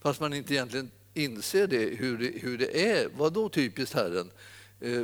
fast 0.00 0.20
man 0.20 0.34
inte 0.34 0.54
egentligen 0.54 0.90
inser 1.14 1.66
det, 1.66 1.84
hur, 1.84 2.18
det, 2.18 2.32
hur 2.40 2.58
det 2.58 2.90
är. 2.90 3.08
Vad 3.16 3.32
då 3.32 3.48
typiskt 3.48 3.94
Herren? 3.94 4.30
Eh, 4.84 5.02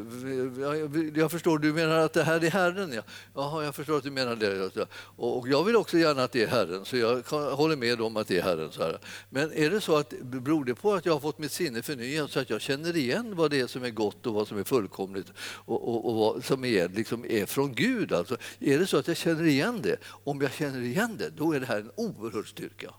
jag 1.15 1.31
förstår, 1.31 1.59
du 1.59 1.73
menar 1.73 1.99
att 1.99 2.13
det 2.13 2.23
här 2.23 2.45
är 2.45 2.51
Herren? 2.51 2.93
Ja. 2.93 3.03
Jaha, 3.35 3.65
jag 3.65 3.75
förstår 3.75 3.97
att 3.97 4.03
du 4.03 4.11
menar 4.11 4.37
det. 4.37 4.87
Och 5.17 5.49
jag 5.49 5.65
vill 5.65 5.77
också 5.77 5.99
gärna 5.99 6.25
att 6.25 6.33
det 6.33 6.43
är 6.43 6.47
Herren, 6.47 6.85
så 6.85 6.97
jag 6.97 7.23
håller 7.57 7.77
med 7.77 8.01
om 8.01 8.17
att 8.17 8.29
det 8.29 8.39
är 8.39 8.43
Herren. 8.43 8.73
Så 8.73 8.83
här. 8.83 8.99
Men 9.31 9.53
är 9.53 9.71
det 9.71 9.81
så 9.81 9.97
att 9.97 10.15
beror 10.21 10.65
det 10.65 10.75
på 10.75 10.95
att 10.95 11.07
jag 11.07 11.13
har 11.13 11.21
fått 11.21 11.39
mitt 11.39 11.53
sinne 11.53 11.83
förnyat 11.83 12.31
så 12.31 12.41
att 12.41 12.51
jag 12.51 12.61
känner 12.61 12.97
igen 12.97 13.37
vad 13.37 13.51
det 13.51 13.61
är 13.61 13.67
som 13.67 13.85
är 13.85 13.91
gott 13.91 14.27
och 14.27 14.35
vad 14.35 14.49
som 14.49 14.59
är 14.59 14.65
fullkomligt 14.65 15.33
och, 15.41 15.89
och, 15.89 16.09
och 16.09 16.15
vad 16.15 16.45
som 16.45 16.65
är, 16.65 16.89
liksom 16.89 17.25
är 17.25 17.47
från 17.47 17.75
Gud? 17.75 18.13
Alltså, 18.13 18.37
är 18.61 18.79
det 18.79 18.87
så 18.87 18.97
att 18.97 19.09
jag 19.09 19.17
känner 19.17 19.45
igen 19.45 19.81
det? 19.83 19.97
Om 20.05 20.41
jag 20.41 20.53
känner 20.53 20.81
igen 20.81 21.17
det, 21.19 21.31
då 21.31 21.53
är 21.53 21.61
det 21.61 21.67
här 21.67 21.79
en 21.79 21.91
oerhörd 21.97 22.49
styrka. 22.49 22.95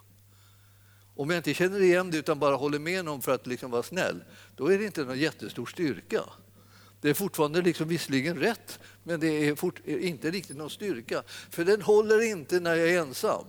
Om 1.16 1.30
jag 1.30 1.38
inte 1.38 1.54
känner 1.54 1.82
igen 1.82 2.12
det 2.12 2.18
utan 2.18 2.40
bara 2.40 2.56
håller 2.56 2.80
med 2.80 3.06
någon 3.06 3.22
för 3.22 3.36
att 3.36 3.48
liksom 3.48 3.72
vara 3.72 3.84
snäll, 3.84 4.24
då 4.56 4.68
är 4.68 4.78
det 4.78 4.86
inte 4.86 5.04
någon 5.04 5.20
jättestor 5.20 5.66
styrka. 5.66 6.24
Det 7.02 7.10
är 7.10 7.14
fortfarande 7.14 7.62
liksom 7.62 7.88
visserligen 7.88 8.40
rätt, 8.40 8.80
men 9.04 9.20
det 9.20 9.28
är 9.28 9.56
fort, 9.56 9.88
inte 9.88 10.32
riktigt 10.32 10.58
någon 10.58 10.70
styrka. 10.70 11.24
För 11.50 11.66
den 11.66 11.82
håller 11.82 12.22
inte 12.22 12.60
när 12.60 12.76
jag 12.76 12.90
är 12.90 13.00
ensam. 13.00 13.46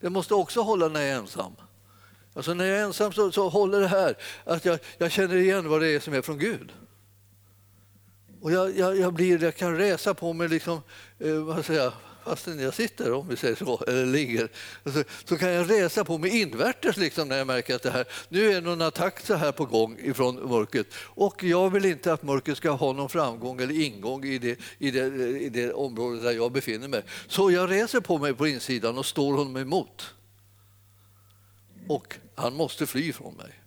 Den 0.00 0.12
måste 0.12 0.34
också 0.34 0.60
hålla 0.60 0.88
när 0.88 1.00
jag 1.00 1.10
är 1.10 1.18
ensam. 1.18 1.52
Alltså 2.34 2.54
när 2.54 2.64
jag 2.64 2.78
är 2.78 2.84
ensam 2.84 3.12
så, 3.12 3.32
så 3.32 3.48
håller 3.48 3.80
det 3.80 3.88
här 3.88 4.16
att 4.44 4.64
jag, 4.64 4.78
jag, 4.98 5.12
känner 5.12 5.36
igen 5.36 5.68
vad 5.68 5.80
det 5.80 5.88
är 5.88 6.00
som 6.00 6.14
är 6.14 6.22
från 6.22 6.38
Gud. 6.38 6.72
Och 8.40 8.52
jag, 8.52 8.76
jag, 8.78 8.98
jag 8.98 9.14
blir, 9.14 9.42
jag 9.42 9.56
kan 9.56 9.76
resa 9.76 10.14
på 10.14 10.32
mig 10.32 10.48
liksom, 10.48 10.80
eh, 11.18 11.34
vad 11.34 11.64
säger 11.64 11.82
jag, 11.82 11.92
fastän 12.24 12.58
jag 12.58 12.74
sitter, 12.74 13.12
om 13.12 13.28
vi 13.28 13.36
säger 13.36 13.54
så, 13.54 13.84
eller 13.86 14.06
ligger, 14.06 14.48
så, 14.84 15.04
så 15.24 15.36
kan 15.36 15.52
jag 15.52 15.70
resa 15.70 16.04
på 16.04 16.18
mig 16.18 16.40
invärtes 16.40 16.96
liksom 16.96 17.28
när 17.28 17.38
jag 17.38 17.46
märker 17.46 17.74
att 17.74 17.82
det 17.82 17.90
här, 17.90 18.06
nu 18.28 18.52
är 18.52 18.60
någon 18.60 18.82
attack 18.82 19.20
så 19.20 19.34
här 19.34 19.52
på 19.52 19.64
gång 19.64 19.98
ifrån 19.98 20.48
mörkret 20.48 20.86
och 20.94 21.44
jag 21.44 21.70
vill 21.70 21.84
inte 21.84 22.12
att 22.12 22.22
mörkret 22.22 22.56
ska 22.56 22.70
ha 22.70 22.92
någon 22.92 23.08
framgång 23.08 23.60
eller 23.60 23.80
ingång 23.80 24.24
i 24.24 24.38
det, 24.38 24.60
i 24.78 24.90
det, 24.90 25.06
i 25.40 25.48
det 25.48 25.72
område 25.72 26.20
där 26.20 26.32
jag 26.32 26.52
befinner 26.52 26.88
mig. 26.88 27.02
Så 27.28 27.50
jag 27.50 27.70
reser 27.70 28.00
på 28.00 28.18
mig 28.18 28.34
på 28.34 28.46
insidan 28.46 28.98
och 28.98 29.06
står 29.06 29.36
honom 29.36 29.56
emot. 29.56 30.14
Och 31.88 32.16
han 32.34 32.54
måste 32.54 32.86
fly 32.86 33.12
från 33.12 33.34
mig. 33.34 33.60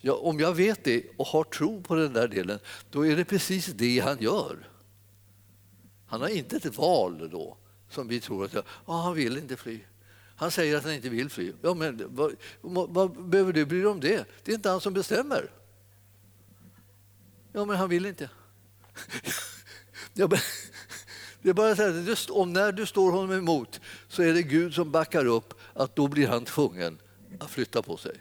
Ja, 0.00 0.14
om 0.14 0.40
jag 0.40 0.54
vet 0.54 0.84
det 0.84 1.04
och 1.16 1.26
har 1.26 1.44
tro 1.44 1.82
på 1.82 1.94
den 1.94 2.12
där 2.12 2.28
delen, 2.28 2.58
då 2.90 3.06
är 3.06 3.16
det 3.16 3.24
precis 3.24 3.66
det 3.66 3.98
han 3.98 4.18
gör. 4.20 4.68
Han 6.06 6.20
har 6.20 6.28
inte 6.28 6.56
ett 6.56 6.76
val 6.76 7.28
då 7.32 7.56
som 7.90 8.08
vi 8.08 8.20
tror 8.20 8.44
att 8.44 8.66
ah, 8.84 9.02
han 9.02 9.14
vill 9.14 9.38
inte 9.38 9.56
fly. 9.56 9.80
Han 10.36 10.50
säger 10.50 10.76
att 10.76 10.84
han 10.84 10.92
inte 10.92 11.08
vill 11.08 11.30
fly. 11.30 11.52
Ja, 11.62 11.74
men 11.74 12.02
vad, 12.10 12.34
vad 12.90 13.28
behöver 13.28 13.52
du 13.52 13.66
bry 13.66 13.78
dig 13.78 13.86
om 13.86 14.00
det? 14.00 14.24
Det 14.44 14.52
är 14.52 14.56
inte 14.56 14.70
han 14.70 14.80
som 14.80 14.92
bestämmer. 14.92 15.50
Ja, 17.52 17.64
men 17.64 17.76
han 17.76 17.88
vill 17.88 18.06
inte. 18.06 18.30
ja, 20.14 20.28
men, 20.30 20.38
det 21.42 21.48
är 21.48 21.54
bara 21.54 21.76
så 21.76 21.82
här, 21.82 22.16
om 22.30 22.52
när 22.52 22.72
du 22.72 22.86
står 22.86 23.12
honom 23.12 23.32
emot 23.32 23.80
så 24.08 24.22
är 24.22 24.34
det 24.34 24.42
Gud 24.42 24.74
som 24.74 24.90
backar 24.90 25.26
upp 25.26 25.54
att 25.74 25.96
då 25.96 26.08
blir 26.08 26.28
han 26.28 26.44
tvungen 26.44 26.98
att 27.40 27.50
flytta 27.50 27.82
på 27.82 27.96
sig. 27.96 28.20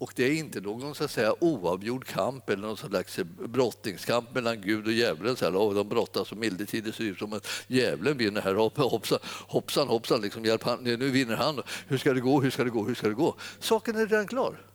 Och 0.00 0.12
det 0.16 0.24
är 0.24 0.32
inte 0.32 0.60
någon 0.60 0.94
så 0.94 1.04
att 1.04 1.10
säga, 1.10 1.34
oavgjord 1.40 2.04
kamp 2.06 2.50
eller 2.50 2.62
någon 2.62 2.76
slags 2.76 3.18
brottningskamp 3.38 4.34
mellan 4.34 4.60
Gud 4.60 4.86
och 4.86 4.92
djävulen. 4.92 5.36
Så 5.36 5.44
här, 5.44 5.56
och 5.56 5.74
de 5.74 5.88
brottas 5.88 6.28
som 6.28 6.38
milde 6.38 6.64
det 6.64 6.92
ser 6.92 7.04
ut 7.04 7.18
som 7.18 7.32
att 7.32 7.46
djävulen 7.66 8.18
vinner 8.18 8.40
här. 8.40 8.54
Hoppsan, 8.54 9.18
hoppsan, 9.46 9.88
hoppsan 9.88 10.20
liksom, 10.20 10.44
hjälp 10.44 10.62
han, 10.62 10.84
nu 10.84 11.10
vinner 11.10 11.36
han. 11.36 11.62
Hur 11.86 11.98
ska 11.98 12.14
det 12.14 12.20
gå, 12.20 12.40
hur 12.40 12.50
ska 12.50 12.64
det 12.64 12.70
gå, 12.70 12.84
hur 12.84 12.94
ska 12.94 13.08
det 13.08 13.14
gå? 13.14 13.34
Saken 13.58 13.96
är 13.96 14.06
redan 14.06 14.26
klar. 14.26 14.66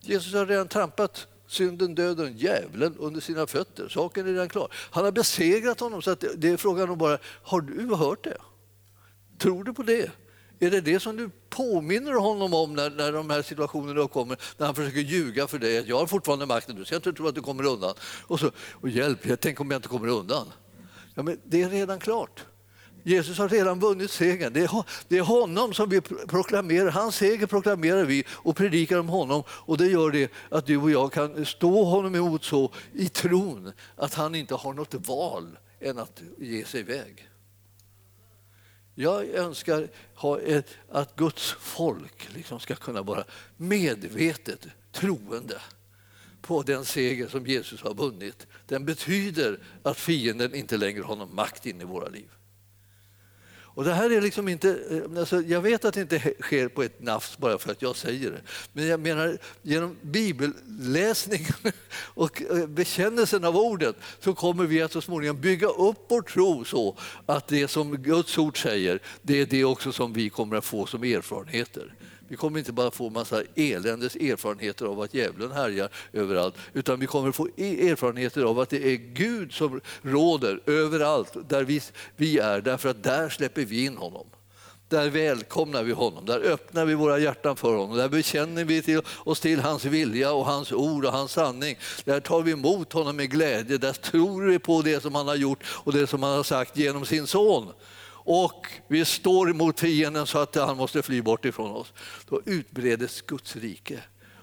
Jesus 0.00 0.34
har 0.34 0.46
redan 0.46 0.68
trampat 0.68 1.26
synden, 1.46 1.94
döden, 1.94 2.36
djävulen 2.36 2.96
under 2.98 3.20
sina 3.20 3.46
fötter. 3.46 3.88
Saken 3.88 4.26
är 4.26 4.32
redan 4.32 4.48
klar. 4.48 4.72
Han 4.72 5.04
har 5.04 5.12
besegrat 5.12 5.80
honom. 5.80 6.02
så 6.02 6.10
att 6.10 6.24
det 6.36 6.48
är 6.48 6.56
frågan 6.56 6.90
om 6.90 6.98
bara, 6.98 7.18
har 7.42 7.60
du 7.60 7.94
hört 7.94 8.24
det? 8.24 8.38
Tror 9.38 9.64
du 9.64 9.74
på 9.74 9.82
det? 9.82 10.10
Är 10.58 10.70
det 10.70 10.80
det 10.80 11.00
som 11.00 11.16
du 11.16 11.30
påminner 11.50 12.12
honom 12.12 12.54
om 12.54 12.74
när, 12.74 12.90
när 12.90 13.12
de 13.12 13.30
här 13.30 13.42
situationerna 13.42 14.00
uppkommer? 14.00 14.38
När 14.56 14.66
han 14.66 14.74
försöker 14.74 15.00
ljuga 15.00 15.46
för 15.46 15.58
dig 15.58 15.78
att 15.78 15.86
jag 15.86 15.98
har 15.98 16.06
fortfarande 16.06 16.46
makten, 16.46 16.76
du 16.76 16.84
ska 16.84 16.96
inte 16.96 17.12
tro 17.12 17.28
att 17.28 17.34
du 17.34 17.42
kommer 17.42 17.64
undan. 17.64 17.94
Och 18.02 18.40
så, 18.40 18.50
och 18.72 18.88
hjälp, 18.88 19.26
jag 19.26 19.40
tänk 19.40 19.60
om 19.60 19.70
jag 19.70 19.78
inte 19.78 19.88
kommer 19.88 20.08
undan. 20.08 20.52
Ja, 21.14 21.22
men 21.22 21.40
det 21.44 21.62
är 21.62 21.70
redan 21.70 21.98
klart. 21.98 22.44
Jesus 23.02 23.38
har 23.38 23.48
redan 23.48 23.80
vunnit 23.80 24.10
segern. 24.10 24.52
Det 24.52 24.62
är, 24.62 24.84
det 25.08 25.18
är 25.18 25.22
honom 25.22 25.74
som 25.74 25.88
vi 25.88 26.00
proklamerar. 26.00 26.90
Hans 26.90 27.16
seger 27.16 27.46
proklamerar 27.46 28.04
vi 28.04 28.24
och 28.30 28.56
predikar 28.56 28.98
om 28.98 29.08
honom. 29.08 29.42
Och 29.48 29.78
Det 29.78 29.86
gör 29.86 30.10
det 30.10 30.32
att 30.48 30.66
du 30.66 30.76
och 30.76 30.90
jag 30.90 31.12
kan 31.12 31.46
stå 31.46 31.84
honom 31.84 32.14
emot 32.14 32.44
så 32.44 32.72
i 32.92 33.08
tron 33.08 33.72
att 33.96 34.14
han 34.14 34.34
inte 34.34 34.54
har 34.54 34.74
något 34.74 34.94
val 34.94 35.58
än 35.80 35.98
att 35.98 36.22
ge 36.38 36.64
sig 36.64 36.80
iväg. 36.80 37.28
Jag 38.98 39.28
önskar 39.28 39.88
att 40.88 41.16
Guds 41.16 41.52
folk 41.52 42.28
liksom 42.34 42.60
ska 42.60 42.74
kunna 42.74 43.02
vara 43.02 43.24
medvetet 43.56 44.66
troende 44.92 45.60
på 46.42 46.62
den 46.62 46.84
seger 46.84 47.28
som 47.28 47.46
Jesus 47.46 47.82
har 47.82 47.94
vunnit. 47.94 48.46
Den 48.66 48.84
betyder 48.84 49.58
att 49.82 49.96
fienden 49.96 50.54
inte 50.54 50.76
längre 50.76 51.02
har 51.02 51.16
någon 51.16 51.34
makt 51.34 51.66
in 51.66 51.80
i 51.80 51.84
våra 51.84 52.08
liv. 52.08 52.30
Och 53.76 53.84
det 53.84 53.94
här 53.94 54.10
är 54.10 54.20
liksom 54.20 54.48
inte, 54.48 54.78
eh, 54.90 55.18
alltså 55.18 55.42
jag 55.42 55.60
vet 55.60 55.84
att 55.84 55.94
det 55.94 56.00
inte 56.00 56.34
sker 56.40 56.68
på 56.68 56.82
ett 56.82 57.02
nafs 57.02 57.38
bara 57.38 57.58
för 57.58 57.72
att 57.72 57.82
jag 57.82 57.96
säger 57.96 58.30
det. 58.30 58.40
Men 58.72 58.86
jag 58.86 59.00
menar 59.00 59.38
genom 59.62 59.96
bibelläsning 60.02 61.46
och 62.14 62.42
eh, 62.42 62.66
bekännelsen 62.66 63.44
av 63.44 63.56
ordet 63.56 63.96
så 64.20 64.34
kommer 64.34 64.64
vi 64.64 64.82
att 64.82 64.92
så 64.92 65.00
småningom 65.00 65.40
bygga 65.40 65.66
upp 65.66 66.06
vår 66.08 66.22
tro 66.22 66.64
så 66.64 66.96
att 67.26 67.48
det 67.48 67.68
som 67.68 67.96
Guds 67.96 68.38
ord 68.38 68.62
säger, 68.62 68.98
det 69.22 69.40
är 69.40 69.46
det 69.46 69.64
också 69.64 69.92
som 69.92 70.12
vi 70.12 70.28
kommer 70.30 70.56
att 70.56 70.64
få 70.64 70.86
som 70.86 71.02
erfarenheter. 71.02 71.94
Vi 72.28 72.36
kommer 72.36 72.58
inte 72.58 72.72
bara 72.72 72.90
få 72.90 73.10
massa 73.10 73.42
eländes 73.54 74.16
erfarenheter 74.16 74.86
av 74.86 75.00
att 75.00 75.14
djävulen 75.14 75.52
härjar 75.52 75.88
överallt 76.12 76.54
utan 76.72 77.00
vi 77.00 77.06
kommer 77.06 77.32
få 77.32 77.48
e- 77.56 77.88
erfarenheter 77.88 78.42
av 78.42 78.60
att 78.60 78.70
det 78.70 78.84
är 78.92 78.96
Gud 78.96 79.52
som 79.52 79.80
råder 80.02 80.60
överallt 80.66 81.48
där 81.48 81.64
vi, 81.64 81.80
vi 82.16 82.38
är 82.38 82.60
därför 82.60 82.88
att 82.88 83.02
där 83.02 83.28
släpper 83.28 83.64
vi 83.64 83.84
in 83.84 83.96
honom. 83.96 84.26
Där 84.88 85.10
välkomnar 85.10 85.82
vi 85.82 85.92
honom, 85.92 86.26
där 86.26 86.40
öppnar 86.40 86.84
vi 86.84 86.94
våra 86.94 87.18
hjärtan 87.18 87.56
för 87.56 87.74
honom, 87.76 87.96
där 87.96 88.08
bekänner 88.08 88.64
vi 88.64 88.82
till 88.82 89.00
oss 89.24 89.40
till 89.40 89.60
hans 89.60 89.84
vilja 89.84 90.32
och 90.32 90.46
hans 90.46 90.72
ord 90.72 91.04
och 91.04 91.12
hans 91.12 91.32
sanning. 91.32 91.78
Där 92.04 92.20
tar 92.20 92.42
vi 92.42 92.52
emot 92.52 92.92
honom 92.92 93.16
med 93.16 93.30
glädje, 93.30 93.78
där 93.78 93.92
tror 93.92 94.42
vi 94.42 94.58
på 94.58 94.82
det 94.82 95.02
som 95.02 95.14
han 95.14 95.28
har 95.28 95.34
gjort 95.34 95.64
och 95.66 95.92
det 95.92 96.06
som 96.06 96.22
han 96.22 96.36
har 96.36 96.42
sagt 96.42 96.76
genom 96.76 97.06
sin 97.06 97.26
son 97.26 97.72
och 98.26 98.66
vi 98.88 99.04
står 99.04 99.50
emot 99.50 99.80
fienden 99.80 100.26
så 100.26 100.38
att 100.38 100.54
han 100.54 100.76
måste 100.76 101.02
fly 101.02 101.22
bort 101.22 101.44
ifrån 101.44 101.70
oss. 101.70 101.92
Då 102.28 102.40
utbredes 102.44 103.22
Guds 103.22 103.56
rike. 103.56 104.00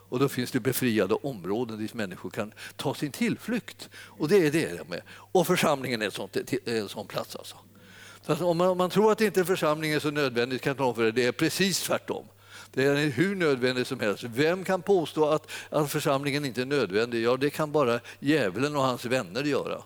Och 0.09 0.19
då 0.19 0.29
finns 0.29 0.51
det 0.51 0.59
befriade 0.59 1.13
områden 1.13 1.77
dit 1.77 1.93
människor 1.93 2.29
kan 2.29 2.53
ta 2.75 2.93
sin 2.93 3.11
tillflykt. 3.11 3.89
Och 3.95 4.27
det 4.27 4.47
är 4.47 4.51
det 4.51 4.89
med. 4.89 5.01
Och 5.09 5.47
församlingen 5.47 6.01
är, 6.01 6.09
sånt, 6.09 6.37
en 6.65 6.89
sån 6.89 7.07
plats. 7.07 7.35
Alltså. 7.35 7.55
Så 8.21 8.45
om, 8.45 8.57
man, 8.57 8.67
om 8.67 8.77
man 8.77 8.89
tror 8.89 9.11
att 9.11 9.21
inte 9.21 9.45
församlingen 9.45 9.95
är 9.95 9.99
så 9.99 10.11
nödvändig 10.11 10.61
kan 10.61 10.69
jag 10.69 10.77
tala 10.77 10.93
för 10.93 11.03
det, 11.03 11.11
det 11.11 11.25
är 11.25 11.31
precis 11.31 11.81
tvärtom. 11.81 12.25
Det 12.73 12.83
är 12.83 12.95
hur 12.95 13.35
nödvändigt 13.35 13.87
som 13.87 13.99
helst. 13.99 14.23
Vem 14.23 14.63
kan 14.63 14.81
påstå 14.81 15.29
att, 15.29 15.51
att 15.69 15.91
församlingen 15.91 16.45
inte 16.45 16.61
är 16.61 16.65
nödvändig? 16.65 17.23
Ja, 17.23 17.37
det 17.37 17.49
kan 17.49 17.71
bara 17.71 17.99
djävulen 18.19 18.75
och 18.75 18.83
hans 18.83 19.05
vänner 19.05 19.43
göra. 19.43 19.83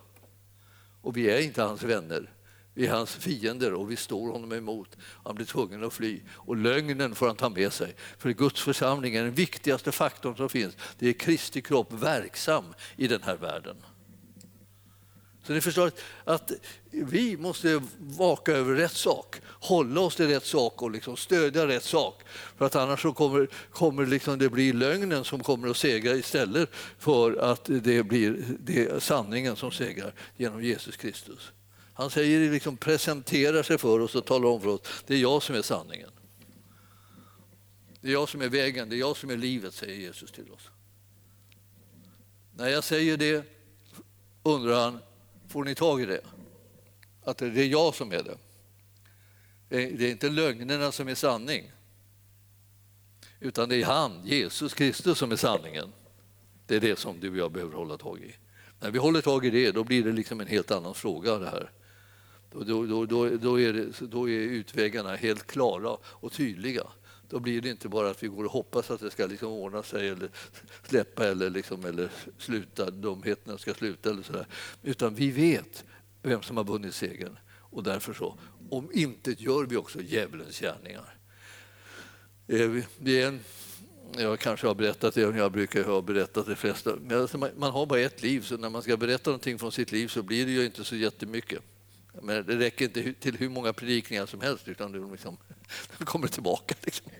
Och 1.01 1.17
vi 1.17 1.29
är 1.29 1.41
inte 1.41 1.61
hans 1.61 1.83
vänner. 1.83 2.29
Vi 2.77 2.87
är 2.87 2.91
hans 2.91 3.15
fiender 3.15 3.73
och 3.73 3.91
vi 3.91 3.95
står 3.95 4.31
honom 4.31 4.53
emot. 4.53 4.97
Han 5.25 5.35
blir 5.35 5.45
tvungen 5.45 5.83
att 5.83 5.93
fly. 5.93 6.21
Och 6.29 6.55
lögnen 6.55 7.15
får 7.15 7.27
han 7.27 7.35
ta 7.35 7.49
med 7.49 7.73
sig. 7.73 7.95
För 8.17 8.29
Guds 8.29 8.61
församling 8.61 9.15
är 9.15 9.23
den 9.23 9.33
viktigaste 9.33 9.91
faktorn 9.91 10.35
som 10.35 10.49
finns. 10.49 10.77
Det 10.99 11.09
är 11.09 11.13
Kristi 11.13 11.61
kropp 11.61 11.93
verksam 11.93 12.63
i 12.95 13.07
den 13.07 13.23
här 13.23 13.35
världen. 13.35 13.75
Så 15.43 15.53
ni 15.53 15.61
förstår 15.61 15.91
att 16.23 16.51
vi 16.91 17.37
måste 17.37 17.81
vaka 17.99 18.51
över 18.51 18.75
rätt 18.75 18.95
sak, 18.95 19.35
hålla 19.47 20.01
oss 20.01 20.15
till 20.15 20.27
rätt 20.27 20.45
sak 20.45 20.81
och 20.81 20.91
liksom 20.91 21.17
stödja 21.17 21.67
rätt 21.67 21.83
sak. 21.83 22.23
För 22.57 22.65
att 22.65 22.75
annars 22.75 23.01
så 23.01 23.13
kommer, 23.13 23.47
kommer 23.71 24.05
liksom 24.05 24.39
det 24.39 24.49
bli 24.49 24.73
lögnen 24.73 25.23
som 25.23 25.43
kommer 25.43 25.67
att 25.67 25.77
segra 25.77 26.15
istället 26.15 26.69
för 26.99 27.37
att 27.37 27.65
det 27.65 28.03
blir 28.03 28.45
det 28.59 29.03
sanningen 29.03 29.55
som 29.55 29.71
segrar 29.71 30.13
genom 30.37 30.63
Jesus 30.63 30.97
Kristus. 30.97 31.51
Han 31.97 32.09
säger 32.09 32.51
liksom, 32.51 32.77
presenterar 32.77 33.63
sig 33.63 33.77
för 33.77 33.99
oss 33.99 34.15
och 34.15 34.25
talar 34.25 34.49
om 34.49 34.61
för 34.61 34.69
oss 34.69 34.81
det 35.07 35.13
är 35.13 35.17
jag 35.17 35.43
som 35.43 35.55
är 35.55 35.61
sanningen. 35.61 36.09
Det 38.01 38.07
är 38.07 38.11
jag 38.11 38.29
som 38.29 38.41
är 38.41 38.49
vägen, 38.49 38.89
det 38.89 38.95
är 38.95 38.99
jag 38.99 39.17
som 39.17 39.29
är 39.29 39.37
livet, 39.37 39.73
säger 39.73 39.95
Jesus 39.95 40.31
till 40.31 40.51
oss. 40.51 40.69
När 42.55 42.67
jag 42.67 42.83
säger 42.83 43.17
det 43.17 43.45
undrar 44.43 44.83
han, 44.83 44.99
får 45.47 45.63
ni 45.63 45.75
tag 45.75 46.01
i 46.01 46.05
det? 46.05 46.21
Att 47.23 47.37
det 47.37 47.45
är 47.45 47.67
jag 47.67 47.95
som 47.95 48.11
är 48.11 48.23
det. 48.23 48.37
Det 49.69 50.07
är 50.07 50.11
inte 50.11 50.29
lögnerna 50.29 50.91
som 50.91 51.07
är 51.07 51.15
sanning. 51.15 51.71
Utan 53.39 53.69
det 53.69 53.75
är 53.75 53.85
han, 53.85 54.25
Jesus 54.25 54.73
Kristus, 54.73 55.17
som 55.17 55.31
är 55.31 55.35
sanningen. 55.35 55.93
Det 56.67 56.75
är 56.75 56.79
det 56.79 56.99
som 56.99 57.19
du 57.19 57.29
och 57.29 57.37
jag 57.37 57.51
behöver 57.51 57.75
hålla 57.75 57.97
tag 57.97 58.19
i. 58.19 58.35
När 58.79 58.91
vi 58.91 58.99
håller 58.99 59.21
tag 59.21 59.45
i 59.45 59.49
det, 59.49 59.71
då 59.71 59.83
blir 59.83 60.03
det 60.03 60.11
liksom 60.11 60.41
en 60.41 60.47
helt 60.47 60.71
annan 60.71 60.93
fråga. 60.93 61.37
det 61.37 61.49
här. 61.49 61.71
Då, 62.51 62.63
då, 62.63 63.05
då, 63.05 63.29
då, 63.29 63.59
är 63.59 63.73
det, 63.73 64.05
då 64.07 64.29
är 64.29 64.39
utvägarna 64.39 65.15
helt 65.15 65.47
klara 65.47 65.97
och 66.03 66.31
tydliga. 66.33 66.83
Då 67.29 67.39
blir 67.39 67.61
det 67.61 67.69
inte 67.69 67.89
bara 67.89 68.09
att 68.09 68.23
vi 68.23 68.27
går 68.27 68.43
och 68.43 68.51
hoppas 68.51 68.91
att 68.91 68.99
det 68.99 69.11
ska 69.11 69.25
liksom 69.25 69.51
ordna 69.51 69.83
sig 69.83 70.09
eller 70.09 70.29
släppa 70.83 71.27
eller, 71.27 71.49
liksom, 71.49 71.85
eller 71.85 72.09
sluta, 72.37 72.91
dumheterna 72.91 73.57
ska 73.57 73.73
sluta 73.73 74.09
eller 74.09 74.23
sådär. 74.23 74.47
Utan 74.83 75.15
vi 75.15 75.31
vet 75.31 75.85
vem 76.21 76.41
som 76.41 76.57
har 76.57 76.63
vunnit 76.63 76.95
segern 76.95 77.37
och 77.49 77.83
därför 77.83 78.13
så 78.13 78.39
om 78.69 78.89
inte 78.93 79.35
gör 79.37 79.65
vi 79.65 79.77
också 79.77 80.01
djävulens 80.01 80.59
gärningar. 80.59 81.17
Eh, 82.47 82.83
det 82.97 83.21
är 83.21 83.27
en, 83.27 83.39
jag 84.17 84.39
kanske 84.39 84.67
har 84.67 84.75
berättat 84.75 85.13
det, 85.13 85.21
jag 85.21 85.51
brukar 85.51 85.83
ha 85.83 86.01
berättat 86.01 86.45
det 86.45 86.55
flesta. 86.55 86.97
Alltså, 87.11 87.37
man 87.37 87.71
har 87.71 87.85
bara 87.85 87.99
ett 87.99 88.23
liv, 88.23 88.41
så 88.41 88.57
när 88.57 88.69
man 88.69 88.81
ska 88.81 88.97
berätta 88.97 89.29
någonting 89.29 89.59
från 89.59 89.71
sitt 89.71 89.91
liv 89.91 90.07
så 90.07 90.23
blir 90.23 90.45
det 90.45 90.51
ju 90.51 90.65
inte 90.65 90.83
så 90.83 90.95
jättemycket. 90.95 91.61
Men 92.21 92.45
det 92.45 92.55
räcker 92.55 92.85
inte 92.85 93.13
till 93.13 93.37
hur 93.37 93.49
många 93.49 93.73
predikningar 93.73 94.25
som 94.25 94.41
helst 94.41 94.67
utan 94.67 94.91
det 94.91 95.11
liksom, 95.11 95.37
de 95.97 96.05
kommer 96.05 96.27
tillbaka. 96.27 96.75
Liksom. 96.81 97.11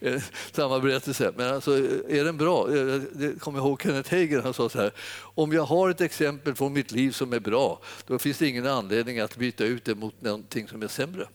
Samma 0.52 0.80
berättelse. 0.80 1.32
Men 1.36 1.54
alltså, 1.54 1.76
är 2.08 2.24
den 2.24 2.36
bra? 2.36 2.76
Eh, 2.76 3.02
jag 3.18 3.40
kommer 3.40 3.58
ihåg 3.58 3.82
Kenneth 3.82 4.14
Hagen, 4.14 4.42
han 4.42 4.54
sa 4.54 4.68
så 4.68 4.78
här. 4.78 4.92
Om 5.20 5.52
jag 5.52 5.62
har 5.62 5.90
ett 5.90 6.00
exempel 6.00 6.54
från 6.54 6.72
mitt 6.72 6.92
liv 6.92 7.10
som 7.10 7.32
är 7.32 7.40
bra, 7.40 7.80
då 8.06 8.18
finns 8.18 8.38
det 8.38 8.48
ingen 8.48 8.66
anledning 8.66 9.20
att 9.20 9.36
byta 9.36 9.64
ut 9.64 9.84
det 9.84 9.94
mot 9.94 10.22
någonting 10.22 10.68
som 10.68 10.82
är 10.82 10.88
sämre. 10.88 11.28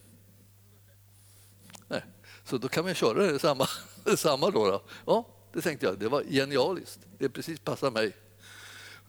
Nej. 1.88 2.04
Så 2.44 2.58
då 2.58 2.68
kan 2.68 2.86
man 2.86 2.94
köra 2.94 3.32
det 3.32 3.40
samma, 3.40 3.68
samma 4.18 4.50
då, 4.50 4.66
då. 4.66 4.82
Ja, 5.06 5.28
det 5.54 5.62
tänkte 5.62 5.86
jag. 5.86 6.00
Det 6.00 6.10
var 6.10 6.24
genialiskt. 6.24 7.00
Det 7.18 7.30
precis 7.30 7.60
passar 7.60 7.92
mig. 7.92 8.14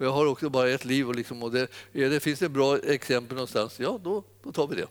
Jag 0.02 0.12
har 0.12 0.26
också 0.26 0.50
bara 0.50 0.70
ett 0.70 0.84
liv 0.84 1.08
och, 1.08 1.14
liksom, 1.14 1.42
och 1.42 1.52
det, 1.52 1.68
det 1.92 2.20
finns 2.20 2.38
det 2.38 2.48
bra 2.48 2.78
exempel 2.78 3.34
någonstans, 3.34 3.80
ja 3.80 4.00
då, 4.04 4.24
då 4.42 4.52
tar 4.52 4.66
vi 4.66 4.76
det. 4.76 4.86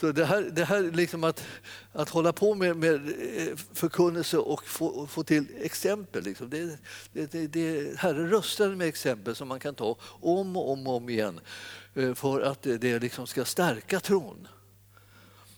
Så 0.00 0.12
det 0.12 0.24
här, 0.24 0.42
det 0.42 0.64
här 0.64 0.82
liksom 0.82 1.24
att, 1.24 1.44
att 1.92 2.08
hålla 2.08 2.32
på 2.32 2.54
med, 2.54 2.76
med 2.76 2.94
eh, 2.94 3.56
förkunnelse 3.72 4.38
och 4.38 4.64
få, 4.64 5.06
få 5.06 5.22
till 5.22 5.46
exempel. 5.60 6.24
Liksom. 6.24 6.50
Det, 6.50 6.78
det, 7.12 7.32
det, 7.32 7.46
det, 7.46 7.98
Herren 7.98 8.30
röstar 8.30 8.68
med 8.68 8.88
exempel 8.88 9.34
som 9.34 9.48
man 9.48 9.60
kan 9.60 9.74
ta 9.74 9.96
om 10.02 10.56
och 10.56 10.70
om, 10.70 10.86
och 10.86 10.96
om 10.96 11.08
igen 11.08 11.40
eh, 11.94 12.14
för 12.14 12.40
att 12.40 12.62
det, 12.62 12.98
liksom 12.98 13.26
ska 13.26 13.44
stärka 13.44 14.00
tron. 14.00 14.48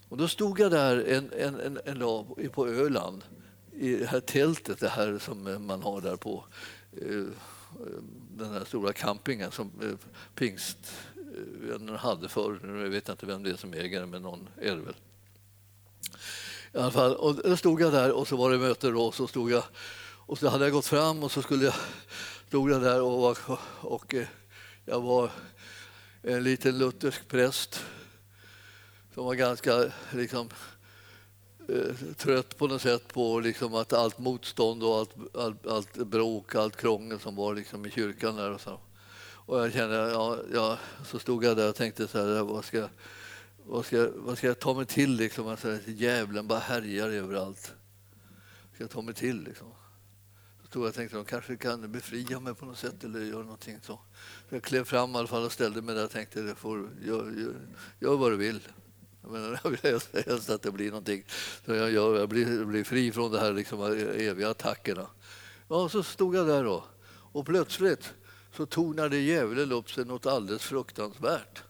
Och 0.08 0.16
då 0.16 0.28
stod 0.28 0.60
jag 0.60 0.70
där 0.70 1.04
en, 1.08 1.32
en, 1.32 1.60
en, 1.60 1.78
en 1.84 1.98
dag 1.98 2.48
på 2.52 2.68
Öland 2.68 3.24
i 3.72 3.96
det 3.96 4.06
här 4.06 4.20
tältet 4.20 4.80
det 4.80 4.88
här 4.88 5.18
som 5.18 5.46
eh, 5.46 5.58
man 5.58 5.82
har 5.82 6.00
där 6.00 6.16
på 6.16 6.44
den 8.40 8.52
här 8.52 8.64
stora 8.64 8.92
campingen 8.92 9.52
som 9.52 9.72
eh, 9.82 10.08
pingstvännerna 10.34 11.92
eh, 11.92 11.98
hade 11.98 12.28
förr. 12.28 12.60
Nu 12.62 12.88
vet 12.88 13.08
jag 13.08 13.14
inte 13.14 13.26
vem 13.26 13.42
det 13.42 13.50
är 13.50 13.56
som 13.56 13.74
äger 13.74 14.00
den, 14.00 14.10
men 14.10 14.22
någon 14.22 14.48
är 14.56 14.76
det 14.76 14.82
väl. 14.82 14.96
I 16.72 16.78
alla 16.78 16.90
fall, 16.90 17.14
och 17.14 17.34
då 17.34 17.56
stod 17.56 17.80
jag 17.80 17.92
där 17.92 18.12
och 18.12 18.28
så 18.28 18.36
var 18.36 18.50
det 18.50 18.58
möte 18.58 18.90
då, 18.90 19.02
och 19.02 19.14
så 19.14 19.26
stod 19.26 19.50
jag 19.50 19.64
och 20.30 20.38
så 20.38 20.48
hade 20.48 20.64
jag 20.64 20.72
gått 20.72 20.86
fram 20.86 21.22
och 21.22 21.32
så 21.32 21.42
skulle 21.42 21.64
jag, 21.64 21.74
stod 22.48 22.70
jag 22.70 22.82
där 22.82 23.02
och, 23.02 23.30
och, 23.30 23.58
och 23.80 24.14
jag 24.84 25.00
var 25.00 25.30
en 26.22 26.42
liten 26.42 26.78
luthersk 26.78 27.28
präst 27.28 27.84
som 29.14 29.24
var 29.24 29.34
ganska 29.34 29.92
liksom, 30.12 30.48
Eh, 31.72 31.94
trött 32.16 32.56
på 32.56 32.66
något 32.66 32.82
sätt 32.82 33.08
på 33.08 33.40
liksom 33.40 33.74
att 33.74 33.92
allt 33.92 34.18
motstånd 34.18 34.82
och 34.82 34.96
allt, 34.98 35.10
allt, 35.34 35.66
allt 35.66 35.96
bråk, 35.96 36.54
allt 36.54 36.76
krångel 36.76 37.20
som 37.20 37.36
var 37.36 37.54
liksom 37.54 37.86
i 37.86 37.90
kyrkan. 37.90 38.36
Där 38.36 38.50
och, 38.50 38.60
så. 38.60 38.80
och 39.22 39.58
jag 39.58 39.72
kände, 39.72 39.96
ja, 39.96 40.38
ja, 40.54 40.78
så 41.04 41.18
stod 41.18 41.44
jag 41.44 41.56
där 41.56 41.68
och 41.68 41.74
tänkte 41.74 42.08
så 42.08 42.18
här, 42.18 42.42
vad 42.42 42.64
ska, 42.64 42.88
vad 43.66 43.86
ska, 43.86 44.08
vad 44.14 44.38
ska 44.38 44.46
jag 44.46 44.58
ta 44.58 44.74
mig 44.74 44.86
till? 44.86 45.16
Liksom? 45.16 45.48
Alltså, 45.48 45.78
djävulen 45.86 46.46
bara 46.46 46.58
härjar 46.58 47.08
överallt. 47.08 47.72
Vad 48.68 48.74
ska 48.74 48.84
jag 48.84 48.90
ta 48.90 49.02
mig 49.02 49.14
till? 49.14 49.42
Liksom? 49.42 49.68
Så 50.60 50.66
stod 50.66 50.82
jag 50.82 50.88
och 50.88 50.94
tänkte, 50.94 51.16
de 51.16 51.24
kanske 51.24 51.56
kan 51.56 51.92
befria 51.92 52.40
mig 52.40 52.54
på 52.54 52.66
något 52.66 52.78
sätt 52.78 53.04
eller 53.04 53.20
göra 53.20 53.42
någonting 53.42 53.78
så. 53.82 53.98
så 54.48 54.54
jag 54.54 54.62
klev 54.62 54.84
fram 54.84 55.14
i 55.14 55.18
alla 55.18 55.28
fall 55.28 55.44
och 55.44 55.52
ställde 55.52 55.82
mig 55.82 55.94
där 55.94 56.04
och 56.04 56.10
tänkte, 56.10 56.54
får, 56.54 56.90
gör, 57.02 57.24
gör, 57.24 57.54
gör 58.00 58.16
vad 58.16 58.32
du 58.32 58.36
vill. 58.36 58.60
Jag, 59.22 59.32
menar, 59.32 59.60
jag 59.64 59.70
vill 59.70 60.24
helst 60.26 60.50
att 60.50 60.62
det 60.62 60.70
blir 60.70 60.88
någonting 60.88 61.24
så 61.66 61.74
jag, 61.74 61.92
jag, 61.92 62.16
jag 62.16 62.28
blir, 62.28 62.64
blir, 62.64 62.84
fri 62.84 63.12
från 63.12 63.32
de 63.32 63.38
här 63.38 63.52
liksom 63.52 63.82
eh, 63.82 64.26
eviga 64.26 64.50
attackerna. 64.50 65.06
Ja, 65.68 65.88
så 65.88 66.02
stod 66.02 66.36
jag 66.36 66.46
där 66.46 66.64
då 66.64 66.84
och 67.32 67.46
plötsligt 67.46 68.12
så 68.56 68.66
tornade 68.66 69.18
djävulen 69.18 69.72
upp 69.72 69.90
sig 69.90 70.04
något 70.04 70.26
alldeles 70.26 70.62
fruktansvärt. 70.62 71.62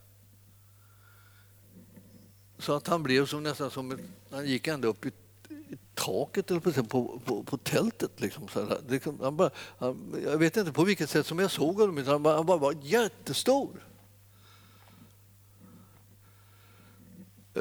Så 2.58 2.72
att 2.72 2.86
han 2.86 3.02
blev 3.02 3.26
som, 3.26 3.42
nästan 3.42 3.70
som 3.70 3.92
ett, 3.92 4.00
han 4.30 4.46
gick 4.46 4.66
ända 4.66 4.88
upp 4.88 5.06
i, 5.06 5.12
i 5.48 5.76
taket 5.94 6.50
eller 6.50 6.60
på, 6.60 6.72
på, 6.72 7.20
på, 7.24 7.42
på 7.42 7.56
tältet. 7.56 8.20
Liksom, 8.20 8.48
så. 8.48 8.78
Liksom, 8.88 9.20
han 9.20 9.36
bara, 9.36 9.50
han, 9.78 10.14
jag 10.24 10.38
vet 10.38 10.56
inte 10.56 10.72
på 10.72 10.84
vilket 10.84 11.10
sätt 11.10 11.26
som 11.26 11.38
jag 11.38 11.50
såg 11.50 11.74
honom, 11.74 11.94
men 11.94 12.06
han 12.06 12.22
bara, 12.22 12.36
han 12.36 12.46
bara 12.46 12.58
var 12.58 12.76
jättestor. 12.82 13.89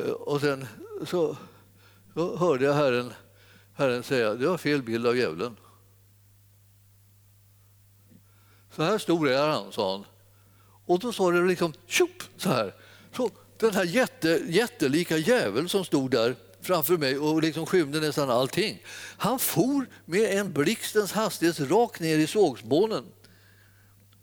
Eh, 0.06 0.12
och 0.12 0.42
sen 0.42 0.68
så, 1.06 1.38
så 2.14 2.38
hörde 2.38 2.66
jag 2.66 2.74
Herren, 2.74 3.14
Herren 3.74 4.04
säga 4.04 4.34
du 4.34 4.48
har 4.48 4.58
fel 4.58 4.84
bild 4.84 5.08
av 5.08 5.18
djävulen. 5.18 5.56
Så 8.76 8.84
här 8.84 8.98
stor 8.98 9.30
är 9.30 9.48
han, 9.48 9.72
sa 9.72 9.92
han. 9.92 10.06
Och 10.86 11.00
då 11.00 11.12
sa 11.12 11.32
det 11.32 11.42
liksom 11.42 11.74
tjopp 11.86 12.24
så 12.38 12.50
här. 12.50 12.76
Så 13.16 13.30
den 13.58 13.74
här 13.74 13.84
jätte, 13.84 14.42
jättelika 14.48 15.18
djävulen 15.18 15.70
som 15.70 15.86
stod 15.86 16.12
där 16.12 16.36
framför 16.62 16.98
mig 16.98 17.18
och 17.18 17.42
liksom 17.42 17.66
skymde 17.66 18.00
nästan 18.00 18.30
allting. 18.30 18.84
Han 19.18 19.40
for 19.40 19.86
med 20.06 20.40
en 20.40 20.54
blixtens 20.54 21.12
hastighet 21.12 21.60
rakt 21.60 22.00
ner 22.00 22.18
i 22.18 22.28
sågspånen. 22.28 23.06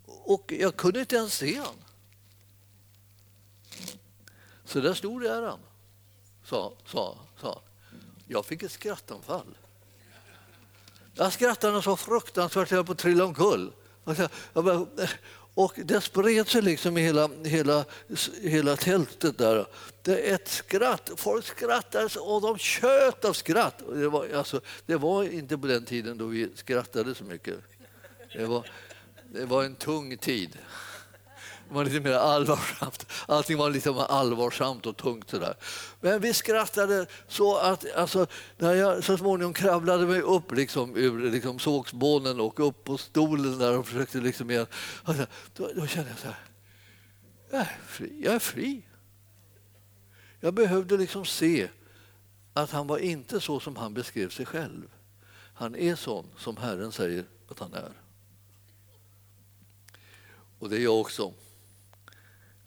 Och 0.06 0.52
jag 0.58 0.76
kunde 0.76 1.00
inte 1.00 1.16
ens 1.16 1.34
se 1.34 1.58
honom. 1.58 1.74
Så 4.64 4.80
där 4.80 4.94
stod 4.94 5.24
är 5.24 5.42
han, 5.42 5.58
sa, 6.46 6.72
sa, 6.86 7.18
sa. 7.40 7.62
Jag 8.28 8.46
fick 8.46 8.62
ett 8.62 8.72
skrattanfall. 8.72 9.56
Jag 11.14 11.32
skrattade 11.32 11.82
så 11.82 11.96
fruktansvärt 11.96 12.62
att 12.62 12.70
jag 12.70 12.86
på 12.86 12.92
att 12.92 12.98
trilla 12.98 13.24
omkull. 13.24 13.72
Alltså, 14.04 14.28
och 15.54 15.72
det 15.84 16.00
spred 16.00 16.48
sig 16.48 16.62
liksom 16.62 16.98
i 16.98 17.00
hela, 17.00 17.30
hela, 17.44 17.84
hela 18.42 18.76
tältet 18.76 19.38
där. 19.38 19.66
Det 20.02 20.30
är 20.30 20.34
ett 20.34 20.48
skratt. 20.48 21.10
Folk 21.16 21.46
skrattade 21.46 22.20
och 22.20 22.42
de 22.42 22.58
tjöt 22.58 23.24
av 23.24 23.32
skratt. 23.32 23.82
Det 23.92 24.08
var, 24.08 24.28
alltså, 24.28 24.60
det 24.86 24.96
var 24.96 25.24
inte 25.24 25.58
på 25.58 25.66
den 25.66 25.84
tiden 25.84 26.18
då 26.18 26.26
vi 26.26 26.50
skrattade 26.54 27.14
så 27.14 27.24
mycket. 27.24 27.56
Det 28.32 28.46
var, 28.46 28.70
det 29.32 29.44
var 29.44 29.64
en 29.64 29.74
tung 29.74 30.18
tid. 30.18 30.58
Det 31.68 31.74
var 31.74 31.84
lite 31.84 32.00
mer 32.00 32.12
allvarsamt. 32.12 33.06
Allting 33.28 33.56
var 33.56 33.70
lite 33.70 33.92
mer 33.92 34.04
allvarsamt 34.04 34.86
och 34.86 34.96
tungt. 34.96 35.30
Sådär. 35.30 35.54
Men 36.00 36.20
vi 36.20 36.34
skrattade 36.34 37.06
så 37.28 37.56
att 37.56 37.94
alltså, 37.94 38.26
när 38.56 38.74
jag 38.74 39.04
så 39.04 39.18
småningom 39.18 39.54
kravlade 39.54 40.06
mig 40.06 40.20
upp 40.20 40.52
liksom, 40.52 40.96
ur 40.96 41.30
liksom, 41.30 41.58
sågspånen 41.58 42.40
och 42.40 42.68
upp 42.68 42.84
på 42.84 42.98
stolen 42.98 43.58
där 43.58 43.78
och 43.78 43.86
försökte 43.86 44.18
liksom 44.18 44.50
igen, 44.50 44.66
då, 45.56 45.70
då 45.76 45.86
kände 45.86 46.10
jag 46.10 46.18
så 46.18 46.26
här. 46.26 46.38
Jag 47.50 47.60
är 47.60 47.78
fri. 47.86 48.20
Jag 48.24 48.34
är 48.34 48.38
fri. 48.38 48.82
Jag 50.40 50.54
behövde 50.54 50.96
liksom 50.96 51.24
se 51.24 51.68
att 52.52 52.70
han 52.70 52.86
var 52.86 52.98
inte 52.98 53.40
så 53.40 53.60
som 53.60 53.76
han 53.76 53.94
beskrev 53.94 54.28
sig 54.28 54.46
själv. 54.46 54.88
Han 55.54 55.76
är 55.76 55.94
sån 55.94 56.26
som 56.38 56.56
Herren 56.56 56.92
säger 56.92 57.24
att 57.48 57.58
han 57.58 57.74
är. 57.74 57.92
Och 60.58 60.70
det 60.70 60.76
är 60.76 60.80
jag 60.80 61.00
också. 61.00 61.32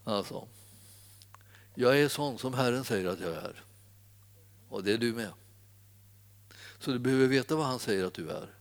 Alltså, 0.10 0.48
jag 1.76 2.00
är 2.00 2.10
sån 2.10 2.38
som 2.38 2.54
Herren 2.54 2.86
säger 2.86 3.06
att 3.06 3.20
jag 3.20 3.34
är. 3.34 3.64
Och 4.70 4.84
det 4.84 4.94
är 4.94 4.98
du 4.98 5.14
med. 5.14 5.34
Så 6.80 6.92
du 6.92 7.00
behöver 7.00 7.28
veta 7.28 7.56
vad 7.56 7.66
han 7.66 7.80
säger 7.80 8.06
att 8.06 8.14
du 8.14 8.30
är. 8.30 8.54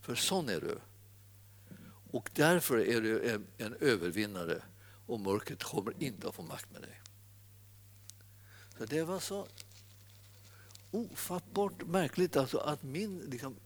För 0.00 0.14
sån 0.14 0.48
är 0.48 0.60
du. 0.60 0.78
Och 2.10 2.30
därför 2.34 2.78
är 2.78 3.00
du 3.00 3.30
en, 3.30 3.46
en 3.58 3.74
övervinnare 3.80 4.62
och 5.06 5.20
mörkret 5.20 5.62
kommer 5.62 6.02
inte 6.02 6.28
att 6.28 6.34
få 6.34 6.42
makt 6.42 6.72
med 6.72 6.82
dig. 6.82 7.00
Så 8.78 8.84
Det 8.84 9.02
var 9.02 9.20
så 9.20 9.46
ofattbart 10.90 11.86
märkligt 11.86 12.36
alltså 12.36 12.58
att 12.58 12.82
min 12.82 13.18
liksom, 13.18 13.56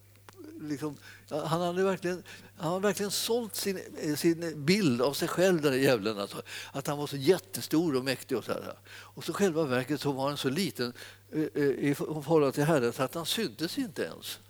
liksom, 0.61 0.97
han 1.28 1.61
hade 1.61 1.85
verkligen, 1.85 2.22
han 2.57 2.72
hade 2.72 2.82
verkligen 2.82 3.11
sålt 3.11 3.55
sin, 3.55 3.80
eh, 3.99 4.14
sin 4.14 4.64
bild 4.64 5.03
av 5.03 5.12
sig 5.12 5.28
själv, 5.28 5.61
den 5.61 5.72
där 5.72 5.78
djävulen. 5.78 6.18
Alltså, 6.18 6.43
att 6.72 6.87
han 6.87 6.99
var 6.99 7.07
så 7.07 7.16
jättestor 7.16 7.97
och 7.97 8.05
mäktig. 8.05 8.39
Och 8.39 8.45
så, 8.45 8.53
här. 8.53 8.78
och 8.87 9.24
så 9.24 9.32
själva 9.32 9.64
verket 9.64 10.01
så 10.01 10.12
var 10.12 10.28
han 10.28 10.37
så 10.37 10.49
liten 10.49 10.93
eh, 11.32 11.43
eh, 11.55 11.62
i 11.62 11.95
förhållande 11.95 12.53
till 12.53 12.64
Herren 12.64 12.93
så 12.93 13.03
att 13.03 13.14
han 13.14 13.26
syntes 13.26 13.78
inte 13.78 14.03
ens. 14.03 14.41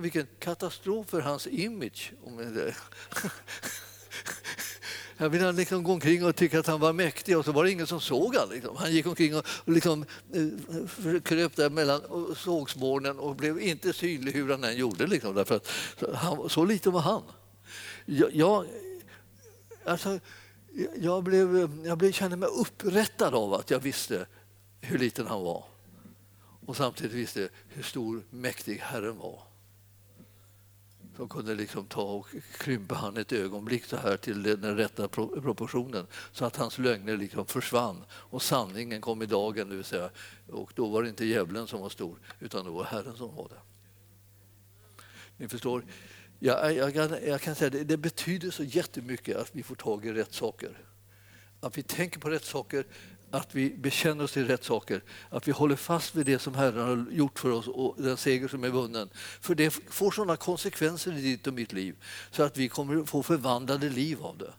Vilken 0.00 0.26
katastrof 0.38 1.06
för 1.08 1.20
hans 1.20 1.46
image. 1.46 2.12
Jag 5.16 5.28
ville 5.28 5.52
liksom 5.52 5.82
gå 5.82 5.92
omkring 5.92 6.24
och 6.24 6.36
tycka 6.36 6.60
att 6.60 6.66
han 6.66 6.80
var 6.80 6.92
mäktig 6.92 7.38
och 7.38 7.44
så 7.44 7.52
var 7.52 7.64
det 7.64 7.70
ingen 7.70 7.86
som 7.86 8.00
såg 8.00 8.34
honom. 8.34 8.50
Liksom. 8.50 8.76
Han 8.76 8.92
gick 8.92 9.06
omkring 9.06 9.36
och 9.36 9.44
liksom, 9.64 10.04
eh, 10.32 11.20
kröp 11.20 11.56
där 11.56 11.70
mellan 11.70 12.00
sågspånen 12.36 13.18
och 13.18 13.36
blev 13.36 13.60
inte 13.60 13.92
synlig 13.92 14.32
hur 14.32 14.50
han 14.50 14.64
än 14.64 14.76
gjorde. 14.76 15.06
Liksom, 15.06 15.34
därför 15.34 15.56
att, 15.56 15.72
han, 16.14 16.48
så 16.48 16.64
liten 16.64 16.92
var 16.92 17.00
han. 17.00 17.22
Jag, 18.04 18.34
jag, 18.34 18.66
alltså, 19.84 20.20
jag, 20.96 21.22
blev, 21.22 21.70
jag 21.84 21.98
blev, 21.98 22.12
kände 22.12 22.36
mig 22.36 22.48
upprättad 22.48 23.34
av 23.34 23.54
att 23.54 23.70
jag 23.70 23.78
visste 23.78 24.26
hur 24.80 24.98
liten 24.98 25.26
han 25.26 25.42
var 25.42 25.64
och 26.66 26.76
samtidigt 26.76 27.12
visste 27.12 27.48
hur 27.68 27.82
stor, 27.82 28.22
mäktig 28.30 28.78
Herren 28.82 29.18
var 29.18 29.42
som 31.16 31.28
kunde 31.28 31.54
liksom 31.54 31.86
ta 31.86 32.02
och 32.02 32.28
krympa 32.58 32.94
han 32.94 33.16
ett 33.16 33.32
ögonblick 33.32 33.84
så 33.84 33.96
här 33.96 34.16
till 34.16 34.42
den 34.42 34.76
rätta 34.76 35.08
proportionen 35.08 36.06
så 36.32 36.44
att 36.44 36.56
hans 36.56 36.78
lögner 36.78 37.16
liksom 37.16 37.46
försvann 37.46 38.04
och 38.10 38.42
sanningen 38.42 39.00
kom 39.00 39.22
i 39.22 39.26
dagen. 39.26 39.68
Det 39.68 39.76
vill 39.76 39.84
säga, 39.84 40.10
och 40.52 40.72
då 40.74 40.88
var 40.88 41.02
det 41.02 41.08
inte 41.08 41.24
djävulen 41.24 41.66
som 41.66 41.80
var 41.80 41.88
stor 41.88 42.18
utan 42.40 42.64
då 42.64 42.70
var 42.70 42.84
Herren 42.84 43.16
som 43.16 43.36
var 43.36 43.48
det. 43.48 43.60
Ni 45.36 45.48
förstår, 45.48 45.84
jag, 46.38 46.74
jag, 46.74 46.94
kan, 46.94 47.16
jag 47.26 47.40
kan 47.40 47.54
säga 47.54 47.70
det, 47.70 47.84
det 47.84 47.96
betyder 47.96 48.50
så 48.50 48.64
jättemycket 48.64 49.36
att 49.36 49.50
vi 49.56 49.62
får 49.62 49.74
tag 49.74 50.06
i 50.06 50.12
rätt 50.12 50.34
saker. 50.34 50.78
Att 51.60 51.78
vi 51.78 51.82
tänker 51.82 52.20
på 52.20 52.30
rätt 52.30 52.44
saker, 52.44 52.86
att 53.30 53.54
vi 53.54 53.70
bekänner 53.70 54.24
oss 54.24 54.32
till 54.32 54.46
rätt 54.46 54.64
saker, 54.64 55.02
att 55.30 55.48
vi 55.48 55.52
håller 55.52 55.76
fast 55.76 56.14
vid 56.14 56.26
det 56.26 56.38
som 56.38 56.54
Herren 56.54 56.88
har 56.88 57.12
gjort 57.12 57.38
för 57.38 57.50
oss 57.50 57.68
och 57.68 57.94
den 57.98 58.16
seger 58.16 58.48
som 58.48 58.64
är 58.64 58.70
vunnen. 58.70 59.08
För 59.40 59.54
det 59.54 59.70
får 59.70 60.10
sådana 60.10 60.36
konsekvenser 60.36 61.12
i 61.12 61.20
ditt 61.20 61.46
och 61.46 61.54
mitt 61.54 61.72
liv 61.72 61.96
så 62.30 62.42
att 62.42 62.56
vi 62.56 62.68
kommer 62.68 63.04
få 63.04 63.22
förvandlade 63.22 63.88
liv 63.88 64.22
av 64.22 64.38
det. 64.38 64.52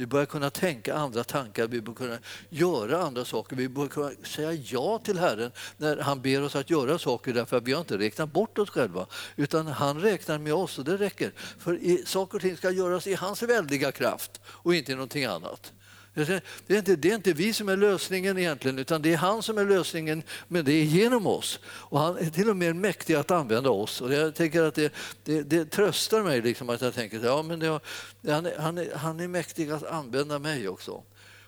Vi 0.00 0.06
börjar 0.06 0.26
kunna 0.26 0.50
tänka 0.50 0.94
andra 0.94 1.24
tankar, 1.24 1.68
vi 1.68 1.80
börjar 1.80 1.96
kunna 1.96 2.18
göra 2.48 3.02
andra 3.02 3.24
saker. 3.24 3.56
Vi 3.56 3.68
börjar 3.68 3.88
kunna 3.88 4.10
säga 4.24 4.52
ja 4.52 4.98
till 4.98 5.18
Herren 5.18 5.52
när 5.76 5.96
han 5.96 6.22
ber 6.22 6.42
oss 6.42 6.56
att 6.56 6.70
göra 6.70 6.98
saker 6.98 7.32
därför 7.32 7.56
att 7.56 7.62
vi 7.64 7.72
har 7.72 7.80
inte 7.80 7.98
räknat 7.98 8.32
bort 8.32 8.58
oss 8.58 8.70
själva 8.70 9.06
utan 9.36 9.66
han 9.66 10.00
räknar 10.00 10.38
med 10.38 10.54
oss 10.54 10.78
och 10.78 10.84
det 10.84 10.96
räcker. 10.96 11.32
För 11.58 12.06
saker 12.06 12.36
och 12.36 12.42
ting 12.42 12.56
ska 12.56 12.70
göras 12.70 13.06
i 13.06 13.14
hans 13.14 13.42
väldiga 13.42 13.92
kraft 13.92 14.40
och 14.44 14.74
inte 14.74 14.92
i 14.92 14.94
någonting 14.94 15.24
annat. 15.24 15.72
Det 16.14 16.30
är, 16.68 16.78
inte, 16.78 16.96
det 16.96 17.10
är 17.10 17.14
inte 17.14 17.32
vi 17.32 17.52
som 17.52 17.68
är 17.68 17.76
lösningen 17.76 18.38
egentligen, 18.38 18.78
utan 18.78 19.02
det 19.02 19.12
är 19.12 19.16
han 19.16 19.42
som 19.42 19.58
är 19.58 19.64
lösningen, 19.64 20.22
men 20.48 20.64
det 20.64 20.72
är 20.72 20.84
genom 20.84 21.26
oss. 21.26 21.60
Och 21.64 22.00
han 22.00 22.18
är 22.18 22.30
till 22.30 22.50
och 22.50 22.56
med 22.56 22.76
mäktig 22.76 23.14
att 23.14 23.30
använda 23.30 23.70
oss. 23.70 24.00
Och 24.00 24.12
jag 24.12 24.34
tänker 24.34 24.62
att 24.62 24.74
det, 24.74 24.92
det, 25.24 25.42
det 25.42 25.64
tröstar 25.64 26.22
mig 26.22 26.42
liksom 26.42 26.70
att 26.70 26.80
jag 26.80 26.94
tänker 26.94 27.18
att 27.18 27.24
ja, 27.24 27.42
men 27.42 27.62
han, 27.62 28.46
är, 28.46 28.58
han, 28.58 28.78
är, 28.78 28.94
han 28.94 29.20
är 29.20 29.28
mäktig 29.28 29.70
att 29.70 29.84
använda 29.84 30.38
mig 30.38 30.68
också. 30.68 31.02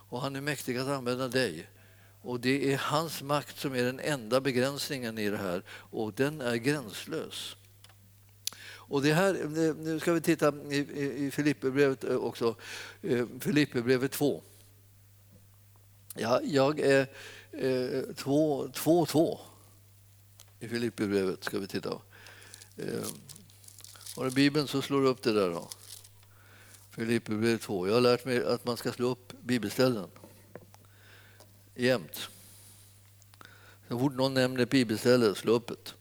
Och 0.08 0.20
han 0.20 0.36
är 0.36 0.40
mäktig 0.40 0.78
att 0.78 0.88
använda 0.88 1.28
dig. 1.28 1.68
Och 2.22 2.40
det 2.40 2.72
är 2.72 2.76
hans 2.76 3.22
makt 3.22 3.58
som 3.58 3.74
är 3.74 3.82
den 3.82 4.00
enda 4.00 4.40
begränsningen 4.40 5.18
i 5.18 5.30
det 5.30 5.36
här 5.36 5.62
och 5.70 6.12
den 6.12 6.40
är 6.40 6.56
gränslös. 6.56 7.56
Och 8.92 9.02
det 9.02 9.12
här, 9.12 9.34
nu 9.74 10.00
ska 10.00 10.12
vi 10.12 10.20
titta 10.20 10.52
i, 10.70 10.76
i 11.26 11.30
Filipperbrevet 11.30 12.04
eh, 12.04 12.16
också, 12.16 12.56
eh, 13.02 13.26
Filipperbrevet 13.40 14.12
2. 14.12 14.42
Ja, 16.14 16.40
jag 16.42 16.80
är 16.80 17.06
2-2 17.52 19.30
eh, 20.60 20.66
i 20.66 20.68
Filipperbrevet. 20.68 21.44
ska 21.44 21.58
vi 21.58 21.66
titta. 21.66 22.00
Eh, 22.76 23.04
har 24.16 24.24
du 24.24 24.30
Bibeln 24.30 24.68
så 24.68 24.82
slår 24.82 25.02
du 25.02 25.08
upp 25.08 25.22
det 25.22 25.32
där. 25.32 25.50
då. 25.50 25.68
Filipperbrevet 26.90 27.60
2. 27.60 27.86
Jag 27.86 27.94
har 27.94 28.00
lärt 28.00 28.24
mig 28.24 28.44
att 28.44 28.64
man 28.64 28.76
ska 28.76 28.92
slå 28.92 29.08
upp 29.08 29.32
bibelställen 29.42 30.08
jämt. 31.74 32.28
Så 33.88 33.98
fort 33.98 34.14
någon 34.14 34.34
nämner 34.34 34.62
ett 34.62 34.70
bibelställe, 34.70 35.34
slå 35.34 35.52
upp 35.52 35.68
det. 35.68 35.94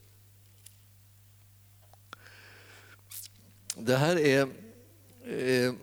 Det 3.77 3.97
här 3.97 4.19
är 4.19 4.41
eh, 5.23 5.73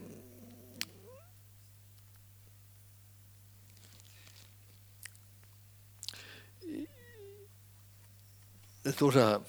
Det 8.88 8.92
står 8.92 9.10
så 9.10 9.18
här. 9.18 9.40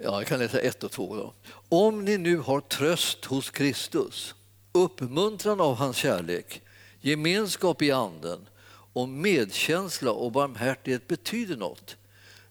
Ja, 0.00 0.18
jag 0.18 0.26
kan 0.26 0.38
läsa 0.38 0.60
ett 0.60 0.84
och 0.84 0.90
två. 0.90 1.16
Då. 1.16 1.34
Om 1.68 2.04
ni 2.04 2.18
nu 2.18 2.36
har 2.36 2.60
tröst 2.60 3.24
hos 3.24 3.50
Kristus, 3.50 4.34
uppmuntran 4.72 5.60
av 5.60 5.74
hans 5.74 5.96
kärlek, 5.96 6.62
gemenskap 7.00 7.82
i 7.82 7.90
anden 7.90 8.48
och 8.92 9.08
medkänsla 9.08 10.12
och 10.12 10.32
barmhärtighet 10.32 11.08
betyder 11.08 11.56
något. 11.56 11.96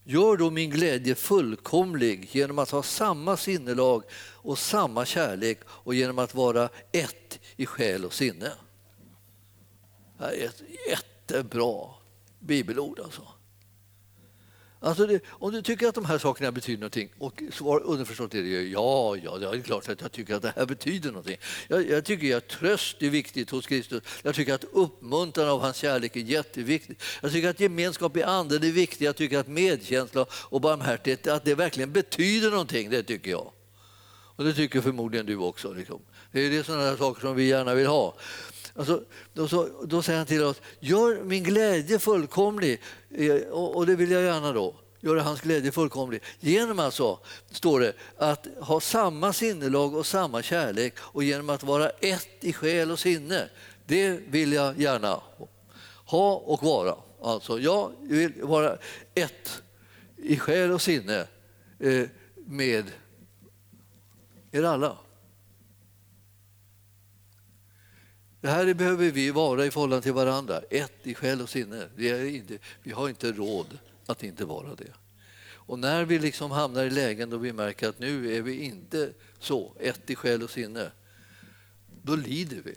Gör 0.03 0.37
då 0.37 0.49
min 0.49 0.69
glädje 0.69 1.15
fullkomlig 1.15 2.29
genom 2.31 2.59
att 2.59 2.69
ha 2.69 2.83
samma 2.83 3.37
sinnelag 3.37 4.03
och 4.33 4.59
samma 4.59 5.05
kärlek 5.05 5.59
och 5.65 5.95
genom 5.95 6.19
att 6.19 6.35
vara 6.35 6.69
ett 6.91 7.39
i 7.55 7.65
själ 7.65 8.05
och 8.05 8.13
sinne. 8.13 8.51
Det 10.17 10.23
här 10.23 10.31
är 10.31 10.45
ett 10.45 10.63
jättebra 10.89 11.89
bibelord 12.39 12.99
alltså. 12.99 13.21
Alltså 14.81 15.05
det, 15.05 15.21
om 15.29 15.51
du 15.51 15.61
tycker 15.61 15.87
att 15.87 15.95
de 15.95 16.05
här 16.05 16.17
sakerna 16.17 16.51
betyder 16.51 16.79
någonting 16.79 17.09
och 17.17 17.43
svar 17.51 17.81
underförstått 17.85 18.33
är 18.33 18.41
det 18.41 18.47
ju 18.47 18.69
ja, 18.71 19.15
ja, 19.23 19.37
det 19.37 19.47
är 19.47 19.61
klart 19.61 19.89
att 19.89 20.01
jag 20.01 20.11
tycker 20.11 20.35
att 20.35 20.41
det 20.41 20.53
här 20.55 20.65
betyder 20.65 21.09
någonting. 21.09 21.37
Jag, 21.67 21.89
jag 21.89 22.05
tycker 22.05 22.37
att 22.37 22.47
tröst 22.47 23.01
är 23.01 23.09
viktigt 23.09 23.49
hos 23.49 23.67
Kristus. 23.67 24.03
Jag 24.23 24.35
tycker 24.35 24.53
att 24.53 24.63
uppmuntran 24.63 25.49
av 25.49 25.61
hans 25.61 25.77
kärlek 25.77 26.15
är 26.15 26.19
jätteviktigt. 26.19 27.03
Jag 27.21 27.31
tycker 27.31 27.49
att 27.49 27.59
gemenskap 27.59 28.17
i 28.17 28.23
anden 28.23 28.63
är 28.63 28.71
viktigt. 28.71 29.01
Jag 29.01 29.15
tycker 29.15 29.39
att 29.39 29.47
medkänsla 29.47 30.25
och 30.31 30.61
barmhärtighet, 30.61 31.27
att 31.27 31.45
det 31.45 31.55
verkligen 31.55 31.91
betyder 31.91 32.51
någonting, 32.51 32.89
det 32.89 33.03
tycker 33.03 33.31
jag. 33.31 33.51
Och 34.39 34.43
det 34.45 34.53
tycker 34.53 34.81
förmodligen 34.81 35.25
du 35.25 35.35
också. 35.35 35.73
Liksom. 35.73 36.01
Det 36.31 36.45
är 36.45 36.49
det 36.49 36.63
sådana 36.63 36.97
saker 36.97 37.21
som 37.21 37.35
vi 37.35 37.47
gärna 37.47 37.73
vill 37.73 37.87
ha. 37.87 38.15
Alltså, 38.79 39.03
då, 39.33 39.47
så, 39.47 39.69
då 39.83 40.01
säger 40.01 40.17
han 40.17 40.27
till 40.27 40.43
oss, 40.43 40.61
gör 40.79 41.23
min 41.23 41.43
glädje 41.43 41.99
fullkomlig. 41.99 42.81
Eh, 43.09 43.35
och, 43.35 43.75
och, 43.75 43.85
det 43.85 43.95
vill 43.95 44.11
jag 44.11 44.23
gärna 44.23 44.53
då. 44.53 44.75
göra 44.99 45.21
hans 45.21 45.41
glädje 45.41 45.71
fullkomlig. 45.71 46.23
Genom 46.39 46.79
alltså, 46.79 47.19
står 47.51 47.79
det, 47.79 47.93
att 48.17 48.47
ha 48.59 48.79
samma 48.79 49.33
sinnelag 49.33 49.95
och 49.95 50.05
samma 50.05 50.41
kärlek 50.41 50.93
och 50.99 51.23
genom 51.23 51.49
att 51.49 51.63
vara 51.63 51.89
ett 51.89 52.29
i 52.39 52.53
själ 52.53 52.91
och 52.91 52.99
sinne. 52.99 53.49
Det 53.85 54.19
vill 54.27 54.53
jag 54.53 54.79
gärna 54.79 55.21
ha 56.05 56.33
och 56.35 56.63
vara. 56.63 56.95
Alltså, 57.21 57.59
jag 57.59 57.91
vill 58.01 58.33
vara 58.41 58.77
ett 59.13 59.61
i 60.17 60.39
själ 60.39 60.71
och 60.71 60.81
sinne 60.81 61.27
eh, 61.79 62.07
med 62.35 62.91
er 64.51 64.63
alla. 64.63 64.97
Det 68.41 68.47
här 68.47 68.73
behöver 68.73 69.11
vi 69.11 69.31
vara 69.31 69.65
i 69.65 69.71
förhållande 69.71 70.03
till 70.03 70.13
varandra, 70.13 70.61
ett 70.69 71.07
i 71.07 71.15
själ 71.15 71.41
och 71.41 71.49
sinne. 71.49 71.87
Vi, 71.95 72.09
är 72.09 72.25
inte, 72.25 72.57
vi 72.83 72.91
har 72.91 73.09
inte 73.09 73.31
råd 73.31 73.77
att 74.05 74.23
inte 74.23 74.45
vara 74.45 74.75
det. 74.75 74.93
Och 75.69 75.79
när 75.79 76.05
vi 76.05 76.19
liksom 76.19 76.51
hamnar 76.51 76.83
i 76.83 76.89
lägen 76.89 77.29
då 77.29 77.37
vi 77.37 77.53
märker 77.53 77.89
att 77.89 77.99
nu 77.99 78.35
är 78.35 78.41
vi 78.41 78.59
inte 78.59 79.13
så, 79.39 79.75
ett 79.79 80.09
i 80.09 80.15
själ 80.15 80.43
och 80.43 80.49
sinne, 80.49 80.91
då 82.03 82.15
lider 82.15 82.61
vi. 82.65 82.75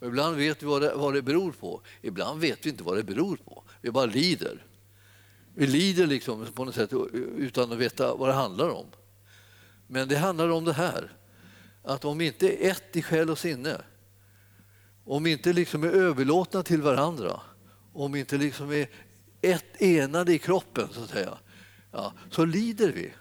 Och 0.00 0.06
ibland 0.06 0.36
vet 0.36 0.62
vi 0.62 0.66
vad 0.66 0.82
det, 0.82 0.94
vad 0.94 1.14
det 1.14 1.22
beror 1.22 1.52
på, 1.52 1.80
ibland 2.02 2.40
vet 2.40 2.66
vi 2.66 2.70
inte 2.70 2.82
vad 2.82 2.96
det 2.96 3.02
beror 3.02 3.36
på. 3.36 3.62
Vi 3.80 3.90
bara 3.90 4.06
lider. 4.06 4.66
Vi 5.54 5.66
lider 5.66 6.06
liksom 6.06 6.46
på 6.54 6.64
något 6.64 6.74
sätt 6.74 6.90
utan 7.36 7.72
att 7.72 7.78
veta 7.78 8.14
vad 8.14 8.28
det 8.28 8.32
handlar 8.32 8.68
om. 8.68 8.86
Men 9.86 10.08
det 10.08 10.16
handlar 10.16 10.48
om 10.48 10.64
det 10.64 10.72
här, 10.72 11.12
att 11.82 12.04
om 12.04 12.18
vi 12.18 12.26
inte 12.26 12.66
är 12.66 12.70
ett 12.70 12.96
i 12.96 13.02
själ 13.02 13.30
och 13.30 13.38
sinne, 13.38 13.80
om 15.04 15.22
vi 15.22 15.32
inte 15.32 15.52
liksom 15.52 15.84
är 15.84 15.88
överlåtna 15.88 16.62
till 16.62 16.82
varandra, 16.82 17.40
om 17.92 18.12
vi 18.12 18.20
inte 18.20 18.36
liksom 18.36 18.72
är 18.72 18.88
ett 19.40 19.82
enade 19.82 20.32
i 20.32 20.38
kroppen 20.38 20.88
så 20.92 21.02
att 21.02 21.10
säga, 21.10 21.38
ja, 21.92 22.12
så 22.30 22.44
lider 22.44 22.92
vi. 22.92 23.12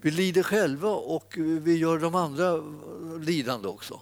Vi 0.00 0.10
lider 0.10 0.42
själva 0.42 0.88
och 0.90 1.34
vi 1.38 1.76
gör 1.76 1.98
de 1.98 2.14
andra 2.14 2.56
lidande 3.20 3.68
också. 3.68 4.00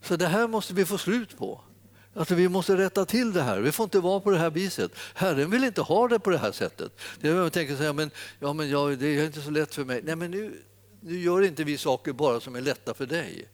Så 0.00 0.16
det 0.16 0.26
här 0.26 0.48
måste 0.48 0.74
vi 0.74 0.84
få 0.84 0.98
slut 0.98 1.38
på. 1.38 1.60
Alltså 2.14 2.34
vi 2.34 2.48
måste 2.48 2.76
rätta 2.76 3.04
till 3.04 3.32
det 3.32 3.42
här. 3.42 3.60
Vi 3.60 3.72
får 3.72 3.84
inte 3.84 4.00
vara 4.00 4.20
på 4.20 4.30
det 4.30 4.38
här 4.38 4.50
viset. 4.50 4.92
Herren 5.14 5.50
vill 5.50 5.64
inte 5.64 5.80
ha 5.80 6.08
det 6.08 6.18
på 6.18 6.30
det 6.30 6.38
här 6.38 6.52
sättet. 6.52 7.00
Det 7.20 7.28
är 7.28 7.34
jag 7.34 7.52
tänker 7.52 7.76
säga, 7.76 7.92
men, 7.92 8.10
ja, 8.40 8.52
men 8.52 8.70
ja, 8.70 8.86
det 8.86 9.06
är 9.06 9.26
inte 9.26 9.40
så 9.40 9.50
lätt 9.50 9.74
för 9.74 9.84
mig. 9.84 10.00
Nej, 10.04 10.16
men 10.16 10.30
nu, 10.30 10.62
nu 11.04 11.18
gör 11.18 11.42
inte 11.42 11.64
vi 11.64 11.78
saker 11.78 12.12
bara 12.12 12.40
som 12.40 12.56
är 12.56 12.60
lätta 12.60 12.94
för 12.94 13.06
dig. 13.06 13.48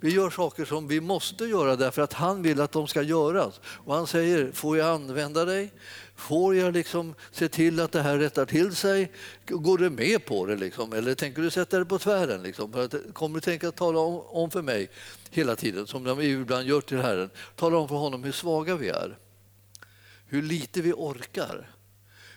Vi 0.00 0.10
gör 0.10 0.30
saker 0.30 0.64
som 0.64 0.88
vi 0.88 1.00
måste 1.00 1.44
göra 1.44 1.76
därför 1.76 2.02
att 2.02 2.12
han 2.12 2.42
vill 2.42 2.60
att 2.60 2.72
de 2.72 2.86
ska 2.86 3.02
göras. 3.02 3.60
Och 3.64 3.94
han 3.94 4.06
säger, 4.06 4.52
får 4.52 4.78
jag 4.78 4.88
använda 4.88 5.44
dig? 5.44 5.72
Får 6.16 6.56
jag 6.56 6.74
liksom 6.74 7.14
se 7.32 7.48
till 7.48 7.80
att 7.80 7.92
det 7.92 8.02
här 8.02 8.18
rättar 8.18 8.46
till 8.46 8.76
sig? 8.76 9.12
Går 9.46 9.78
du 9.78 9.90
med 9.90 10.24
på 10.24 10.46
det? 10.46 10.56
Liksom? 10.56 10.92
Eller 10.92 11.14
tänker 11.14 11.42
du 11.42 11.50
sätta 11.50 11.78
det 11.78 11.84
på 11.84 11.98
tvären? 11.98 12.42
Liksom? 12.42 12.88
kommer 13.12 13.34
du 13.34 13.40
tänka 13.40 13.68
att 13.68 13.76
tala 13.76 13.98
om, 13.98 14.20
om 14.20 14.50
för 14.50 14.62
mig 14.62 14.90
hela 15.30 15.56
tiden, 15.56 15.86
som 15.86 16.04
de 16.04 16.20
ibland 16.20 16.68
gör 16.68 16.80
till 16.80 16.98
Herren. 16.98 17.30
Tala 17.56 17.78
om 17.78 17.88
för 17.88 17.96
honom 17.96 18.24
hur 18.24 18.32
svaga 18.32 18.76
vi 18.76 18.88
är, 18.88 19.18
hur 20.26 20.42
lite 20.42 20.80
vi 20.80 20.92
orkar, 20.92 21.70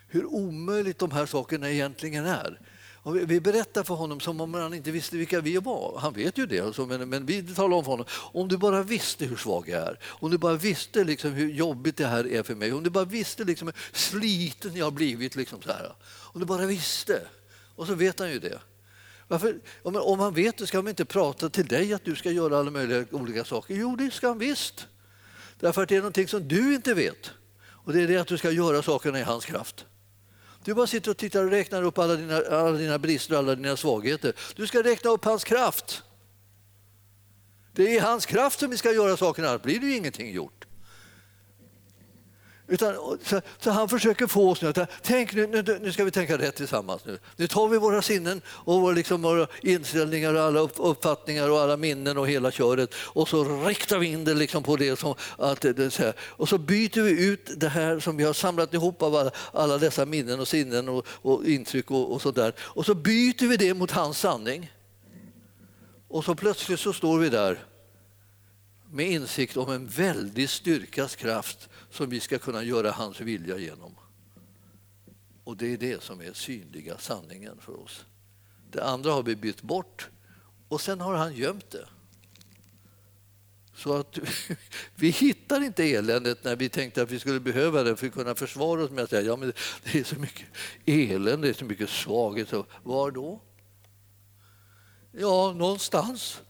hur 0.07 0.25
omöjligt 0.25 0.99
de 0.99 1.11
här 1.11 1.25
sakerna 1.25 1.71
egentligen 1.71 2.25
är. 2.25 2.59
Och 3.05 3.15
vi 3.15 3.39
berättar 3.39 3.83
för 3.83 3.93
honom 3.93 4.19
som 4.19 4.41
om 4.41 4.53
han 4.53 4.73
inte 4.73 4.91
visste 4.91 5.17
vilka 5.17 5.41
vi 5.41 5.57
var. 5.57 5.97
Han 5.99 6.13
vet 6.13 6.37
ju 6.37 6.45
det, 6.45 6.59
alltså, 6.59 6.85
men, 6.85 7.09
men 7.09 7.25
vi 7.25 7.55
talar 7.55 7.77
om 7.77 7.83
för 7.83 7.91
honom. 7.91 8.05
Om 8.11 8.47
du 8.47 8.57
bara 8.57 8.83
visste 8.83 9.25
hur 9.25 9.35
svag 9.35 9.69
jag 9.69 9.81
är, 9.81 9.99
om 10.05 10.31
du 10.31 10.37
bara 10.37 10.53
visste 10.53 11.03
liksom 11.03 11.31
hur 11.31 11.49
jobbigt 11.49 11.97
det 11.97 12.07
här 12.07 12.27
är 12.27 12.43
för 12.43 12.55
mig, 12.55 12.73
om 12.73 12.83
du 12.83 12.89
bara 12.89 13.05
visste 13.05 13.43
liksom 13.43 13.67
hur 13.67 13.75
sliten 13.93 14.75
jag 14.75 14.85
har 14.85 14.91
blivit. 14.91 15.35
Liksom 15.35 15.61
så 15.61 15.71
här. 15.71 15.95
Om 16.05 16.39
du 16.39 16.45
bara 16.45 16.65
visste. 16.65 17.21
Och 17.75 17.87
så 17.87 17.95
vet 17.95 18.19
han 18.19 18.31
ju 18.31 18.39
det. 18.39 18.59
Varför, 19.27 19.59
om 19.83 20.19
han 20.19 20.33
vet 20.33 20.57
det 20.57 20.67
ska 20.67 20.77
han 20.77 20.87
inte 20.87 21.05
prata 21.05 21.49
till 21.49 21.65
dig 21.65 21.93
att 21.93 22.05
du 22.05 22.15
ska 22.15 22.31
göra 22.31 22.59
alla 22.59 22.71
möjliga 22.71 23.05
olika 23.11 23.43
saker. 23.43 23.75
Jo, 23.75 23.95
det 23.95 24.11
ska 24.11 24.27
han 24.27 24.39
visst. 24.39 24.87
Därför 25.59 25.83
att 25.83 25.89
det 25.89 25.95
är 25.95 25.99
någonting 25.99 26.27
som 26.27 26.47
du 26.47 26.75
inte 26.75 26.93
vet. 26.93 27.31
Och 27.67 27.93
det 27.93 28.01
är 28.01 28.07
det 28.07 28.17
att 28.17 28.27
du 28.27 28.37
ska 28.37 28.51
göra 28.51 28.81
sakerna 28.81 29.19
i 29.19 29.23
hans 29.23 29.45
kraft. 29.45 29.85
Du 30.65 30.73
bara 30.73 30.87
sitter 30.87 31.11
och 31.11 31.17
tittar 31.17 31.43
och 31.43 31.51
räknar 31.51 31.83
upp 31.83 31.97
alla 31.97 32.15
dina, 32.15 32.37
alla 32.37 32.71
dina 32.71 32.99
brister 32.99 33.33
och 33.33 33.39
alla 33.39 33.55
dina 33.55 33.77
svagheter. 33.77 34.33
Du 34.55 34.67
ska 34.67 34.83
räkna 34.83 35.09
upp 35.09 35.25
hans 35.25 35.43
kraft. 35.43 36.03
Det 37.71 37.83
är 37.83 37.95
i 37.95 37.99
hans 37.99 38.25
kraft 38.25 38.59
som 38.59 38.69
vi 38.69 38.77
ska 38.77 38.91
göra 38.91 39.17
sakerna, 39.17 39.49
annars 39.49 39.61
blir 39.61 39.79
det 39.79 39.85
ju 39.85 39.95
ingenting 39.95 40.31
gjort. 40.31 40.64
Utan, 42.67 42.95
så, 43.23 43.41
så, 43.59 43.71
han 43.71 43.89
försöker 43.89 44.27
få 44.27 44.49
oss 44.49 44.61
nu 44.61 44.67
att 44.67 44.89
tänk 45.01 45.33
nu, 45.33 45.47
nu, 45.47 45.79
nu, 45.81 45.91
ska 45.91 46.03
vi 46.03 46.11
tänka 46.11 46.37
rätt 46.37 46.55
tillsammans. 46.55 47.05
Nu, 47.05 47.19
nu 47.35 47.47
tar 47.47 47.67
vi 47.67 47.77
våra 47.77 48.01
sinnen 48.01 48.41
och 48.47 48.81
våra, 48.81 48.93
liksom, 48.93 49.21
våra 49.21 49.47
inställningar 49.61 50.33
och 50.33 50.41
alla 50.41 50.59
uppfattningar 50.59 51.49
och 51.49 51.59
alla 51.59 51.77
minnen 51.77 52.17
och 52.17 52.27
hela 52.27 52.51
köret 52.51 52.93
och 52.95 53.29
så 53.29 53.65
riktar 53.65 53.99
vi 53.99 54.07
in 54.07 54.25
det 54.25 54.33
liksom 54.33 54.63
på 54.63 54.75
det 54.75 54.99
som 54.99 55.15
att 55.37 55.61
det, 55.61 55.91
så 55.91 56.03
här. 56.03 56.13
och 56.19 56.49
så 56.49 56.57
byter 56.57 57.01
vi 57.01 57.25
ut 57.25 57.49
det 57.57 57.69
här 57.69 57.99
som 57.99 58.17
vi 58.17 58.23
har 58.23 58.33
samlat 58.33 58.73
ihop 58.73 59.01
av 59.01 59.15
alla, 59.15 59.31
alla 59.51 59.77
dessa 59.77 60.05
minnen 60.05 60.39
och 60.39 60.47
sinnen 60.47 60.89
och, 60.89 61.07
och 61.07 61.45
intryck 61.45 61.91
och, 61.91 62.13
och 62.13 62.21
så 62.21 62.31
där 62.31 62.53
och 62.59 62.85
så 62.85 62.95
byter 62.95 63.47
vi 63.47 63.57
det 63.57 63.73
mot 63.73 63.91
hans 63.91 64.19
sanning. 64.19 64.71
Och 66.07 66.25
så 66.25 66.35
plötsligt 66.35 66.79
så 66.79 66.93
står 66.93 67.19
vi 67.19 67.29
där 67.29 67.59
med 68.91 69.11
insikt 69.11 69.57
om 69.57 69.71
en 69.71 69.87
väldig 69.87 70.49
styrkas 70.49 71.15
kraft 71.15 71.69
som 71.95 72.09
vi 72.09 72.19
ska 72.19 72.37
kunna 72.37 72.63
göra 72.63 72.91
hans 72.91 73.21
vilja 73.21 73.57
genom. 73.57 73.95
Och 75.43 75.57
det 75.57 75.73
är 75.73 75.77
det 75.77 76.03
som 76.03 76.21
är 76.21 76.33
synliga 76.33 76.97
sanningen 76.97 77.57
för 77.61 77.83
oss. 77.83 78.05
Det 78.71 78.83
andra 78.83 79.11
har 79.11 79.23
vi 79.23 79.35
bytt 79.35 79.61
bort 79.61 80.09
och 80.67 80.81
sen 80.81 81.01
har 81.01 81.15
han 81.15 81.35
gömt 81.35 81.69
det. 81.69 81.87
Så 83.75 83.93
att 83.93 84.19
vi 84.95 85.09
hittar 85.09 85.63
inte 85.63 85.83
eländet 85.83 86.43
när 86.43 86.55
vi 86.55 86.69
tänkte 86.69 87.01
att 87.01 87.11
vi 87.11 87.19
skulle 87.19 87.39
behöva 87.39 87.83
det 87.83 87.95
för 87.95 88.07
att 88.07 88.13
kunna 88.13 88.35
försvara 88.35 88.83
oss 88.83 88.91
med 88.91 89.03
att 89.03 89.09
säga 89.09 89.21
ja, 89.21 89.35
men 89.35 89.53
det 89.83 89.99
är 89.99 90.03
så 90.03 90.19
mycket 90.19 90.47
elände, 90.85 91.47
det 91.47 91.51
är 91.51 91.53
så 91.53 91.65
mycket 91.65 91.89
svaghet. 91.89 92.53
var 92.83 93.11
då? 93.11 93.41
Ja, 95.11 95.53
någonstans. 95.53 96.41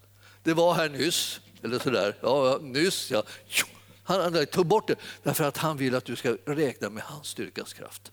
Det 0.44 0.54
var 0.54 0.74
här 0.74 0.90
nyss. 0.90 1.40
Eller 1.64 1.80
sådär. 1.80 2.18
Ja, 2.22 2.60
nyss 2.62 3.12
ja. 3.12 3.24
Han 4.06 4.46
tog 4.46 4.66
bort 4.66 4.88
det 4.88 4.96
därför 5.24 5.44
att 5.44 5.58
han 5.58 5.78
vill 5.78 5.96
att 5.96 6.06
du 6.06 6.16
ska 6.16 6.38
räkna 6.46 6.90
med 6.90 7.04
hans 7.04 7.28
styrkas 7.28 7.74
kraft. 7.74 8.12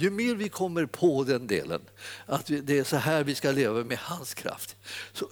Ju 0.00 0.10
mer 0.10 0.34
vi 0.34 0.48
kommer 0.48 0.86
på 0.86 1.24
den 1.24 1.46
delen, 1.46 1.80
att 2.26 2.46
det 2.46 2.78
är 2.78 2.84
så 2.84 2.96
här 2.96 3.24
vi 3.24 3.34
ska 3.34 3.50
leva 3.50 3.84
med 3.84 3.98
hans 3.98 4.34
kraft, 4.34 4.76
så, 5.12 5.30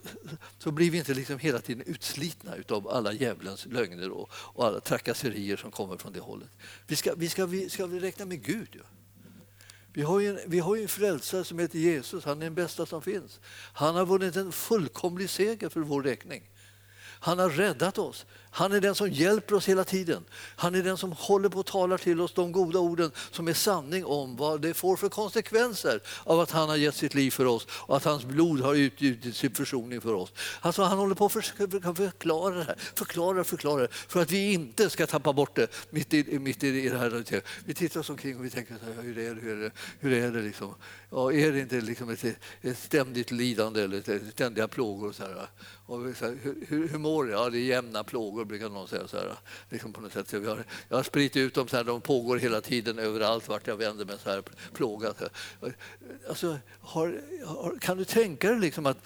så 0.58 0.70
blir 0.70 0.90
vi 0.90 0.98
inte 0.98 1.14
liksom 1.14 1.38
hela 1.38 1.58
tiden 1.58 1.86
utslitna 1.86 2.52
av 2.68 2.88
alla 2.88 3.12
djävulens 3.12 3.66
lögner 3.66 4.10
och, 4.10 4.30
och, 4.32 4.66
alla 4.66 4.80
trakasserier 4.80 5.56
som 5.56 5.70
kommer 5.70 5.96
från 5.96 6.12
det 6.12 6.20
hållet. 6.20 6.48
Vi 6.86 6.96
ska, 6.96 7.14
vi 7.14 7.28
ska, 7.28 7.46
vi 7.46 7.70
ska 7.70 7.86
räkna 7.86 8.24
med 8.24 8.44
Gud. 8.44 8.68
Ja. 8.72 8.82
Vi 9.92 10.02
har, 10.02 10.20
ju 10.20 10.30
en, 10.30 10.50
vi 10.50 10.58
har 10.58 10.76
ju 10.76 10.82
en 10.82 10.88
frälsare 10.88 11.44
som 11.44 11.58
heter 11.58 11.78
Jesus, 11.78 12.24
han 12.24 12.42
är 12.42 12.44
den 12.44 12.54
bästa 12.54 12.86
som 12.86 13.02
finns. 13.02 13.40
Han 13.72 13.94
har 13.94 14.06
vunnit 14.06 14.36
en 14.36 14.52
fullkomlig 14.52 15.30
seger 15.30 15.68
för 15.68 15.80
vår 15.80 16.02
räkning. 16.02 16.50
Han 17.20 17.38
har 17.38 17.50
räddat 17.50 17.98
oss. 17.98 18.26
Han 18.56 18.72
är 18.72 18.80
den 18.80 18.94
som 18.94 19.10
hjälper 19.10 19.54
oss 19.54 19.68
hela 19.68 19.84
tiden. 19.84 20.24
Han 20.56 20.74
är 20.74 20.82
den 20.82 20.96
som 20.96 21.12
håller 21.12 21.48
på 21.48 21.58
och 21.58 21.66
talar 21.66 21.98
till 21.98 22.20
oss 22.20 22.32
de 22.32 22.52
goda 22.52 22.78
orden 22.78 23.10
som 23.30 23.48
är 23.48 23.52
sanning 23.52 24.04
om 24.04 24.36
vad 24.36 24.60
det 24.60 24.74
får 24.74 24.96
för 24.96 25.08
konsekvenser 25.08 26.00
av 26.24 26.40
att 26.40 26.50
han 26.50 26.68
har 26.68 26.76
gett 26.76 26.94
sitt 26.94 27.14
liv 27.14 27.30
för 27.30 27.44
oss 27.44 27.66
och 27.70 27.96
att 27.96 28.04
hans 28.04 28.24
blod 28.24 28.60
har 28.60 28.74
utgjutit 28.74 29.36
sin 29.36 29.54
försoning 29.54 30.00
för 30.00 30.14
oss. 30.14 30.32
Alltså 30.60 30.82
han 30.82 30.98
håller 30.98 31.14
på 31.14 31.26
att 31.26 31.32
försöka 31.32 31.94
förklara 31.94 32.54
det 32.54 32.64
här, 32.64 32.76
förklara, 32.94 33.44
förklara 33.44 33.88
för 33.90 34.22
att 34.22 34.30
vi 34.30 34.52
inte 34.52 34.90
ska 34.90 35.06
tappa 35.06 35.32
bort 35.32 35.56
det 35.56 35.70
mitt 35.90 36.14
i, 36.14 36.38
mitt 36.38 36.64
i 36.64 36.88
det 36.88 36.98
här. 36.98 37.42
Vi 37.64 37.74
tittar 37.74 38.00
oss 38.00 38.10
omkring 38.10 38.38
och 38.38 38.44
vi 38.44 38.50
tänker 38.50 38.76
hur 39.02 39.18
är 39.18 39.34
det? 39.34 39.40
Hur 39.40 39.52
är 39.52 39.62
det, 39.62 39.70
hur 40.00 40.12
är 40.12 40.30
det 40.30 40.42
liksom? 40.42 40.74
Ja, 41.10 41.32
är 41.32 41.52
det 41.52 41.60
inte 41.60 41.80
liksom 41.80 42.10
ett, 42.10 42.24
ett 42.62 42.78
ständigt 42.78 43.30
lidande 43.30 43.82
eller 43.82 44.30
ständiga 44.30 44.68
plågor? 44.68 45.12
Så 45.12 45.22
här? 45.22 45.48
Och 45.86 46.16
så 46.16 46.24
här, 46.24 46.38
hur, 46.42 46.88
hur 46.88 46.98
mår 46.98 47.30
jag? 47.30 47.46
Ja, 47.46 47.50
det 47.50 47.58
är 47.58 47.64
jämna 47.64 48.04
plågor 48.04 48.45
brukar 48.46 48.68
någon 48.68 48.88
säga. 48.88 49.08
Så 49.08 49.16
här, 49.16 49.36
liksom 49.70 49.92
på 49.92 50.00
något 50.00 50.12
sätt. 50.12 50.32
Jag, 50.32 50.40
har, 50.40 50.64
jag 50.88 50.96
har 50.96 51.02
spritt 51.02 51.36
ut 51.36 51.54
dem, 51.54 51.68
så 51.68 51.76
här, 51.76 51.84
de 51.84 52.00
pågår 52.00 52.36
hela 52.36 52.60
tiden 52.60 52.98
överallt 52.98 53.48
vart 53.48 53.66
jag 53.66 53.76
vänder 53.76 54.04
mig. 54.04 54.16
Så 54.22 54.30
här, 54.30 54.42
plågat. 54.72 55.22
Alltså, 56.28 56.58
har, 56.80 57.20
har, 57.44 57.78
kan 57.80 57.96
du 57.96 58.04
tänka 58.04 58.50
dig 58.50 58.60
liksom 58.60 58.86
att, 58.86 58.98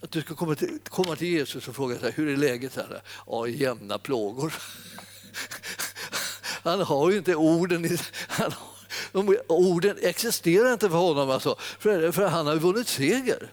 att 0.00 0.10
du 0.10 0.20
ska 0.20 0.34
komma 0.34 0.54
till, 0.54 0.78
komma 0.88 1.16
till 1.16 1.28
Jesus 1.28 1.68
och 1.68 1.76
fråga 1.76 1.98
så 1.98 2.04
här, 2.04 2.12
hur 2.12 2.28
är 2.28 2.36
läget? 2.36 2.72
Så 2.72 2.80
här, 2.80 3.02
ja, 3.26 3.46
jämna 3.46 3.98
plågor. 3.98 4.54
Han 6.62 6.80
har 6.80 7.10
ju 7.10 7.18
inte 7.18 7.34
orden 7.34 7.84
i... 7.84 7.98
Han 8.28 8.52
har, 8.52 9.52
orden 9.52 9.96
existerar 10.02 10.72
inte 10.72 10.90
för 10.90 10.96
honom, 10.96 11.30
alltså, 11.30 11.56
för, 11.58 12.12
för 12.12 12.26
han 12.26 12.46
har 12.46 12.54
ju 12.54 12.60
vunnit 12.60 12.88
seger. 12.88 13.50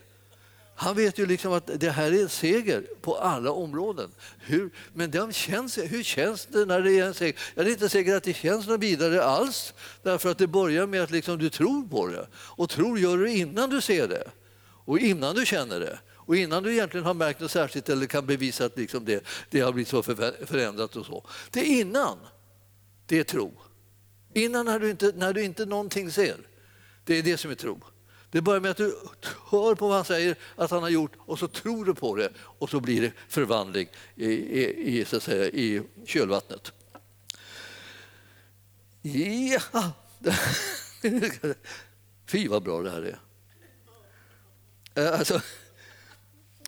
Han 0.75 0.95
vet 0.95 1.17
ju 1.17 1.25
liksom 1.25 1.53
att 1.53 1.69
det 1.79 1.89
här 1.89 2.11
är 2.11 2.21
en 2.21 2.29
seger 2.29 2.83
på 3.01 3.15
alla 3.17 3.51
områden. 3.51 4.11
Hur, 4.39 4.69
men 4.93 5.11
den 5.11 5.33
känns, 5.33 5.77
hur 5.77 6.03
känns 6.03 6.45
det 6.45 6.65
när 6.65 6.81
det 6.81 6.99
är 6.99 7.05
en 7.05 7.13
seger? 7.13 7.39
Jag 7.55 7.65
det 7.65 7.69
är 7.69 7.73
inte 7.73 7.89
säkert 7.89 8.15
att 8.15 8.23
det 8.23 8.33
känns 8.33 8.67
något 8.67 8.79
vidare 8.79 9.23
alls. 9.23 9.73
Därför 10.03 10.31
att 10.31 10.37
det 10.37 10.47
börjar 10.47 10.87
med 10.87 11.03
att 11.03 11.11
liksom 11.11 11.37
du 11.37 11.49
tror 11.49 11.87
på 11.87 12.07
det. 12.07 12.27
Och 12.35 12.69
tror 12.69 12.99
gör 12.99 13.17
du 13.17 13.31
innan 13.31 13.69
du 13.69 13.81
ser 13.81 14.07
det. 14.07 14.27
Och 14.85 14.99
innan 14.99 15.35
du 15.35 15.45
känner 15.45 15.79
det. 15.79 15.99
Och 16.13 16.35
innan 16.35 16.63
du 16.63 16.71
egentligen 16.71 17.05
har 17.05 17.13
märkt 17.13 17.39
något 17.39 17.51
särskilt 17.51 17.89
eller 17.89 18.05
kan 18.05 18.25
bevisa 18.25 18.65
att 18.65 18.77
liksom 18.77 19.05
det, 19.05 19.25
det 19.49 19.59
har 19.59 19.71
blivit 19.71 19.87
så 19.87 20.03
förändrat 20.03 20.95
och 20.95 21.05
så. 21.05 21.27
Det 21.51 21.59
är 21.59 21.79
innan 21.79 22.17
det 23.05 23.19
är 23.19 23.23
tro. 23.23 23.61
Innan 24.33 24.65
när 24.65 24.79
du 24.79 24.89
inte, 24.89 25.11
när 25.15 25.33
du 25.33 25.43
inte 25.43 25.65
någonting 25.65 26.11
ser. 26.11 26.37
Det 27.03 27.17
är 27.17 27.23
det 27.23 27.37
som 27.37 27.51
är 27.51 27.55
tro. 27.55 27.79
Det 28.35 28.41
börjar 28.41 28.61
med 28.61 28.71
att 28.71 28.77
du 28.77 28.97
hör 29.49 29.75
på 29.75 29.87
vad 29.87 29.95
han 29.95 30.05
säger 30.05 30.35
att 30.55 30.71
han 30.71 30.83
har 30.83 30.89
gjort 30.89 31.11
och 31.17 31.39
så 31.39 31.47
tror 31.47 31.85
du 31.85 31.93
på 31.93 32.15
det 32.15 32.29
och 32.37 32.69
så 32.69 32.79
blir 32.79 33.01
det 33.01 33.11
förvandling 33.27 33.87
i, 34.15 34.25
i, 34.25 34.99
i 34.99 35.05
så 35.05 35.17
att 35.17 35.23
säga, 35.23 35.45
i 35.45 35.81
kölvattnet. 36.05 36.71
Ja. 39.01 39.91
Fy 42.27 42.47
vad 42.47 42.63
bra 42.63 42.81
det 42.81 42.91
här 42.91 43.01
är. 43.01 43.19
Eh, 44.95 45.19
alltså, 45.19 45.41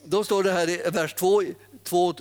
då 0.03 0.23
står 0.23 0.43
det 0.43 0.51
här 0.51 0.69
i 0.69 0.89
vers 0.91 1.13
2, 1.13 1.43
2, 1.83 2.13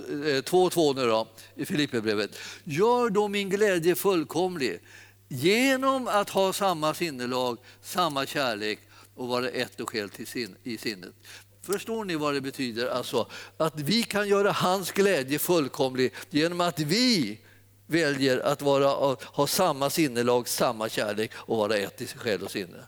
2, 0.43 0.69
2 0.69 0.93
nu 0.93 1.05
då, 1.05 1.27
i 1.55 1.65
Filipperbrevet. 1.65 2.31
Gör 2.63 3.09
då 3.09 3.27
min 3.27 3.49
glädje 3.49 3.95
fullkomlig 3.95 4.79
genom 5.27 6.07
att 6.07 6.29
ha 6.29 6.53
samma 6.53 6.93
sinnelag, 6.93 7.57
samma 7.81 8.25
kärlek 8.25 8.79
och 9.17 9.27
vara 9.27 9.49
ett 9.49 9.79
och 9.79 9.93
helt 9.93 10.19
i 10.63 10.77
sinnet. 10.77 11.13
Förstår 11.61 12.05
ni 12.05 12.15
vad 12.15 12.33
det 12.33 12.41
betyder? 12.41 12.87
Alltså, 12.87 13.29
att 13.57 13.79
vi 13.79 14.03
kan 14.03 14.27
göra 14.27 14.51
hans 14.51 14.91
glädje 14.91 15.39
fullkomlig 15.39 16.13
genom 16.29 16.61
att 16.61 16.79
vi 16.79 17.39
väljer 17.87 18.39
att 18.39 18.61
vara, 18.61 19.17
ha 19.23 19.47
samma 19.47 19.89
sinnelag, 19.89 20.47
samma 20.47 20.89
kärlek 20.89 21.31
och 21.35 21.57
vara 21.57 21.77
ett 21.77 22.01
i 22.01 22.07
själ 22.07 22.43
och 22.43 22.51
sinne. 22.51 22.87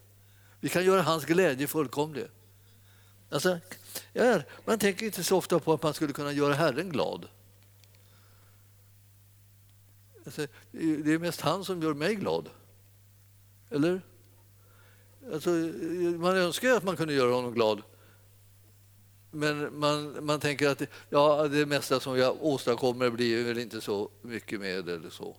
Vi 0.59 0.69
kan 0.69 0.85
göra 0.85 1.01
hans 1.01 1.25
glädje 1.25 1.67
fullkomlig. 1.67 2.25
Alltså, 3.29 3.59
ja, 4.13 4.41
man 4.65 4.79
tänker 4.79 5.05
inte 5.05 5.23
så 5.23 5.37
ofta 5.37 5.59
på 5.59 5.73
att 5.73 5.83
man 5.83 5.93
skulle 5.93 6.13
kunna 6.13 6.31
göra 6.31 6.53
Herren 6.53 6.89
glad. 6.89 7.27
Alltså, 10.25 10.47
det 10.71 11.13
är 11.13 11.19
mest 11.19 11.41
han 11.41 11.65
som 11.65 11.81
gör 11.81 11.93
mig 11.93 12.15
glad. 12.15 12.49
Eller? 13.69 14.01
Alltså, 15.33 15.49
man 16.19 16.37
önskar 16.37 16.69
att 16.75 16.83
man 16.83 16.97
kunde 16.97 17.13
göra 17.13 17.33
honom 17.33 17.53
glad. 17.53 17.81
Men 19.31 19.79
man, 19.79 20.25
man 20.25 20.39
tänker 20.39 20.69
att 20.69 20.81
ja, 21.09 21.47
det 21.47 21.65
mesta 21.65 21.99
som 21.99 22.17
jag 22.17 22.43
åstadkommer 22.43 23.09
blir 23.09 23.43
väl 23.43 23.57
inte 23.57 23.81
så 23.81 24.11
mycket 24.21 24.59
med 24.59 24.89
eller 24.89 25.09
så. 25.09 25.37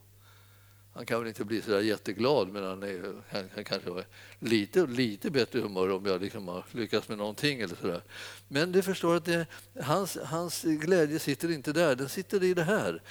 Han 0.93 1.05
kan 1.05 1.19
väl 1.19 1.27
inte 1.27 1.45
bli 1.45 1.61
så 1.61 1.71
där 1.71 1.81
jätteglad, 1.81 2.49
men 2.49 2.63
han, 2.63 2.83
är, 2.83 3.13
han, 3.29 3.49
han 3.55 3.63
kanske 3.63 3.89
har 3.89 4.05
lite, 4.39 4.85
lite 4.85 5.31
bättre 5.31 5.59
humör 5.59 5.91
om 5.91 6.05
jag 6.05 6.21
liksom 6.21 6.47
har 6.47 6.65
lyckats 6.71 7.09
med 7.09 7.17
någonting. 7.17 7.61
Eller 7.61 7.75
så 7.75 7.87
där. 7.87 8.03
Men 8.47 8.71
du 8.71 8.81
förstår 8.81 9.15
att 9.15 9.25
det, 9.25 9.45
hans, 9.81 10.17
hans 10.23 10.61
glädje 10.63 11.19
sitter 11.19 11.51
inte 11.51 11.73
där, 11.73 11.95
den 11.95 12.09
sitter 12.09 12.43
i 12.43 12.53
det 12.53 12.63
här. 12.63 13.01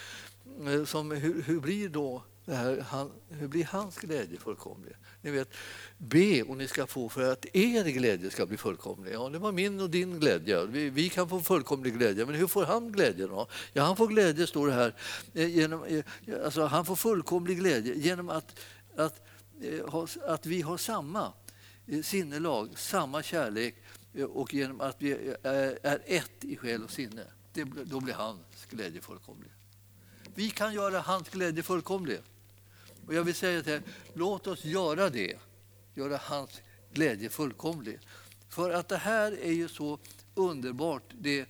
Eh, 0.66 0.84
som, 0.84 1.10
hur, 1.10 1.42
hur 1.42 1.60
blir 1.60 1.88
då 1.88 2.22
här, 2.54 2.80
han, 2.88 3.12
hur 3.28 3.48
blir 3.48 3.64
hans 3.64 3.96
glädje 3.96 4.38
fullkomlig? 4.38 4.92
Ni 5.22 5.30
vet, 5.30 5.48
be 5.98 6.42
och 6.42 6.56
ni 6.56 6.68
ska 6.68 6.86
få 6.86 7.08
för 7.08 7.32
att 7.32 7.46
er 7.52 7.84
glädje 7.84 8.30
ska 8.30 8.46
bli 8.46 8.56
fullkomlig. 8.56 9.14
Ja, 9.14 9.28
det 9.28 9.38
var 9.38 9.52
min 9.52 9.80
och 9.80 9.90
din 9.90 10.20
glädje. 10.20 10.66
Vi, 10.66 10.90
vi 10.90 11.08
kan 11.08 11.28
få 11.28 11.40
fullkomlig 11.40 11.94
glädje, 11.98 12.26
men 12.26 12.34
hur 12.34 12.46
får 12.46 12.64
han 12.64 12.92
glädje 12.92 13.26
då? 13.26 13.46
Ja, 13.72 13.82
han 13.82 13.96
får 13.96 14.06
glädje, 14.06 14.46
står 14.46 14.66
det 14.66 14.72
här, 14.72 14.94
eh, 15.34 15.56
genom, 15.56 15.84
eh, 15.84 16.04
alltså, 16.44 16.64
han 16.64 16.84
får 16.84 16.96
fullkomlig 16.96 17.58
glädje 17.58 17.94
genom 17.94 18.28
att, 18.28 18.58
att, 18.96 19.22
eh, 19.62 20.04
att 20.26 20.46
vi 20.46 20.62
har 20.62 20.76
samma 20.76 21.32
sinnelag, 22.02 22.78
samma 22.78 23.22
kärlek 23.22 23.76
och 24.28 24.54
genom 24.54 24.80
att 24.80 24.96
vi 24.98 25.34
är 25.42 26.02
ett 26.06 26.44
i 26.44 26.56
själ 26.56 26.84
och 26.84 26.90
sinne. 26.90 27.24
Det, 27.52 27.64
då 27.64 28.00
blir 28.00 28.14
hans 28.14 28.66
glädje 28.70 29.00
fullkomlig. 29.00 29.50
Vi 30.34 30.50
kan 30.50 30.74
göra 30.74 31.00
hans 31.00 31.28
glädje 31.28 31.62
fullkomlig. 31.62 32.18
Och 33.06 33.14
jag 33.14 33.24
vill 33.24 33.34
säga 33.34 33.62
till 33.62 33.72
er, 33.72 33.82
låt 34.14 34.46
oss 34.46 34.64
göra 34.64 35.10
det. 35.10 35.38
Göra 35.94 36.20
hans 36.22 36.60
glädje 36.92 37.28
fullkomlig. 37.28 37.98
För 38.48 38.70
att 38.70 38.88
det 38.88 38.96
här 38.96 39.32
är 39.42 39.52
ju 39.52 39.68
så 39.68 39.98
underbart, 40.34 41.02
det 41.20 41.38
eh, 41.40 41.46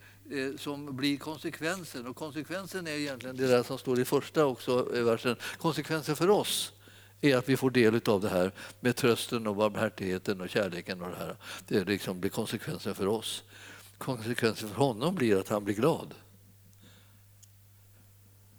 som 0.59 0.97
blir 0.97 1.19
konsekvensen. 1.19 2.07
Och 2.07 2.17
konsekvensen 2.17 2.87
är 2.87 2.93
egentligen 2.93 3.37
det 3.37 3.47
där 3.47 3.63
som 3.63 3.79
står 3.79 4.01
i 4.01 4.05
första 4.05 4.47
också, 4.47 4.97
eh, 4.97 5.05
versen. 5.05 5.37
Konsekvensen 5.59 6.17
för 6.17 6.31
oss 6.31 6.73
är 7.21 7.37
att 7.37 7.49
vi 7.49 7.57
får 7.57 7.71
del 7.71 8.01
av 8.07 8.21
det 8.21 8.29
här 8.29 8.53
med 8.81 8.97
trösten 8.97 9.47
och 9.47 9.57
barmhärtigheten 9.57 10.41
och 10.41 10.51
kärleken. 10.51 11.03
Och 11.03 11.11
det 11.11 11.17
här. 11.17 11.37
Det 11.69 11.85
liksom 11.85 12.21
blir 12.21 12.31
konsekvensen 12.31 12.95
för 12.95 13.07
oss. 13.07 13.45
Konsekvensen 13.99 14.69
för 14.69 14.77
honom 14.77 15.15
blir 15.15 15.37
att 15.37 15.49
han 15.49 15.65
blir 15.65 15.75
glad. 15.75 16.15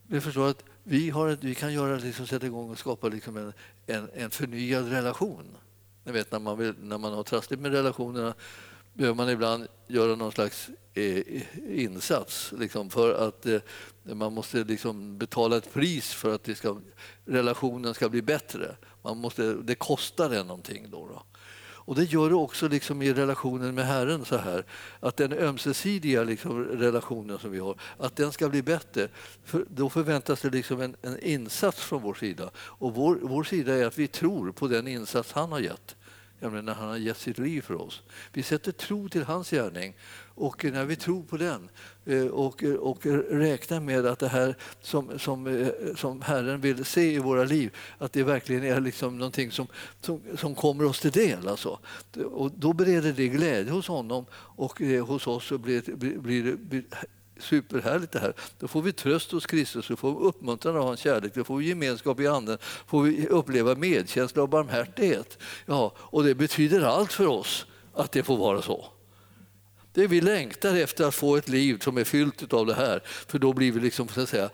Vi 0.07 0.21
förstår 0.21 0.49
att 0.49 0.63
vi, 0.83 1.09
har 1.09 1.37
vi 1.41 1.55
kan 1.55 1.73
göra, 1.73 1.97
liksom, 1.97 2.27
sätta 2.27 2.45
igång 2.45 2.69
och 2.69 2.79
skapa 2.79 3.07
liksom 3.07 3.37
en, 3.37 3.53
en, 3.85 4.09
en 4.13 4.31
förnyad 4.31 4.89
relation. 4.89 5.57
Ni 6.03 6.11
vet, 6.11 6.31
när, 6.31 6.39
man 6.39 6.57
vill, 6.57 6.73
när 6.79 6.97
man 6.97 7.13
har 7.13 7.23
trassligt 7.23 7.61
med 7.61 7.71
relationerna 7.71 8.33
behöver 8.93 9.15
man 9.15 9.29
ibland 9.29 9.67
göra 9.87 10.15
någon 10.15 10.31
slags 10.31 10.69
eh, 10.93 11.41
insats 11.81 12.53
liksom, 12.57 12.89
för 12.89 13.27
att 13.27 13.45
eh, 13.45 13.61
man 14.03 14.33
måste 14.33 14.63
liksom 14.63 15.17
betala 15.17 15.57
ett 15.57 15.73
pris 15.73 16.13
för 16.13 16.35
att 16.35 16.43
det 16.43 16.55
ska, 16.55 16.81
relationen 17.25 17.93
ska 17.93 18.09
bli 18.09 18.21
bättre. 18.21 18.75
Man 19.01 19.17
måste, 19.17 19.53
det 19.53 19.75
kostar 19.75 20.29
en 20.29 20.47
någonting. 20.47 20.89
Då, 20.89 21.07
då. 21.07 21.23
Och 21.85 21.95
det 21.95 22.03
gör 22.03 22.29
det 22.29 22.35
också 22.35 22.67
liksom 22.67 23.01
i 23.01 23.13
relationen 23.13 23.75
med 23.75 23.85
Herren. 23.85 24.25
så 24.25 24.37
här 24.37 24.65
Att 24.99 25.17
den 25.17 25.33
ömsesidiga 25.33 26.23
liksom 26.23 26.63
relationen 26.63 27.39
som 27.39 27.51
vi 27.51 27.59
har, 27.59 27.75
att 27.97 28.15
den 28.15 28.31
ska 28.31 28.49
bli 28.49 28.61
bättre. 28.61 29.07
För 29.45 29.65
då 29.69 29.89
förväntas 29.89 30.41
det 30.41 30.49
liksom 30.49 30.81
en, 30.81 30.95
en 31.01 31.19
insats 31.19 31.81
från 31.81 32.01
vår 32.01 32.13
sida. 32.13 32.49
Och 32.55 32.95
vår, 32.95 33.19
vår 33.21 33.43
sida 33.43 33.73
är 33.73 33.85
att 33.85 33.97
vi 33.97 34.07
tror 34.07 34.51
på 34.51 34.67
den 34.67 34.87
insats 34.87 35.31
han 35.31 35.51
har 35.51 35.59
gett 35.59 35.95
när 36.41 36.73
han 36.73 36.89
har 36.89 36.97
gett 36.97 37.17
sitt 37.17 37.37
liv 37.37 37.61
för 37.61 37.81
oss. 37.81 38.01
Vi 38.33 38.43
sätter 38.43 38.71
tro 38.71 39.09
till 39.09 39.23
hans 39.23 39.49
gärning 39.49 39.95
och 40.35 40.65
när 40.65 40.85
vi 40.85 40.95
tror 40.95 41.23
på 41.23 41.37
den 41.37 41.69
eh, 42.05 42.25
och, 42.25 42.63
och 42.63 43.05
räknar 43.29 43.79
med 43.79 44.05
att 44.05 44.19
det 44.19 44.27
här 44.27 44.55
som, 44.81 45.19
som, 45.19 45.47
eh, 45.47 45.95
som 45.95 46.21
Herren 46.21 46.61
vill 46.61 46.85
se 46.85 47.13
i 47.13 47.19
våra 47.19 47.43
liv, 47.43 47.75
att 47.97 48.13
det 48.13 48.23
verkligen 48.23 48.63
är 48.63 48.79
liksom 48.79 49.17
någonting 49.17 49.51
som, 49.51 49.67
som, 50.01 50.21
som 50.37 50.55
kommer 50.55 50.85
oss 50.85 50.99
till 50.99 51.11
del. 51.11 51.47
Alltså. 51.47 51.79
Och 52.31 52.51
då 52.51 52.73
bereder 52.73 53.13
det 53.13 53.27
glädje 53.27 53.71
hos 53.71 53.87
honom 53.87 54.25
och 54.33 54.81
eh, 54.81 55.05
hos 55.05 55.27
oss 55.27 55.45
så 55.45 55.57
blir, 55.57 55.95
blir, 55.95 56.17
blir, 56.17 56.55
blir 56.55 56.83
superhärligt 57.41 58.11
det 58.11 58.19
här. 58.19 58.33
Då 58.59 58.67
får 58.67 58.81
vi 58.81 58.93
tröst 58.93 59.31
hos 59.31 59.45
Kristus, 59.45 59.87
då 59.87 59.95
får 59.95 60.11
vi 60.11 60.25
uppmuntran 60.25 60.77
av 60.77 60.83
hans 60.83 60.99
kärlek, 60.99 61.35
då 61.35 61.43
får 61.43 61.57
vi 61.57 61.67
gemenskap 61.67 62.19
i 62.19 62.27
anden, 62.27 62.57
får 62.61 63.01
vi 63.01 63.27
uppleva 63.27 63.75
medkänsla 63.75 64.41
och 64.43 64.49
barmhärtighet. 64.49 65.37
Ja, 65.65 65.93
och 65.97 66.23
det 66.23 66.35
betyder 66.35 66.81
allt 66.81 67.13
för 67.13 67.27
oss 67.27 67.65
att 67.93 68.11
det 68.11 68.23
får 68.23 68.37
vara 68.37 68.61
så. 68.61 68.85
Det 69.93 70.07
vi 70.07 70.21
längtar 70.21 70.75
efter 70.75 71.05
att 71.05 71.15
få 71.15 71.35
ett 71.35 71.49
liv 71.49 71.79
som 71.79 71.97
är 71.97 72.03
fyllt 72.03 72.53
av 72.53 72.65
det 72.65 72.73
här, 72.73 73.01
för 73.05 73.39
då 73.39 73.53
blir 73.53 73.71
vi 73.71 73.79
liksom, 73.79 74.07
så 74.07 74.21
att 74.21 74.29
säga, 74.29 74.49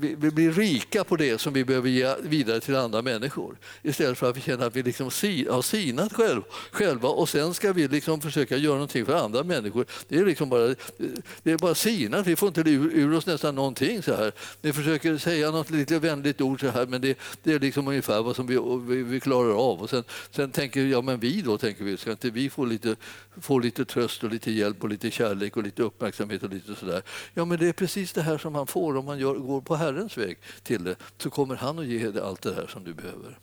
vi, 0.00 0.14
vi 0.14 0.30
blir 0.30 0.52
rika 0.52 1.04
på 1.04 1.16
det 1.16 1.40
som 1.40 1.52
vi 1.52 1.64
behöver 1.64 1.88
ge 1.88 2.14
vidare 2.22 2.60
till 2.60 2.76
andra 2.76 3.02
människor. 3.02 3.56
Istället 3.82 4.18
för 4.18 4.30
att 4.30 4.36
vi 4.36 4.40
känner 4.40 4.66
att 4.66 4.76
vi 4.76 4.82
liksom 4.82 5.10
si, 5.10 5.48
har 5.50 5.62
sinat 5.62 6.12
själv, 6.12 6.42
själva 6.72 7.08
och 7.08 7.28
sen 7.28 7.54
ska 7.54 7.72
vi 7.72 7.88
liksom 7.88 8.20
försöka 8.20 8.56
göra 8.56 8.74
någonting 8.74 9.06
för 9.06 9.14
andra 9.14 9.42
människor. 9.42 9.86
Det 10.08 10.16
är, 10.16 10.26
liksom 10.26 10.48
bara, 10.48 10.74
det 11.42 11.52
är 11.52 11.58
bara 11.58 11.74
sinat, 11.74 12.26
vi 12.26 12.36
får 12.36 12.48
inte 12.48 12.60
ur, 12.60 12.90
ur 12.94 13.14
oss 13.14 13.26
nästan 13.26 13.54
någonting. 13.54 14.02
så 14.02 14.14
här. 14.14 14.32
Vi 14.60 14.72
försöker 14.72 15.18
säga 15.18 15.50
något 15.50 15.70
lite 15.70 15.98
vänligt 15.98 16.40
ord 16.40 16.60
så 16.60 16.68
här, 16.68 16.86
men 16.86 17.00
det, 17.00 17.18
det 17.42 17.52
är 17.52 17.60
liksom 17.60 17.88
ungefär 17.88 18.22
vad 18.22 18.36
som 18.36 18.46
vi, 18.46 18.58
vi, 18.94 19.02
vi, 19.02 19.20
klarar 19.20 19.70
av. 19.70 19.82
Och 19.82 19.90
sen, 19.90 20.04
sen 20.30 20.50
tänker 20.50 20.80
vi, 20.80 20.90
ja 20.90 21.02
men 21.02 21.20
vi 21.20 21.42
då, 21.42 21.58
tänker 21.58 21.84
vi, 21.84 21.96
ska 21.96 22.10
inte 22.10 22.30
vi 22.30 22.50
få 22.50 22.64
lite, 22.64 22.96
få 23.40 23.58
lite 23.58 23.84
tröst 23.84 24.24
och 24.24 24.30
lite 24.30 24.52
hjälp 24.52 24.82
och 24.82 24.88
lite 24.88 25.10
kärlek 25.10 25.56
och 25.56 25.62
lite 25.62 25.82
uppmärksamhet 25.82 26.42
och 26.42 26.50
lite 26.50 26.74
sådär. 26.74 27.02
Ja 27.34 27.44
men 27.44 27.58
det 27.58 27.68
är 27.68 27.72
precis 27.72 28.12
det 28.12 28.22
här 28.22 28.38
som 28.38 28.52
man 28.52 28.66
får 28.66 28.96
om 28.96 29.04
man 29.04 29.18
gör, 29.18 29.34
går 29.34 29.60
på 29.60 29.76
Herrens 29.88 30.18
väg 30.18 30.38
till 30.62 30.84
det, 30.84 30.96
så 31.18 31.30
kommer 31.30 31.56
han 31.56 31.78
att 31.78 31.86
ge 31.86 32.10
dig 32.10 32.22
allt 32.22 32.42
det 32.42 32.54
här 32.54 32.66
som 32.66 32.84
du 32.84 32.94
behöver. 32.94 33.38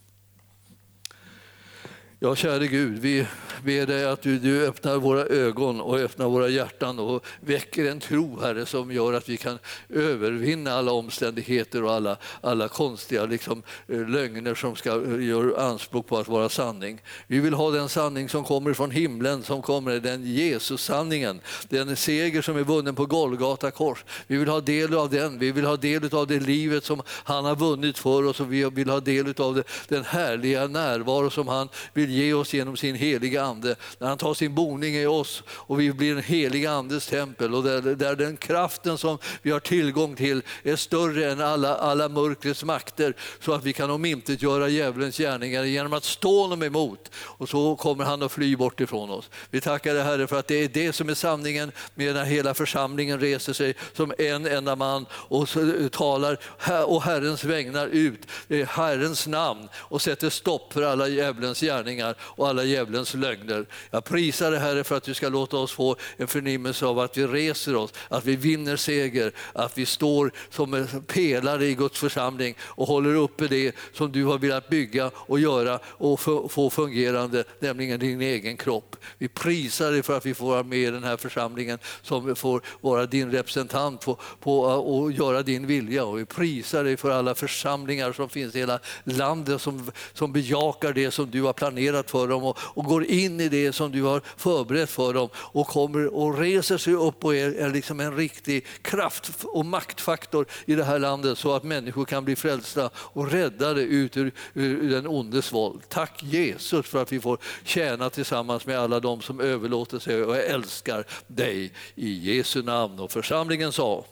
Ja, 2.19 2.35
käre 2.35 2.67
Gud, 2.67 2.99
vi 2.99 3.27
ber 3.63 3.85
dig 3.85 4.05
att 4.05 4.21
du, 4.21 4.39
du 4.39 4.67
öppnar 4.67 4.97
våra 4.97 5.25
ögon 5.25 5.81
och 5.81 5.99
öppnar 5.99 6.25
våra 6.25 6.47
hjärtan 6.47 6.99
och 6.99 7.25
väcker 7.39 7.91
en 7.91 7.99
tro, 7.99 8.39
Herre, 8.41 8.65
som 8.65 8.91
gör 8.91 9.13
att 9.13 9.29
vi 9.29 9.37
kan 9.37 9.59
övervinna 9.89 10.73
alla 10.73 10.91
omständigheter 10.91 11.83
och 11.83 11.91
alla, 11.91 12.17
alla 12.41 12.67
konstiga 12.67 13.25
liksom, 13.25 13.63
eh, 13.87 14.09
lögner 14.09 14.55
som 14.55 14.75
ska 14.75 14.89
eh, 14.89 15.25
göra 15.25 15.61
anspråk 15.61 16.07
på 16.07 16.17
att 16.17 16.27
vara 16.27 16.49
sanning. 16.49 17.01
Vi 17.27 17.39
vill 17.39 17.53
ha 17.53 17.71
den 17.71 17.89
sanning 17.89 18.29
som 18.29 18.43
kommer 18.43 18.73
från 18.73 18.91
himlen, 18.91 19.43
som 19.43 19.61
kommer 19.61 19.99
den 19.99 20.23
Jesus-sanningen, 20.23 21.41
den 21.69 21.95
seger 21.95 22.41
som 22.41 22.57
är 22.57 22.63
vunnen 22.63 22.95
på 22.95 23.05
Golgata 23.05 23.71
kors. 23.71 24.05
Vi 24.27 24.37
vill 24.37 24.49
ha 24.49 24.61
del 24.61 24.93
av 24.93 25.09
den, 25.09 25.39
vi 25.39 25.51
vill 25.51 25.65
ha 25.65 25.77
del 25.77 26.15
av 26.15 26.27
det 26.27 26.39
livet 26.39 26.83
som 26.83 27.01
han 27.07 27.45
har 27.45 27.55
vunnit 27.55 27.97
för 27.97 28.25
oss 28.25 28.39
och 28.39 28.53
vi 28.53 28.69
vill 28.69 28.89
ha 28.89 28.99
del 28.99 29.33
av 29.37 29.63
den 29.87 30.03
härliga 30.03 30.67
närvaro 30.67 31.29
som 31.29 31.47
han 31.47 31.69
vill 31.93 32.04
ge 32.09 32.33
oss 32.33 32.53
genom 32.53 32.77
sin 32.77 32.95
heliga 32.95 33.43
Ande. 33.43 33.75
När 33.99 34.07
han 34.07 34.17
tar 34.17 34.33
sin 34.33 34.55
boning 34.55 34.95
i 34.95 35.05
oss 35.05 35.43
och 35.47 35.79
vi 35.79 35.93
blir 35.93 36.11
en 36.11 36.23
helig 36.23 36.65
Andes 36.65 37.07
tempel 37.07 37.55
och 37.55 37.63
där, 37.63 37.81
där 37.81 38.15
den 38.15 38.37
kraften 38.37 38.97
som 38.97 39.17
vi 39.41 39.51
har 39.51 39.59
tillgång 39.59 40.15
till 40.15 40.41
är 40.63 40.75
större 40.75 41.31
än 41.31 41.41
alla, 41.41 41.75
alla 41.75 42.09
mörkrets 42.09 42.63
makter 42.63 43.13
så 43.39 43.53
att 43.53 43.63
vi 43.63 43.73
kan 43.73 43.91
omintetgöra 43.91 44.67
djävulens 44.67 45.17
gärningar 45.17 45.63
genom 45.63 45.93
att 45.93 46.03
stå 46.03 46.41
honom 46.41 46.63
emot. 46.63 47.11
Och 47.15 47.49
så 47.49 47.75
kommer 47.75 48.03
han 48.03 48.23
att 48.23 48.31
fly 48.31 48.55
bort 48.55 48.79
ifrån 48.79 49.09
oss. 49.09 49.29
Vi 49.49 49.61
tackar 49.61 49.93
dig 49.93 50.03
Herre 50.03 50.27
för 50.27 50.39
att 50.39 50.47
det 50.47 50.55
är 50.55 50.67
det 50.67 50.93
som 50.93 51.09
är 51.09 51.13
sanningen 51.13 51.71
medan 51.95 52.25
hela 52.25 52.53
församlingen 52.53 53.19
reser 53.19 53.53
sig 53.53 53.75
som 53.93 54.13
en 54.17 54.45
enda 54.45 54.75
man 54.75 55.05
och 55.11 55.49
talar 55.91 56.39
och 56.85 57.03
Herrens 57.03 57.43
vägnar 57.43 57.87
ut 57.87 58.19
Herrens 58.67 59.27
namn 59.27 59.69
och 59.75 60.01
sätter 60.01 60.29
stopp 60.29 60.73
för 60.73 60.81
alla 60.81 61.07
djävulens 61.07 61.59
gärningar 61.59 61.94
och 62.17 62.47
alla 62.47 62.63
djävulens 62.63 63.13
lögner. 63.13 63.65
Jag 63.91 64.03
prisar 64.03 64.51
dig 64.51 64.59
Herre 64.59 64.83
för 64.83 64.97
att 64.97 65.03
du 65.03 65.13
ska 65.13 65.29
låta 65.29 65.57
oss 65.57 65.71
få 65.71 65.95
en 66.17 66.27
förnimmelse 66.27 66.85
av 66.85 66.99
att 66.99 67.17
vi 67.17 67.27
reser 67.27 67.75
oss, 67.75 67.93
att 68.07 68.25
vi 68.25 68.35
vinner 68.35 68.75
seger, 68.75 69.31
att 69.53 69.77
vi 69.77 69.85
står 69.85 70.31
som 70.49 70.73
en 70.73 70.87
pelare 71.07 71.65
i 71.65 71.75
Guds 71.75 71.99
församling 71.99 72.55
och 72.61 72.87
håller 72.87 73.15
uppe 73.15 73.47
det 73.47 73.75
som 73.93 74.11
du 74.11 74.25
har 74.25 74.37
velat 74.37 74.69
bygga 74.69 75.11
och 75.15 75.39
göra 75.39 75.79
och 75.85 76.19
få 76.51 76.69
fungerande, 76.69 77.43
nämligen 77.59 77.99
din 77.99 78.21
egen 78.21 78.57
kropp. 78.57 78.95
Vi 79.17 79.27
prisar 79.27 79.91
dig 79.91 80.03
för 80.03 80.17
att 80.17 80.25
vi 80.25 80.33
får 80.33 80.47
vara 80.47 80.63
med 80.63 80.79
i 80.79 80.91
den 80.91 81.03
här 81.03 81.17
församlingen 81.17 81.79
som 82.01 82.35
får 82.35 82.61
vara 82.81 83.05
din 83.05 83.31
representant 83.31 84.01
på, 84.01 84.19
på, 84.39 84.59
och 84.61 85.11
göra 85.11 85.43
din 85.43 85.67
vilja. 85.67 86.05
Och 86.05 86.19
vi 86.19 86.25
prisar 86.25 86.83
dig 86.83 86.97
för 86.97 87.11
alla 87.11 87.35
församlingar 87.35 88.13
som 88.13 88.29
finns 88.29 88.55
i 88.55 88.59
hela 88.59 88.79
landet 89.03 89.61
som, 89.61 89.91
som 90.13 90.33
bejakar 90.33 90.93
det 90.93 91.11
som 91.11 91.31
du 91.31 91.41
har 91.41 91.53
planerat 91.53 91.84
för 91.91 92.27
dem 92.27 92.43
och, 92.43 92.57
och 92.61 92.85
går 92.85 93.05
in 93.05 93.39
i 93.39 93.49
det 93.49 93.73
som 93.73 93.91
du 93.91 94.03
har 94.03 94.21
förberett 94.37 94.89
för 94.89 95.13
dem 95.13 95.29
och 95.35 95.67
kommer 95.67 96.15
och 96.15 96.37
reser 96.37 96.77
sig 96.77 96.93
upp 96.93 97.25
och 97.25 97.35
är, 97.35 97.51
är 97.51 97.69
liksom 97.69 97.99
en 97.99 98.15
riktig 98.15 98.65
kraft 98.81 99.31
och 99.43 99.65
maktfaktor 99.65 100.45
i 100.65 100.75
det 100.75 100.83
här 100.83 100.99
landet 100.99 101.37
så 101.37 101.53
att 101.53 101.63
människor 101.63 102.05
kan 102.05 102.25
bli 102.25 102.35
frälsta 102.35 102.89
och 102.95 103.31
räddade 103.31 103.81
ut 103.81 104.17
ur, 104.17 104.31
ur 104.53 104.89
den 104.89 105.07
ondes 105.07 105.53
våld. 105.53 105.81
Tack 105.89 106.23
Jesus 106.23 106.85
för 106.85 107.01
att 107.01 107.11
vi 107.11 107.19
får 107.19 107.37
tjäna 107.63 108.09
tillsammans 108.09 108.65
med 108.65 108.79
alla 108.79 108.99
de 108.99 109.21
som 109.21 109.39
överlåter 109.39 109.99
sig 109.99 110.23
och 110.23 110.37
älskar 110.37 111.05
dig 111.27 111.71
i 111.95 112.35
Jesu 112.35 112.63
namn. 112.63 112.99
Och 112.99 113.11
församlingen 113.11 113.71
sa 113.71 114.05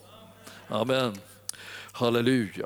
Amen. 0.67 1.17
Halleluja. 1.91 2.65